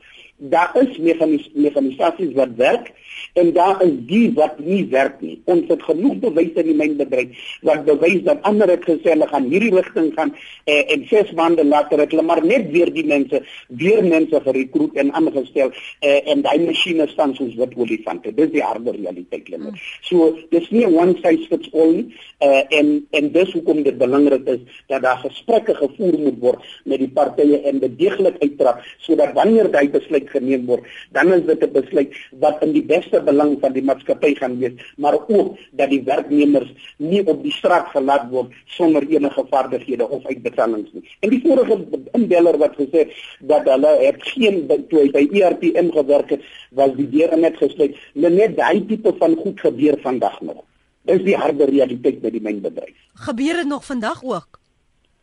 Daar 0.49 0.71
is 0.81 0.97
mechanis 0.97 1.49
mechanisasies 1.53 2.33
wat 2.35 2.55
werk 2.55 2.91
en 3.33 3.53
daar 3.53 3.81
is 3.83 3.93
die 4.05 4.31
wat 4.35 4.59
nie 4.59 4.83
werk 4.91 5.21
nie. 5.21 5.37
Ons 5.49 5.69
het 5.71 5.83
genoeg 5.87 6.17
bewyse 6.21 6.59
in 6.61 6.67
die 6.69 6.75
mynbedryf 6.77 7.45
wat 7.65 7.85
bewys 7.87 8.21
dat 8.27 8.41
ander 8.49 8.69
het 8.69 8.83
gesê 8.83 9.13
hulle 9.13 9.27
gaan 9.31 9.47
hierdie 9.49 9.71
rigting 9.73 10.11
gaan 10.17 10.33
eh, 10.65 10.81
en 10.93 11.05
ses 11.07 11.31
maande 11.37 11.63
later 11.65 12.03
het 12.03 12.11
hulle 12.11 12.25
maar 12.27 12.43
net 12.45 12.67
weer 12.73 12.91
die 12.93 13.05
mense 13.07 13.39
weer 13.67 14.03
mense 14.03 14.41
gerekruut 14.45 14.99
en 14.99 15.13
aangestel 15.15 15.71
eh, 15.71 16.19
en 16.33 16.43
daai 16.43 16.59
masjiene 16.65 17.07
staan 17.13 17.35
soos 17.39 17.55
wit 17.61 17.77
olifante. 17.79 18.33
Dis 18.35 18.51
die 18.51 18.65
harde 18.65 18.91
realiteit 18.97 19.47
lê. 19.49 19.61
Hmm. 19.61 19.79
So 20.09 20.33
dis 20.51 20.67
nie 20.75 20.85
one 20.89 21.15
size 21.23 21.47
fits 21.49 21.71
all 21.73 21.95
nie 22.01 22.19
eh, 22.43 22.61
en 22.79 22.91
en 23.15 23.31
dis 23.31 23.55
hoekom 23.55 23.83
dit 23.87 23.97
belangrik 23.97 24.47
is 24.57 24.83
dat 24.91 25.07
daar 25.07 25.23
gesprekke 25.23 25.75
gevoer 25.79 26.19
moet 26.27 26.39
word 26.43 26.69
met 26.85 26.99
die 26.99 27.09
partye 27.15 27.63
en 27.69 27.79
bedeeglik 27.79 28.37
uittrap 28.43 28.83
sodat 29.07 29.33
wanneer 29.37 29.71
daai 29.71 29.87
besluit 29.93 30.29
geneem 30.33 30.65
word, 30.69 30.83
dan 31.15 31.33
is 31.33 31.45
dit 31.45 31.63
'n 31.63 31.71
besluit 31.71 32.11
wat 32.39 32.63
in 32.65 32.73
die 32.73 32.85
beste 32.93 33.21
belang 33.21 33.57
van 33.61 33.73
die 33.73 33.83
maatskappy 33.83 34.33
gaan 34.41 34.59
wees, 34.59 34.75
maar 34.97 35.13
ook 35.13 35.57
dat 35.71 35.89
die 35.89 36.03
werknemers 36.03 36.71
nie 36.97 37.23
op 37.27 37.43
die 37.43 37.51
straat 37.51 37.87
gelaat 37.95 38.29
word 38.29 38.51
sonder 38.65 39.07
enige 39.07 39.45
vaardighede 39.49 40.09
of 40.09 40.25
uitbetalings 40.25 40.91
nie. 40.93 41.03
En 41.19 41.29
die 41.29 41.41
vorige 41.45 41.77
inbeller 42.11 42.57
wat 42.57 42.75
gesê 42.75 43.07
dat 43.39 43.63
hulle 43.69 43.91
het 44.01 44.21
geen 44.33 44.67
toe 44.89 45.09
by 45.11 45.27
ERPM 45.31 45.91
gewerk 45.93 46.29
het, 46.29 46.41
was 46.71 46.93
die 46.97 47.09
deure 47.09 47.37
net 47.37 47.57
gesluit. 47.57 47.97
Net 48.13 48.57
daai 48.57 48.85
tipe 48.87 49.13
van 49.19 49.35
goed 49.35 49.59
gebeur 49.59 49.97
vandag 50.01 50.41
nog. 50.41 50.63
Dis 51.07 51.23
die 51.23 51.35
harde 51.35 51.67
realiteit 51.69 52.21
by 52.23 52.31
die 52.31 52.41
mynbedryf. 52.41 52.95
Gebeur 53.27 53.61
dit 53.61 53.67
nog 53.67 53.85
vandag 53.85 54.23
ook? 54.23 54.59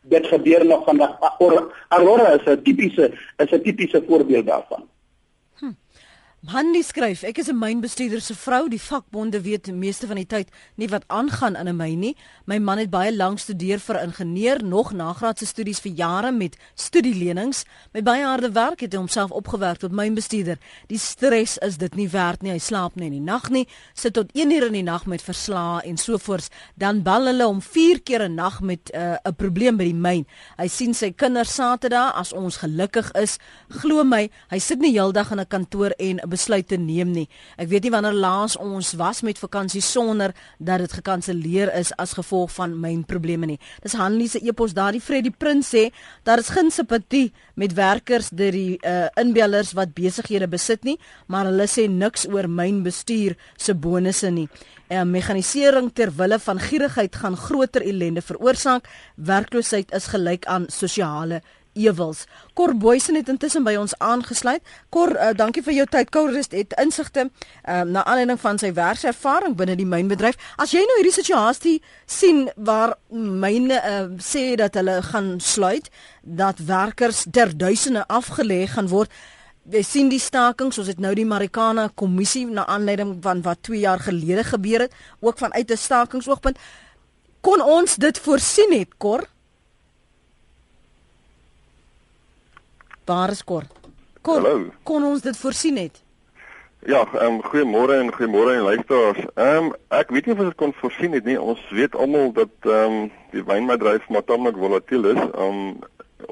Dit 0.03 0.27
gebeur 0.27 0.65
nog 0.67 0.85
vandag. 0.85 1.19
Aurora 1.89 2.35
is 2.37 2.47
'n 2.47 2.63
tipiese 2.63 3.13
is 3.37 3.53
'n 3.53 3.63
tipiese 3.63 4.03
voorbeeld 4.07 4.47
daarvan. 4.47 4.89
Hanlie 6.49 6.81
skryf, 6.81 7.21
ek 7.23 7.37
is 7.37 7.51
'n 7.51 7.59
mynbestuurder 7.59 8.21
se 8.21 8.35
vrou, 8.35 8.69
die 8.69 8.81
vakbonde 8.81 9.43
weet 9.43 9.65
die 9.65 9.75
meeste 9.75 10.07
van 10.07 10.17
die 10.17 10.27
tyd 10.27 10.49
nie 10.77 10.89
wat 10.89 11.05
aangaan 11.07 11.55
in 11.55 11.69
'n 11.69 11.77
myn 11.77 11.99
nie. 11.99 12.17
My 12.47 12.59
man 12.59 12.79
het 12.79 12.91
baie 12.91 13.17
lank 13.17 13.39
studeer 13.39 13.79
vir 13.79 14.01
ingenieur, 14.03 14.65
nog 14.65 14.93
nagraadse 14.93 15.47
studies 15.47 15.81
vir 15.81 15.93
jare 15.93 16.33
met 16.33 16.57
studielenings. 16.75 17.65
Met 17.93 18.05
baie 18.05 18.25
harde 18.25 18.53
werk 18.53 18.81
het 18.81 18.93
hy 18.93 18.99
homself 18.99 19.31
opgewerk 19.31 19.79
tot 19.79 19.93
mynbestuurder. 19.93 20.59
Die 20.87 20.99
stres 20.99 21.59
is 21.59 21.77
dit 21.77 21.95
nie 21.95 22.09
werd 22.09 22.43
nie. 22.43 22.53
Hy 22.53 22.59
slaap 22.59 22.95
nie 22.95 23.07
in 23.07 23.13
die 23.13 23.33
nag 23.33 23.51
nie, 23.51 23.69
sit 23.95 24.15
tot 24.15 24.31
1 24.33 24.51
uur 24.51 24.67
in 24.67 24.73
die 24.73 24.83
nag 24.83 25.07
met 25.07 25.23
verslae 25.23 25.83
en 25.83 25.97
sovoorts. 25.97 26.49
Dan 26.75 27.03
bel 27.03 27.27
hulle 27.27 27.47
om 27.47 27.61
4 27.63 28.01
keer 28.01 28.23
'n 28.29 28.35
nag 28.35 28.61
met 28.61 28.91
uh, 28.95 29.01
'n 29.01 29.19
uh, 29.29 29.33
probleem 29.37 29.77
by 29.77 29.85
die 29.85 29.95
myn. 29.95 30.27
Hy 30.57 30.69
sien 30.69 30.95
sy 30.95 31.11
kinders 31.11 31.55
Saterdag 31.55 32.15
as 32.15 32.33
ons 32.33 32.57
gelukkig 32.57 33.13
is. 33.13 33.39
Glo 33.69 34.05
my, 34.05 34.31
hy 34.49 34.59
sit 34.59 34.79
nie 34.79 34.93
heeldag 34.93 35.31
in 35.33 35.41
'n 35.41 35.47
kantoor 35.47 35.91
en 35.99 36.30
besluit 36.31 36.69
te 36.69 36.79
neem 36.81 37.11
nie. 37.13 37.27
Ek 37.61 37.69
weet 37.71 37.87
nie 37.87 37.93
wanneer 37.95 38.17
laas 38.17 38.57
ons 38.61 38.95
was 39.01 39.23
met 39.27 39.41
vakansie 39.41 39.83
sonder 39.85 40.35
dat 40.59 40.85
dit 40.85 40.97
gekanselleer 41.01 41.73
is 41.79 41.93
as 41.99 42.15
gevolg 42.19 42.53
van 42.57 42.77
myn 42.81 43.05
probleme 43.05 43.47
nie. 43.51 43.59
Dis 43.83 43.99
Hanlie 43.99 44.29
se 44.31 44.41
epos 44.47 44.75
daardie 44.77 45.03
Freddie 45.03 45.35
Prins 45.35 45.71
sê 45.75 45.89
daar 46.25 46.41
is 46.43 46.53
geen 46.55 46.71
simpatie 46.71 47.31
met 47.55 47.75
werkers 47.77 48.31
deur 48.31 48.55
die 48.57 48.79
uh, 48.81 49.09
inbellers 49.21 49.75
wat 49.77 49.95
besighede 49.95 50.49
besit 50.49 50.85
nie, 50.89 50.99
maar 51.27 51.51
hulle 51.51 51.69
sê 51.69 51.89
niks 51.91 52.27
oor 52.31 52.49
myn 52.49 52.83
bestuur 52.87 53.37
se 53.59 53.75
bonusse 53.75 54.31
nie. 54.31 54.49
'n 54.91 54.97
uh, 54.97 55.05
Meganisering 55.07 55.93
ter 55.95 56.11
wille 56.11 56.39
van 56.39 56.59
gierigheid 56.59 57.17
gaan 57.17 57.37
groter 57.37 57.83
ellende 57.83 58.23
veroorsaak. 58.23 58.89
Werkloosheid 59.15 59.93
is 59.95 60.07
gelyk 60.11 60.47
aan 60.47 60.67
sosiale 60.67 61.43
ewels. 61.87 62.25
Cor 62.55 62.75
Boysen 62.77 63.19
het 63.19 63.29
intussen 63.29 63.65
by 63.67 63.75
ons 63.81 63.95
aangesluit. 63.99 64.63
Cor, 64.91 65.15
uh, 65.15 65.31
dankie 65.37 65.63
vir 65.67 65.81
jou 65.81 65.87
tyd. 65.91 66.11
Cor 66.15 66.33
het, 66.35 66.53
het 66.57 66.77
insigte 66.83 67.27
uh, 67.29 67.83
na 67.83 68.05
aanleiding 68.05 68.41
van 68.41 68.61
sy 68.61 68.73
werkservaring 68.77 69.57
binne 69.57 69.77
die 69.79 69.89
mynbedryf. 69.89 70.39
As 70.61 70.75
jy 70.75 70.85
nou 70.85 71.01
hierdie 71.01 71.17
situasie 71.17 71.77
sien 72.07 72.49
waar 72.57 72.97
myne 73.11 73.81
uh, 73.81 74.07
sê 74.23 74.55
dat 74.61 74.79
hulle 74.79 75.01
gaan 75.11 75.37
sluit, 75.41 75.91
dat 76.23 76.63
werkers 76.69 77.27
ter 77.33 77.57
duisende 77.57 78.05
afgelê 78.09 78.67
gaan 78.71 78.91
word, 78.91 79.13
jy 79.71 79.83
sien 79.85 80.09
die 80.11 80.21
stakings, 80.21 80.79
ons 80.81 80.89
het 80.91 81.01
nou 81.03 81.13
die 81.15 81.27
Marikana 81.29 81.89
kommissie 81.95 82.47
na 82.49 82.67
aanleiding 82.71 83.19
van 83.25 83.43
wat 83.45 83.63
2 83.69 83.83
jaar 83.85 84.01
gelede 84.03 84.45
gebeur 84.45 84.87
het, 84.87 84.95
ook 85.21 85.39
vanuit 85.39 85.71
'n 85.71 85.77
stakingsoogpunt. 85.77 86.59
Kon 87.41 87.63
ons 87.63 87.97
dit 87.97 88.19
voorsien 88.19 88.73
het, 88.73 88.97
Cor? 88.99 89.29
Waar 93.11 93.31
is 93.31 93.45
Kor? 93.45 93.63
Kor, 94.23 94.41
Hallo. 94.41 94.71
kon 94.83 95.05
ons 95.05 95.23
dit 95.23 95.37
voorsien 95.37 95.77
het? 95.77 96.03
Ja, 96.87 97.01
ehm 97.13 97.25
um, 97.27 97.39
goeiemôre 97.43 97.97
en 97.99 98.13
goeiemôre 98.15 98.53
aan 98.57 98.69
luisteraars. 98.71 99.25
Ehm 99.35 99.65
um, 99.65 99.73
ek 99.89 100.13
weet 100.15 100.27
nie 100.29 100.35
of 100.35 100.43
ons 100.45 100.51
dit 100.53 100.61
kon 100.63 100.75
voorsien 100.83 101.17
het 101.19 101.27
nie. 101.27 101.35
Ons 101.41 101.65
weet 101.75 101.97
almal 101.97 102.31
dat 102.37 102.69
ehm 102.69 102.95
um, 103.01 103.11
die 103.33 103.43
wynbedryf 103.49 104.07
maar 104.09 104.25
tamelik 104.25 104.61
volatiel 104.63 105.11
is. 105.15 105.19
Ehm 105.19 105.59
um, 105.59 105.81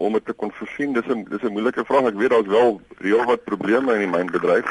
om 0.07 0.15
dit 0.15 0.25
te 0.25 0.33
kon 0.33 0.53
voorsien, 0.61 0.95
dis 0.95 1.11
'n 1.11 1.27
dis 1.33 1.43
'n 1.43 1.53
moeilike 1.57 1.85
vraag. 1.85 2.13
Ek 2.13 2.21
weet 2.23 2.31
daar's 2.31 2.55
wel 2.55 2.81
reël 2.99 3.25
wat 3.25 3.45
probleme 3.45 3.93
in 3.99 4.05
die 4.07 4.15
mynbedryf. 4.17 4.71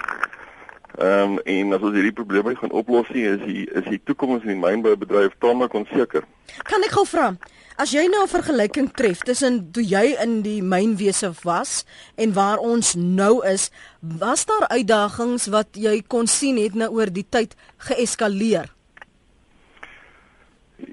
Ehm 0.97 1.35
um, 1.35 1.39
en 1.43 1.73
as 1.73 1.81
ons 1.81 1.93
hierdie 1.93 2.15
probleme 2.21 2.55
gaan 2.55 2.71
oplos 2.71 3.09
nie, 3.09 3.27
is 3.35 3.43
die 3.43 3.67
is 3.81 3.83
die 3.91 4.01
toekoms 4.03 4.47
in 4.47 4.55
die 4.55 4.63
mynboubedryf 4.63 5.35
tamelik 5.39 5.73
onseker. 5.73 6.23
Kan 6.63 6.83
ek 6.87 6.95
gou 6.95 7.05
vra? 7.05 7.33
As 7.77 7.91
jy 7.93 8.07
nou 8.09 8.23
'n 8.25 8.27
vergelyking 8.27 8.89
tref 8.89 9.19
tussen 9.21 9.69
toe 9.71 9.83
jy 9.85 10.17
in 10.17 10.41
die 10.41 10.63
mynwese 10.65 11.29
was 11.43 11.85
en 12.17 12.33
waar 12.33 12.57
ons 12.57 12.95
nou 12.95 13.45
is, 13.45 13.69
was 14.01 14.45
daar 14.45 14.65
uitdagings 14.73 15.45
wat 15.53 15.67
jy 15.77 16.01
kon 16.07 16.25
sien 16.25 16.57
het 16.57 16.73
nou 16.73 16.89
oor 16.89 17.13
die 17.13 17.27
tyd 17.29 17.53
geeskaleer? 17.77 18.73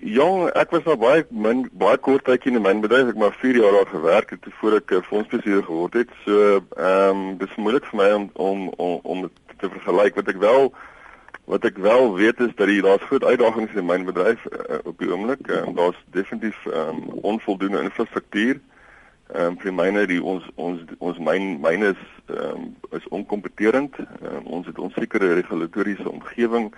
Jong, 0.04 0.50
ek 0.52 0.76
was 0.76 0.84
nou 0.84 0.96
baie 0.96 1.24
min 1.30 1.70
baie 1.72 1.96
kort 1.96 2.24
tydjie 2.24 2.52
in 2.52 2.60
die 2.60 2.68
mynbedryf. 2.68 3.08
Ek 3.08 3.16
maar 3.16 3.32
4 3.40 3.56
jaar 3.56 3.72
daar 3.72 3.88
gewerk 3.88 4.30
het 4.30 4.44
voor 4.60 4.76
ek 4.76 4.92
fondsbestuurder 5.08 5.64
geword 5.64 5.94
het. 5.94 6.10
So, 6.26 6.60
ehm 6.76 7.16
um, 7.16 7.38
dis 7.38 7.56
moeilik 7.56 7.84
vir 7.88 7.96
my 7.96 8.12
om 8.12 8.30
om 8.34 8.68
om, 8.76 9.00
om 9.02 9.30
te 9.56 9.72
vergelyk 9.72 10.20
wat 10.20 10.28
ek 10.28 10.36
wel 10.36 10.68
wat 11.44 11.64
ek 11.64 11.76
wel 11.76 12.14
weet 12.14 12.40
is 12.40 12.54
dat 12.56 12.68
daar's 12.68 13.02
groot 13.02 13.24
uitdagings 13.24 13.72
in 13.74 13.86
die 13.86 13.96
mynbedryf 13.96 14.46
uh, 14.48 14.78
op 14.84 14.98
die 14.98 15.10
oomblik. 15.12 15.48
Um, 15.48 15.74
daar's 15.74 16.00
definitief 16.10 16.66
ehm 16.66 16.88
um, 16.88 17.08
onvoldoende 17.08 17.82
infrastruktuur. 17.82 18.60
Ehm 19.32 19.46
um, 19.46 19.58
vir 19.58 19.74
myne 19.74 20.06
die 20.06 20.22
ons 20.22 20.44
ons 20.54 20.80
ons 20.98 21.18
myn 21.18 21.60
myne 21.60 21.92
is 21.92 22.02
ehm 22.26 22.50
um, 22.50 22.74
is 22.90 23.08
onkompeterend. 23.08 23.96
Um, 23.98 24.44
ons 24.44 24.66
het 24.66 24.78
onsekere 24.78 25.34
regulatoriese 25.34 26.10
omgewing. 26.10 26.72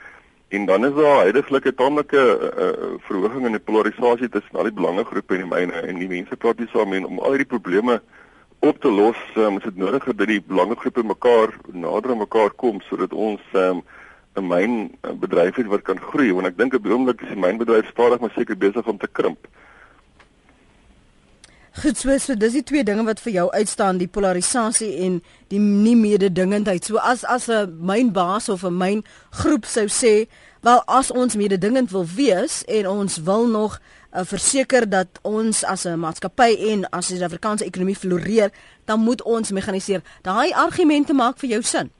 En 0.49 0.67
dan 0.67 0.87
is 0.87 0.95
daar 0.95 1.23
heidaglik 1.23 1.65
'n 1.67 1.75
tamelike 1.75 2.23
uh, 2.39 2.99
verhoging 2.99 3.47
in 3.47 3.59
die 3.59 3.67
polarisasie 3.71 4.29
tussen 4.29 4.59
al 4.59 4.63
die 4.63 4.73
belangegroepe 4.73 5.35
in 5.35 5.41
die 5.41 5.55
myne 5.55 5.73
en 5.73 5.99
die 5.99 6.09
mense 6.09 6.37
praat 6.37 6.59
nie 6.59 6.69
saam 6.73 6.93
en 6.93 7.07
om 7.07 7.19
al 7.19 7.35
hierdie 7.35 7.55
probleme 7.55 8.01
op 8.59 8.81
te 8.81 8.91
los, 8.91 9.17
um, 9.37 9.57
is 9.57 9.63
dit 9.63 9.77
nodig 9.77 10.05
dat 10.05 10.27
die 10.27 10.43
belangegroepe 10.43 11.03
mekaar 11.03 11.55
nader 11.73 12.11
aan 12.11 12.19
mekaar 12.19 12.51
kom 12.51 12.81
sodat 12.81 13.13
ons 13.13 13.41
um, 13.53 13.83
'n 14.37 14.47
myn 14.47 14.73
bedryf 15.21 15.57
het 15.57 15.67
wat 15.67 15.83
kan 15.83 16.01
groei 16.01 16.33
want 16.33 16.47
ek 16.47 16.59
dink 16.59 16.75
op 16.75 16.83
die 16.83 16.93
oomblik 16.93 17.23
is 17.23 17.33
die 17.33 17.41
mynbedryf 17.41 17.89
stadig 17.91 18.21
maar 18.21 18.33
seker 18.35 18.57
besig 18.57 18.87
om 18.87 18.99
te 18.99 19.09
krimp. 19.13 19.49
Goed, 21.77 21.99
so, 21.99 22.19
so 22.19 22.33
dis 22.41 22.55
die 22.57 22.65
twee 22.65 22.85
dinge 22.89 23.03
wat 23.05 23.21
vir 23.21 23.35
jou 23.35 23.51
uitstaan, 23.53 23.99
die 24.01 24.09
polarisasie 24.09 24.95
en 25.05 25.19
die 25.53 25.61
nie 25.61 25.97
mededingendheid. 25.97 26.85
So 26.89 26.97
as 26.97 27.25
as 27.25 27.51
'n 27.53 27.77
mynbaas 27.81 28.49
of 28.49 28.65
'n 28.65 28.77
myn 28.77 29.05
groep 29.31 29.65
sou 29.65 29.85
sê, 29.85 30.27
wel 30.63 30.81
as 30.87 31.11
ons 31.11 31.37
mededingend 31.37 31.91
wil 31.91 32.07
wees 32.17 32.65
en 32.65 32.89
ons 32.89 33.19
wil 33.19 33.47
nog 33.47 33.77
uh, 34.17 34.25
verseker 34.25 34.89
dat 34.89 35.09
ons 35.23 35.65
as 35.65 35.85
'n 35.85 36.01
maatskappy 36.01 36.57
en 36.73 36.89
as 36.91 37.09
die 37.09 37.17
Suid-Afrikaanse 37.17 37.65
ekonomie 37.65 37.97
floreer, 37.97 38.51
dan 38.85 39.01
moet 39.01 39.23
ons 39.23 39.51
mekaniseer. 39.53 40.01
Daai 40.23 40.53
argumente 40.53 41.13
maak 41.13 41.39
vir 41.39 41.51
jou 41.51 41.63
sin. 41.63 41.91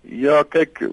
Ja, 0.00 0.42
kyk, 0.42 0.88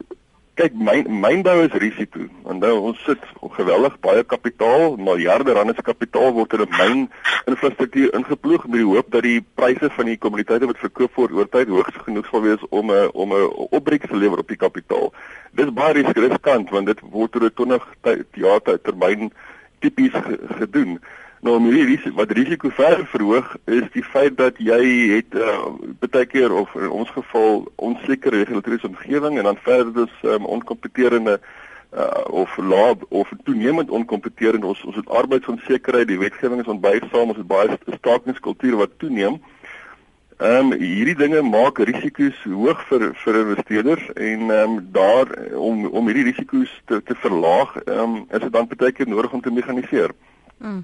kyk 0.62 0.76
myn 0.78 1.08
mynbou 1.24 1.64
is 1.66 1.74
risiko. 1.82 2.28
Onthou 2.46 2.84
ons 2.92 3.00
sit 3.08 3.22
geweldig 3.56 3.96
baie 4.06 4.22
kapitaal, 4.30 4.94
miljarde 5.02 5.56
rande 5.58 5.74
se 5.74 5.82
kapitaal 5.82 6.36
word 6.36 6.54
in 6.54 6.62
'n 6.62 6.76
myn 6.78 7.00
infrastruktuur 7.50 8.14
ingeploeg 8.20 8.68
met 8.68 8.80
die 8.82 8.90
hoop 8.92 9.10
dat 9.10 9.24
die 9.24 9.42
pryse 9.42 9.90
van 9.98 10.06
die 10.06 10.18
kommoditeite 10.18 10.70
wat 10.70 10.84
verkoop 10.84 11.16
word 11.16 11.32
oor 11.32 11.50
tyd 11.50 11.74
hoog 11.74 11.90
genoeg 12.06 12.30
sal 12.30 12.42
wees 12.46 12.62
om 12.70 12.92
'n 12.92 13.10
om 13.14 13.34
'n 13.34 13.50
opbreek 13.72 14.06
te 14.06 14.16
lewer 14.16 14.40
op 14.40 14.48
die 14.48 14.62
kapitaal. 14.66 15.12
Dis 15.52 15.74
baie 15.74 15.94
riskant 15.94 16.70
want 16.70 16.86
dit 16.86 17.00
word 17.02 17.36
oor 17.36 17.46
'n 17.50 17.54
20 17.56 18.26
jaar 18.34 18.62
termyn 18.62 19.32
tipies 19.80 20.14
gedoen. 20.60 21.00
Nou 21.42 21.56
om 21.58 21.64
hierdie 21.66 21.88
risiko 21.96 22.20
wat 22.20 22.32
risiko 22.38 22.70
verder 22.78 23.08
verhoog 23.10 23.56
is 23.66 23.88
die 23.96 24.04
feit 24.06 24.36
dat 24.38 24.60
jy 24.62 24.82
het 25.10 25.34
uh, 25.34 25.72
baie 26.04 26.28
keer 26.30 26.54
of 26.54 26.76
in 26.78 26.92
ons 26.94 27.10
geval 27.16 27.64
onsekere 27.82 28.44
regulatoriese 28.44 28.92
omgewing 28.92 29.40
en 29.40 29.50
dan 29.50 29.58
verder 29.66 29.94
dus 30.04 30.14
um, 30.22 30.46
onkompeterende 30.46 31.40
uh, 31.42 32.22
of 32.30 32.58
laag 32.58 33.02
of 33.10 33.34
toenemend 33.44 33.90
onkompeterende 33.90 34.70
ons 34.70 34.84
ons 34.86 34.96
het 35.02 35.10
arbeidsonsekerheid, 35.10 36.12
die 36.14 36.20
wetgewing 36.22 36.62
is 36.62 36.70
onbuigsaam, 36.70 37.34
ons 37.34 37.42
het 37.42 37.50
baie 37.50 37.80
stakingskultuur 37.98 38.78
wat 38.84 38.96
toeneem. 39.02 39.42
Ehm 40.38 40.72
um, 40.72 40.78
hierdie 40.78 41.18
dinge 41.18 41.42
maak 41.42 41.82
risiko's 41.82 42.38
hoog 42.46 42.86
vir 42.94 43.10
vir 43.26 43.44
investeerders 43.44 44.08
en 44.14 44.48
ehm 44.50 44.78
um, 44.78 44.80
daar 44.94 45.34
om 45.58 45.86
om 45.90 46.14
hierdie 46.14 46.30
risiko's 46.30 46.72
te 46.86 47.02
te 47.02 47.18
verlaag, 47.26 47.76
ehm 47.84 48.00
um, 48.00 48.18
is 48.30 48.46
dit 48.46 48.54
dan 48.54 48.70
baie 48.78 48.94
keer 48.94 49.10
nodig 49.10 49.34
om 49.34 49.42
te 49.42 49.58
mekaniseer. 49.62 50.14
Mm. 50.58 50.84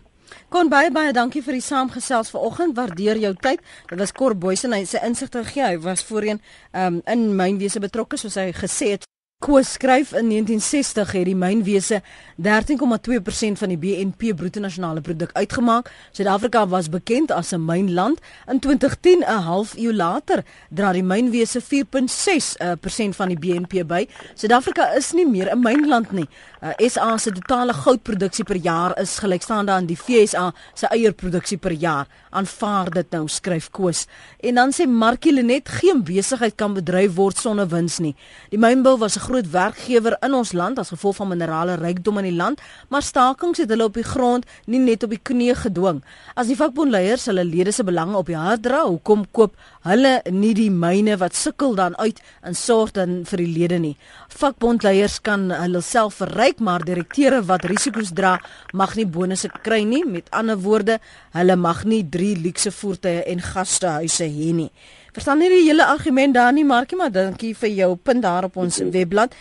Kon 0.50 0.70
baie 0.72 0.92
baie 0.92 1.14
dankie 1.16 1.44
vir 1.44 1.58
die 1.58 1.66
saamgesels 1.66 2.32
vanoggend. 2.34 2.76
Waardeer 2.78 3.20
jou 3.22 3.34
tyd. 3.42 3.64
Dit 3.90 4.00
was 4.00 4.12
Kor 4.12 4.36
Boysen 4.36 4.76
hy 4.76 4.84
sy 4.86 5.02
insigte 5.06 5.44
gegee. 5.44 5.74
Hy 5.74 5.84
was 5.84 6.06
voorheen 6.08 6.42
um, 6.74 7.02
in 7.06 7.30
mynwese 7.36 7.84
betrokke 7.84 8.20
soos 8.20 8.40
hy 8.40 8.52
gesê 8.56 8.96
het. 8.96 9.08
Koos 9.38 9.72
skryf 9.72 10.16
in 10.18 10.30
1960 10.32 11.12
het 11.14 11.26
die 11.30 11.36
mynwese 11.38 12.00
13,2% 12.42 13.60
van 13.62 13.70
die 13.70 13.78
BNP 13.78 14.32
bruto 14.34 14.60
nasionale 14.60 15.04
produk 15.06 15.30
uitgemaak. 15.38 15.92
Suid-Afrika 16.12 16.64
was 16.68 16.90
bekend 16.90 17.32
as 17.32 17.54
'n 17.54 17.62
mynland. 17.66 18.20
In 18.48 18.60
2010, 18.60 19.22
'n 19.22 19.42
half 19.46 19.76
eeu 19.76 19.94
later, 19.94 20.44
dra 20.70 20.92
die 20.92 21.04
mynwese 21.04 21.62
4,6% 21.62 23.16
van 23.16 23.28
die 23.28 23.38
BNP 23.38 23.86
by. 23.86 24.08
Suid-Afrika 24.34 24.94
is 24.96 25.12
nie 25.12 25.28
meer 25.28 25.52
'n 25.52 25.62
mynland 25.62 26.12
nie. 26.12 26.28
Uh, 26.62 26.74
SA 26.90 27.18
se 27.18 27.32
totale 27.32 27.74
goudproduksie 27.74 28.44
per 28.44 28.56
jaar 28.56 29.00
is 29.00 29.20
gelykstaande 29.20 29.72
aan 29.72 29.86
die 29.86 29.98
FSA 29.98 30.54
se 30.74 30.88
eierproduksie 30.88 31.58
per 31.58 31.72
jaar. 31.72 32.08
Aanvaar 32.30 32.90
dit 32.90 33.12
nou, 33.12 33.28
skryf 33.28 33.70
Koos. 33.70 34.08
En 34.40 34.56
dan 34.56 34.74
sê 34.74 34.88
Markie 34.88 35.34
Lenet 35.34 35.70
geen 35.70 36.04
besigheid 36.04 36.56
kan 36.56 36.74
bedryf 36.74 37.14
word 37.14 37.38
sonder 37.38 37.68
wins 37.68 38.00
nie. 38.00 38.16
Die 38.50 38.60
mynbou 38.60 38.98
was 38.98 39.16
'n 39.18 39.27
groot 39.28 39.50
werkgewer 39.52 40.16
in 40.24 40.36
ons 40.38 40.54
land 40.56 40.80
as 40.80 40.94
gevolg 40.94 41.18
van 41.20 41.32
minerale 41.34 41.76
rykdom 41.82 42.22
in 42.22 42.30
die 42.30 42.38
land, 42.38 42.62
maar 42.88 43.04
stakings 43.04 43.60
het 43.62 43.72
hulle 43.74 43.90
op 43.90 43.98
die 44.00 44.06
grond 44.08 44.48
nie 44.66 44.80
net 44.80 45.04
op 45.04 45.12
die 45.12 45.22
knie 45.30 45.54
gedwing. 45.58 46.00
As 46.36 46.48
die 46.52 46.58
vakbondleiers 46.60 47.28
hulle 47.32 47.44
lede 47.48 47.74
se 47.76 47.84
belange 47.88 48.18
op 48.20 48.32
die 48.32 48.40
hart 48.40 48.64
dra, 48.64 48.86
hoekom 48.88 49.26
koop 49.36 49.58
hulle 49.88 50.22
nie 50.32 50.54
die 50.58 50.70
myne 50.72 51.18
wat 51.22 51.36
sukkel 51.36 51.76
dan 51.78 51.96
uit 51.98 52.20
en 52.46 52.56
sorg 52.56 52.94
dan 52.96 53.22
vir 53.30 53.42
die 53.44 53.50
lede 53.54 53.80
nie? 53.82 53.96
Vakbondleiers 54.38 55.20
kan 55.26 55.48
hulle 55.52 55.82
self 55.82 56.20
verryk, 56.22 56.60
maar 56.60 56.86
direkteure 56.86 57.42
wat 57.50 57.66
risiko's 57.70 58.14
dra, 58.16 58.38
mag 58.74 58.96
nie 58.96 59.08
bonusse 59.08 59.50
kry 59.64 59.84
nie. 59.88 60.04
Met 60.06 60.32
ander 60.36 60.60
woorde, 60.62 61.00
hulle 61.36 61.56
mag 61.56 61.84
nie 61.86 62.04
3 62.04 62.34
luukse 62.44 62.72
voertuie 62.72 63.24
en 63.32 63.44
gastehuise 63.44 64.28
hê 64.28 64.54
nie. 64.56 64.70
Verstaan 65.18 65.42
nie 65.42 65.50
die 65.50 65.66
hele 65.66 65.86
argument 65.90 66.36
daar 66.38 66.54
nie, 66.54 66.66
Markie, 66.68 66.98
maar 66.98 67.12
dankie 67.12 67.56
vir 67.58 67.74
jou 67.74 67.96
punt 67.96 68.22
daar 68.22 68.50
op 68.50 68.58
ons 68.62 68.82
webblad. 68.94 69.34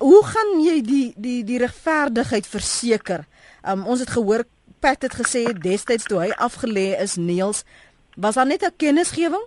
Hoe 0.00 0.20
gaan 0.24 0.60
jy 0.64 0.80
die 0.84 1.06
die 1.16 1.40
die 1.44 1.58
regverdigheid 1.60 2.46
verseker? 2.48 3.26
Um, 3.64 3.84
ons 3.84 4.00
het 4.00 4.12
gehoor 4.14 4.46
Pat 4.84 5.00
het 5.00 5.14
gesê 5.16 5.46
destyds 5.64 6.04
toe 6.04 6.18
hy 6.20 6.30
afgelê 6.44 6.90
is 7.00 7.16
Neels, 7.16 7.62
was 8.20 8.36
daar 8.36 8.46
net 8.46 8.62
'n 8.62 8.76
kennisgewing 8.76 9.44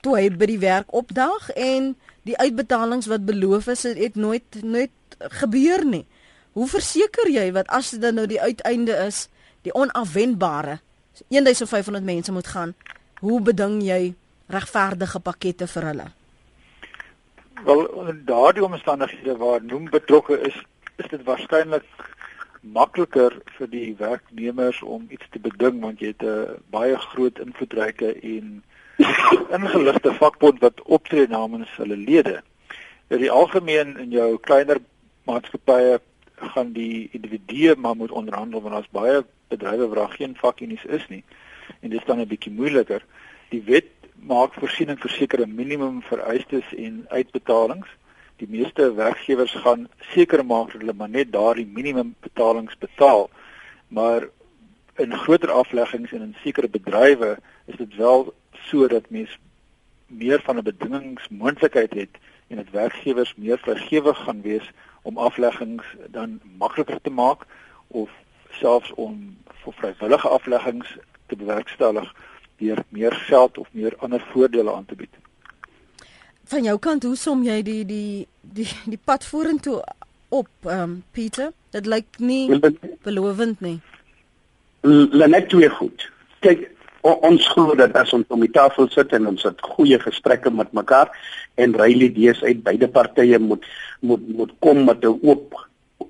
toe 0.00 0.16
hy 0.16 0.28
by 0.30 0.46
die 0.46 0.60
werk 0.62 0.92
opdaag 0.94 1.50
en 1.56 1.94
die 2.28 2.36
uitbetalings 2.36 3.08
wat 3.10 3.26
beloof 3.26 3.66
is 3.72 3.82
het 3.82 4.16
nooit 4.16 4.62
nooit 4.62 5.18
gebeur 5.40 5.84
nie. 5.84 6.04
Hoe 6.52 6.68
verseker 6.68 7.30
jy 7.30 7.50
wat 7.52 7.68
as 7.74 7.90
dit 7.90 8.14
nou 8.14 8.26
die 8.26 8.40
uiteinde 8.40 8.94
is, 9.06 9.26
die 9.62 9.74
onafwendbare 9.74 10.78
1500 11.28 12.04
mense 12.04 12.32
moet 12.32 12.46
gaan? 12.46 12.74
Hoe 13.20 13.40
beding 13.42 13.80
jy 13.82 14.14
regverdige 14.46 15.20
pakkette 15.20 15.66
vir 15.66 15.88
hulle? 15.90 16.06
Wel, 17.66 17.82
in 18.08 18.22
daardie 18.26 18.64
omstandighede 18.64 19.36
waar 19.36 19.62
noem 19.62 19.88
betrokke 19.90 20.38
is, 20.46 20.54
is 20.96 21.10
dit 21.10 21.22
waarskynlik 21.26 21.86
makliker 22.62 23.34
vir 23.56 23.70
die 23.70 23.94
werknemers 23.98 24.80
om 24.82 25.06
iets 25.14 25.26
te 25.30 25.40
beding 25.42 25.80
want 25.82 26.00
jy 26.02 26.12
het 26.14 26.22
'n 26.22 26.62
baie 26.70 26.96
groot 26.96 27.38
invloedryke 27.38 28.14
en 28.14 28.62
ingeligte 29.58 30.12
vakbond 30.14 30.60
wat 30.60 30.82
optree 30.82 31.26
namens 31.26 31.70
hulle 31.76 31.96
lede. 31.96 32.42
In 33.08 33.22
die 33.22 33.30
algemeen 33.30 33.96
in 33.96 34.10
jou 34.10 34.36
kleiner 34.38 34.80
maatskappye 35.28 36.00
gaan 36.54 36.72
die 36.72 37.08
individue 37.12 37.76
maar 37.76 37.96
moet 37.96 38.10
onderhandel 38.10 38.62
want 38.62 38.74
daar's 38.74 38.94
baie 38.94 39.22
bedrywe 39.48 39.88
waar 39.88 40.10
geen 40.10 40.36
vakunie's 40.36 40.84
is 40.84 41.06
nie 41.08 41.24
en 41.80 41.90
dit 41.90 41.98
is 42.00 42.06
dan 42.06 42.20
'n 42.20 42.26
bietjie 42.26 42.52
moeiliker. 42.52 43.04
Die 43.48 43.62
wet 43.62 43.90
maak 44.14 44.54
voorsiening 44.54 44.98
vir 45.00 45.10
sekere 45.10 45.46
minimum 45.46 46.02
vereistes 46.02 46.74
en 46.74 47.04
uitbetalings. 47.08 47.88
Die 48.36 48.48
meeste 48.50 48.94
werkgewers 48.94 49.52
gaan 49.52 49.88
seker 50.14 50.44
maak 50.46 50.72
dat 50.72 50.80
hulle 50.80 50.92
maar 50.92 51.08
net 51.08 51.32
daardie 51.32 51.66
minimum 51.66 52.14
betalings 52.20 52.78
betaal. 52.78 53.30
Maar 53.88 54.28
in 54.96 55.14
groter 55.14 55.50
afleggings 55.50 56.12
en 56.12 56.22
in 56.22 56.36
sekere 56.42 56.68
bedrywe 56.68 57.38
is 57.66 57.76
dit 57.76 57.96
wel 57.96 58.34
sodat 58.64 59.10
mens 59.10 59.38
meer 60.06 60.40
van 60.44 60.56
'n 60.56 60.62
bedingingsmoontlikheid 60.62 61.94
het 61.94 62.14
en 62.46 62.56
dat 62.56 62.70
werkgewers 62.70 63.34
meer 63.36 63.58
vrygewig 63.58 64.18
gaan 64.18 64.40
wees 64.42 64.70
om 65.02 65.18
afleggings 65.18 65.84
dan 66.10 66.40
makliker 66.58 67.00
te 67.02 67.10
maak 67.10 67.46
of 67.86 68.10
selfs 68.50 68.92
om 68.94 69.36
vir 69.62 69.72
vrywillige 69.72 70.28
afleggings 70.28 70.96
te 71.26 71.36
bewerkstellig 71.36 72.14
deur 72.56 72.84
meer 72.88 73.12
geld 73.12 73.58
of 73.58 73.68
meer 73.70 73.94
ander 73.98 74.24
voordele 74.32 74.72
aan 74.72 74.84
te 74.84 74.94
bied. 74.94 75.14
Van 76.44 76.62
jou 76.62 76.78
kant, 76.78 77.02
hoe 77.02 77.16
som 77.16 77.42
jy 77.44 77.62
die 77.62 77.84
die 77.86 78.26
die 78.42 78.68
die 78.92 79.00
pad 79.04 79.24
vorentoe 79.24 79.82
op, 80.28 80.48
ehm 80.64 80.82
um, 80.82 81.04
Pieter? 81.12 81.52
Dit 81.70 81.86
lyk 81.86 82.18
nie 82.18 82.60
belovend 83.02 83.60
nie. 83.60 83.80
Lenet 84.80 85.48
twee 85.48 85.68
goed. 85.70 86.10
Kyk, 86.40 86.70
ons 87.02 87.48
glo 87.52 87.74
dat 87.78 87.96
as 87.96 88.12
ons 88.12 88.26
om 88.28 88.40
die 88.40 88.50
tafel 88.50 88.88
sit 88.90 89.12
en 89.12 89.26
ons 89.26 89.42
het 89.42 89.60
goeie 89.60 89.98
gesprekke 89.98 90.50
met 90.50 90.72
mekaar 90.72 91.10
en 91.56 91.76
Riley 91.78 92.12
Dees 92.12 92.42
uit 92.42 92.62
beide 92.62 92.88
partye 92.88 93.38
moet 93.38 93.64
moet 94.00 94.28
moet 94.36 94.52
kom 94.58 94.84
met 94.84 95.04
'n 95.04 95.18
oop 95.22 95.54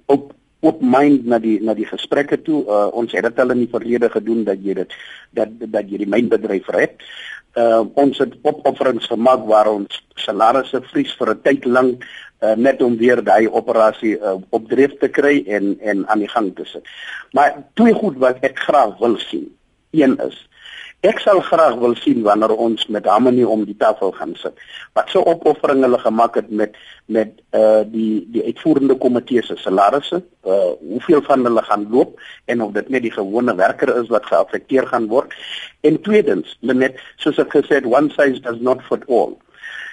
op 0.06 0.32
op 0.60 0.80
mind 0.82 1.26
na 1.26 1.38
die 1.38 1.60
na 1.62 1.74
die 1.74 1.86
gesprekke 1.86 2.42
toe. 2.42 2.64
Uh, 2.66 2.88
ons 2.92 3.12
het 3.12 3.22
dit 3.22 3.38
al 3.38 3.50
in 3.50 3.64
die 3.64 3.70
verlede 3.70 4.10
gedoen 4.10 4.44
dat 4.44 4.58
jy 4.62 4.74
dit 4.74 4.94
dat 5.30 5.48
dat 5.58 5.90
jy 5.90 5.98
die 5.98 6.10
mynbedryf 6.10 6.68
red. 6.74 6.98
Uh, 7.54 7.84
ons 7.94 8.18
het 8.18 8.34
opofferings 8.42 9.06
gemaak 9.06 9.46
waar 9.46 9.70
ons 9.70 10.02
salarisse 10.14 10.82
vries 10.90 11.14
vir 11.18 11.30
'n 11.34 11.42
tyd 11.42 11.64
lank 11.64 12.04
uh, 12.42 12.54
net 12.56 12.82
om 12.82 12.96
weer 12.96 13.22
daai 13.24 13.48
operasie 13.48 14.18
uh, 14.18 14.36
op 14.50 14.68
dreef 14.68 14.98
te 14.98 15.08
kry 15.08 15.44
en 15.46 15.78
en 15.80 16.06
aan 16.08 16.18
die 16.18 16.28
gang 16.28 16.54
te 16.54 16.64
sit. 16.64 16.82
Maar 17.32 17.62
twee 17.74 17.94
goed 17.94 18.18
wat 18.18 18.38
ek 18.40 18.58
graag 18.58 18.98
wil 18.98 19.16
sien. 19.18 19.54
Een 19.90 20.18
is 20.18 20.47
Ek 21.06 21.20
sal 21.22 21.38
graag 21.46 21.76
wil 21.78 21.92
sien 21.94 22.24
wanneer 22.26 22.50
ons 22.58 22.88
met 22.90 23.04
Harmony 23.06 23.44
om 23.46 23.60
die 23.62 23.76
tafel 23.78 24.10
gaan 24.16 24.32
sit. 24.34 24.56
Wat 24.98 25.12
so 25.12 25.22
opoffering 25.30 25.84
hulle 25.86 26.00
gemaak 26.02 26.34
het 26.40 26.48
met 26.50 26.74
met 27.06 27.36
uh 27.54 27.84
die 27.86 28.26
die 28.34 28.42
uitvoerende 28.48 28.96
komitee 28.98 29.44
se 29.46 29.54
salarisse, 29.56 30.18
uh 30.42 30.72
hoeveel 30.80 31.22
van 31.28 31.46
hulle 31.46 31.62
gaan 31.62 31.86
loop 31.92 32.18
en 32.50 32.62
of 32.66 32.72
dit 32.74 32.88
net 32.90 33.06
die 33.06 33.14
gewone 33.14 33.54
werker 33.54 33.94
is 33.94 34.10
wat 34.10 34.26
geaffekteer 34.26 34.90
gaan 34.90 35.06
word. 35.06 35.30
En 35.86 36.00
tweedens, 36.02 36.58
net 36.60 36.98
soos 37.16 37.38
ek 37.38 37.54
gesê 37.54 37.78
het, 37.78 37.86
one 37.86 38.10
size 38.10 38.42
does 38.42 38.58
not 38.58 38.82
fit 38.90 39.06
all. 39.06 39.38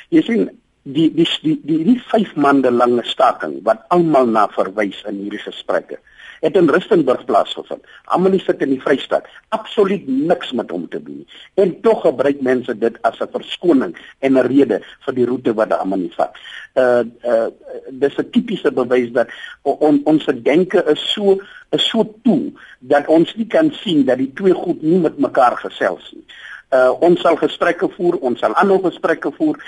Jy 0.10 0.26
sien 0.26 0.50
die 0.90 1.12
die 1.14 1.30
die 1.46 1.60
die, 1.62 1.84
die 1.86 2.00
vyf 2.10 2.34
maande 2.34 2.74
lange 2.74 3.06
staking 3.06 3.60
wat 3.70 3.86
almal 3.94 4.26
na 4.26 4.48
verwys 4.58 5.06
in 5.06 5.22
hierdie 5.22 5.46
gesprekke 5.46 6.02
het 6.40 6.56
in 6.56 6.70
Rustenburg 6.70 7.26
plaasgevind. 7.26 7.84
Almal 8.06 8.40
sit 8.40 8.62
in 8.62 8.70
die 8.70 8.82
Vrystaat. 8.82 9.28
Absoluut 9.50 10.08
niks 10.08 10.52
met 10.52 10.70
hom 10.70 10.88
te 10.90 11.04
doen. 11.04 11.28
En 11.54 11.82
tog 11.82 12.02
gebruik 12.02 12.42
mense 12.42 12.78
dit 12.78 12.98
as 13.02 13.20
'n 13.20 13.32
verskoning 13.32 13.96
en 14.20 14.38
'n 14.38 14.48
rede 14.48 14.82
vir 15.06 15.14
die 15.14 15.26
roete 15.26 15.54
wat 15.54 15.70
hulle 15.70 15.82
almal 15.82 16.00
nie 16.00 16.14
vat. 16.16 16.36
Uh 16.76 17.04
uh 17.24 17.48
dis 17.90 18.18
'n 18.18 18.30
tipiese 18.32 18.72
bewys 18.72 19.12
dat 19.12 19.28
on, 19.62 20.02
ons 20.04 20.26
denke 20.26 20.84
is 20.88 21.12
so 21.14 21.40
is 21.72 21.90
so 21.90 22.16
toe 22.24 22.52
dat 22.80 23.08
ons 23.08 23.36
nie 23.36 23.48
kan 23.48 23.72
sien 23.72 24.06
dat 24.06 24.18
die 24.18 24.32
twee 24.34 24.54
goed 24.54 24.82
nie 24.82 25.00
met 25.00 25.18
mekaar 25.18 25.58
gesels 25.58 26.12
nie. 26.14 26.26
Uh 26.72 26.92
ons 27.00 27.22
sal 27.22 27.36
gesprekke 27.36 27.90
voer, 27.90 28.18
ons 28.20 28.40
sal 28.40 28.54
ander 28.54 28.80
gesprekke 28.80 29.32
voer, 29.38 29.60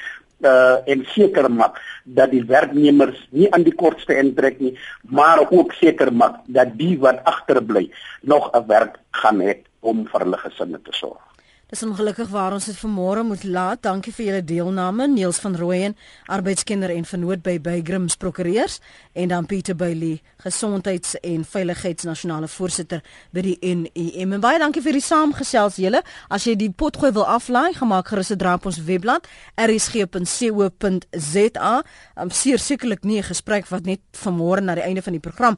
uh 0.42 0.78
en 0.86 1.06
seker 1.14 1.50
maak 1.52 1.82
dat 2.04 2.32
die 2.32 2.44
werknemers 2.46 3.18
nie 3.32 3.50
aan 3.54 3.64
die 3.64 3.76
kortste 3.76 4.18
intrek 4.18 4.60
nie, 4.60 4.78
maar 5.02 5.48
ook 5.50 5.74
seker 5.74 6.14
maak 6.14 6.44
dat 6.46 6.78
die 6.78 6.98
wat 7.00 7.24
agterbly 7.24 7.90
nog 8.22 8.52
'n 8.54 8.68
werk 8.68 9.00
gaan 9.12 9.42
hê 9.42 9.58
om 9.80 10.06
vir 10.08 10.22
hulle 10.22 10.38
gesinne 10.38 10.80
te 10.82 10.94
sorg. 10.94 11.26
Dis 11.68 11.82
ongelukkig 11.84 12.30
waar 12.32 12.53
ons 12.55 12.63
dit 12.65 12.78
vanmôre 12.80 13.26
moet 13.28 13.41
laat. 13.43 13.82
Dankie 13.84 14.13
vir 14.15 14.26
julle 14.26 14.43
deelname. 14.47 15.03
Niels 15.11 15.36
van 15.43 15.55
Rooyen, 15.59 15.97
arbeidskinder 16.32 16.93
en 16.93 17.03
vernoot 17.03 17.41
by 17.43 17.57
Bygrims 17.59 18.15
Prokureurs 18.15 18.80
en 19.11 19.28
dan 19.28 19.45
Pieter 19.45 19.76
Bailey, 19.76 20.22
gesondheids- 20.45 21.20
en 21.20 21.43
veiligheidsnasionale 21.43 22.47
voorsitter 22.47 23.03
by 23.36 23.41
die 23.49 23.57
NEM. 23.59 24.32
En 24.38 24.39
baie 24.39 24.59
dankie 24.63 24.82
vir 24.82 24.95
die 24.95 25.03
saamgesels 25.03 25.76
julle. 25.84 25.99
As 26.32 26.47
jy 26.47 26.55
die 26.55 26.72
potgooi 26.72 27.11
wil 27.11 27.28
aflaai, 27.28 27.74
gemaak 27.76 28.07
gerus 28.07 28.32
'n 28.32 28.38
draai 28.38 28.55
op 28.55 28.65
ons 28.65 28.84
webblad 28.84 29.28
rsg.co.za. 29.59 30.24
Am 32.15 32.30
seker 32.30 32.59
sekerlik 32.59 33.03
nie 33.03 33.18
'n 33.20 33.24
gesprek 33.24 33.68
wat 33.68 33.86
net 33.86 33.99
vanmôre 34.13 34.61
na 34.63 34.76
die 34.76 34.84
einde 34.84 35.01
van 35.01 35.13
die 35.13 35.20
program 35.20 35.57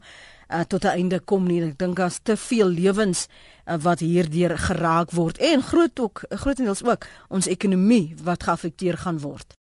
uh, 0.50 0.62
tot 0.68 0.84
'n 0.84 0.88
einde 0.88 1.20
kom 1.20 1.47
nie. 1.47 1.62
Ek 1.64 1.78
dink 1.78 1.95
daar's 1.95 2.20
te 2.24 2.38
veel 2.38 2.68
lewens 2.68 3.28
uh, 3.66 3.76
wat 3.82 4.00
hierdeur 4.00 4.58
geraak 4.58 5.12
word 5.12 5.38
en 5.38 5.62
groot 5.62 6.00
ook 6.00 6.24
grootendeels 6.30 6.84
ook 6.84 7.08
ons 7.28 7.47
ekonomie 7.47 8.16
wat 8.24 8.43
geaffekteer 8.43 8.97
gaan 8.97 9.20
word. 9.20 9.56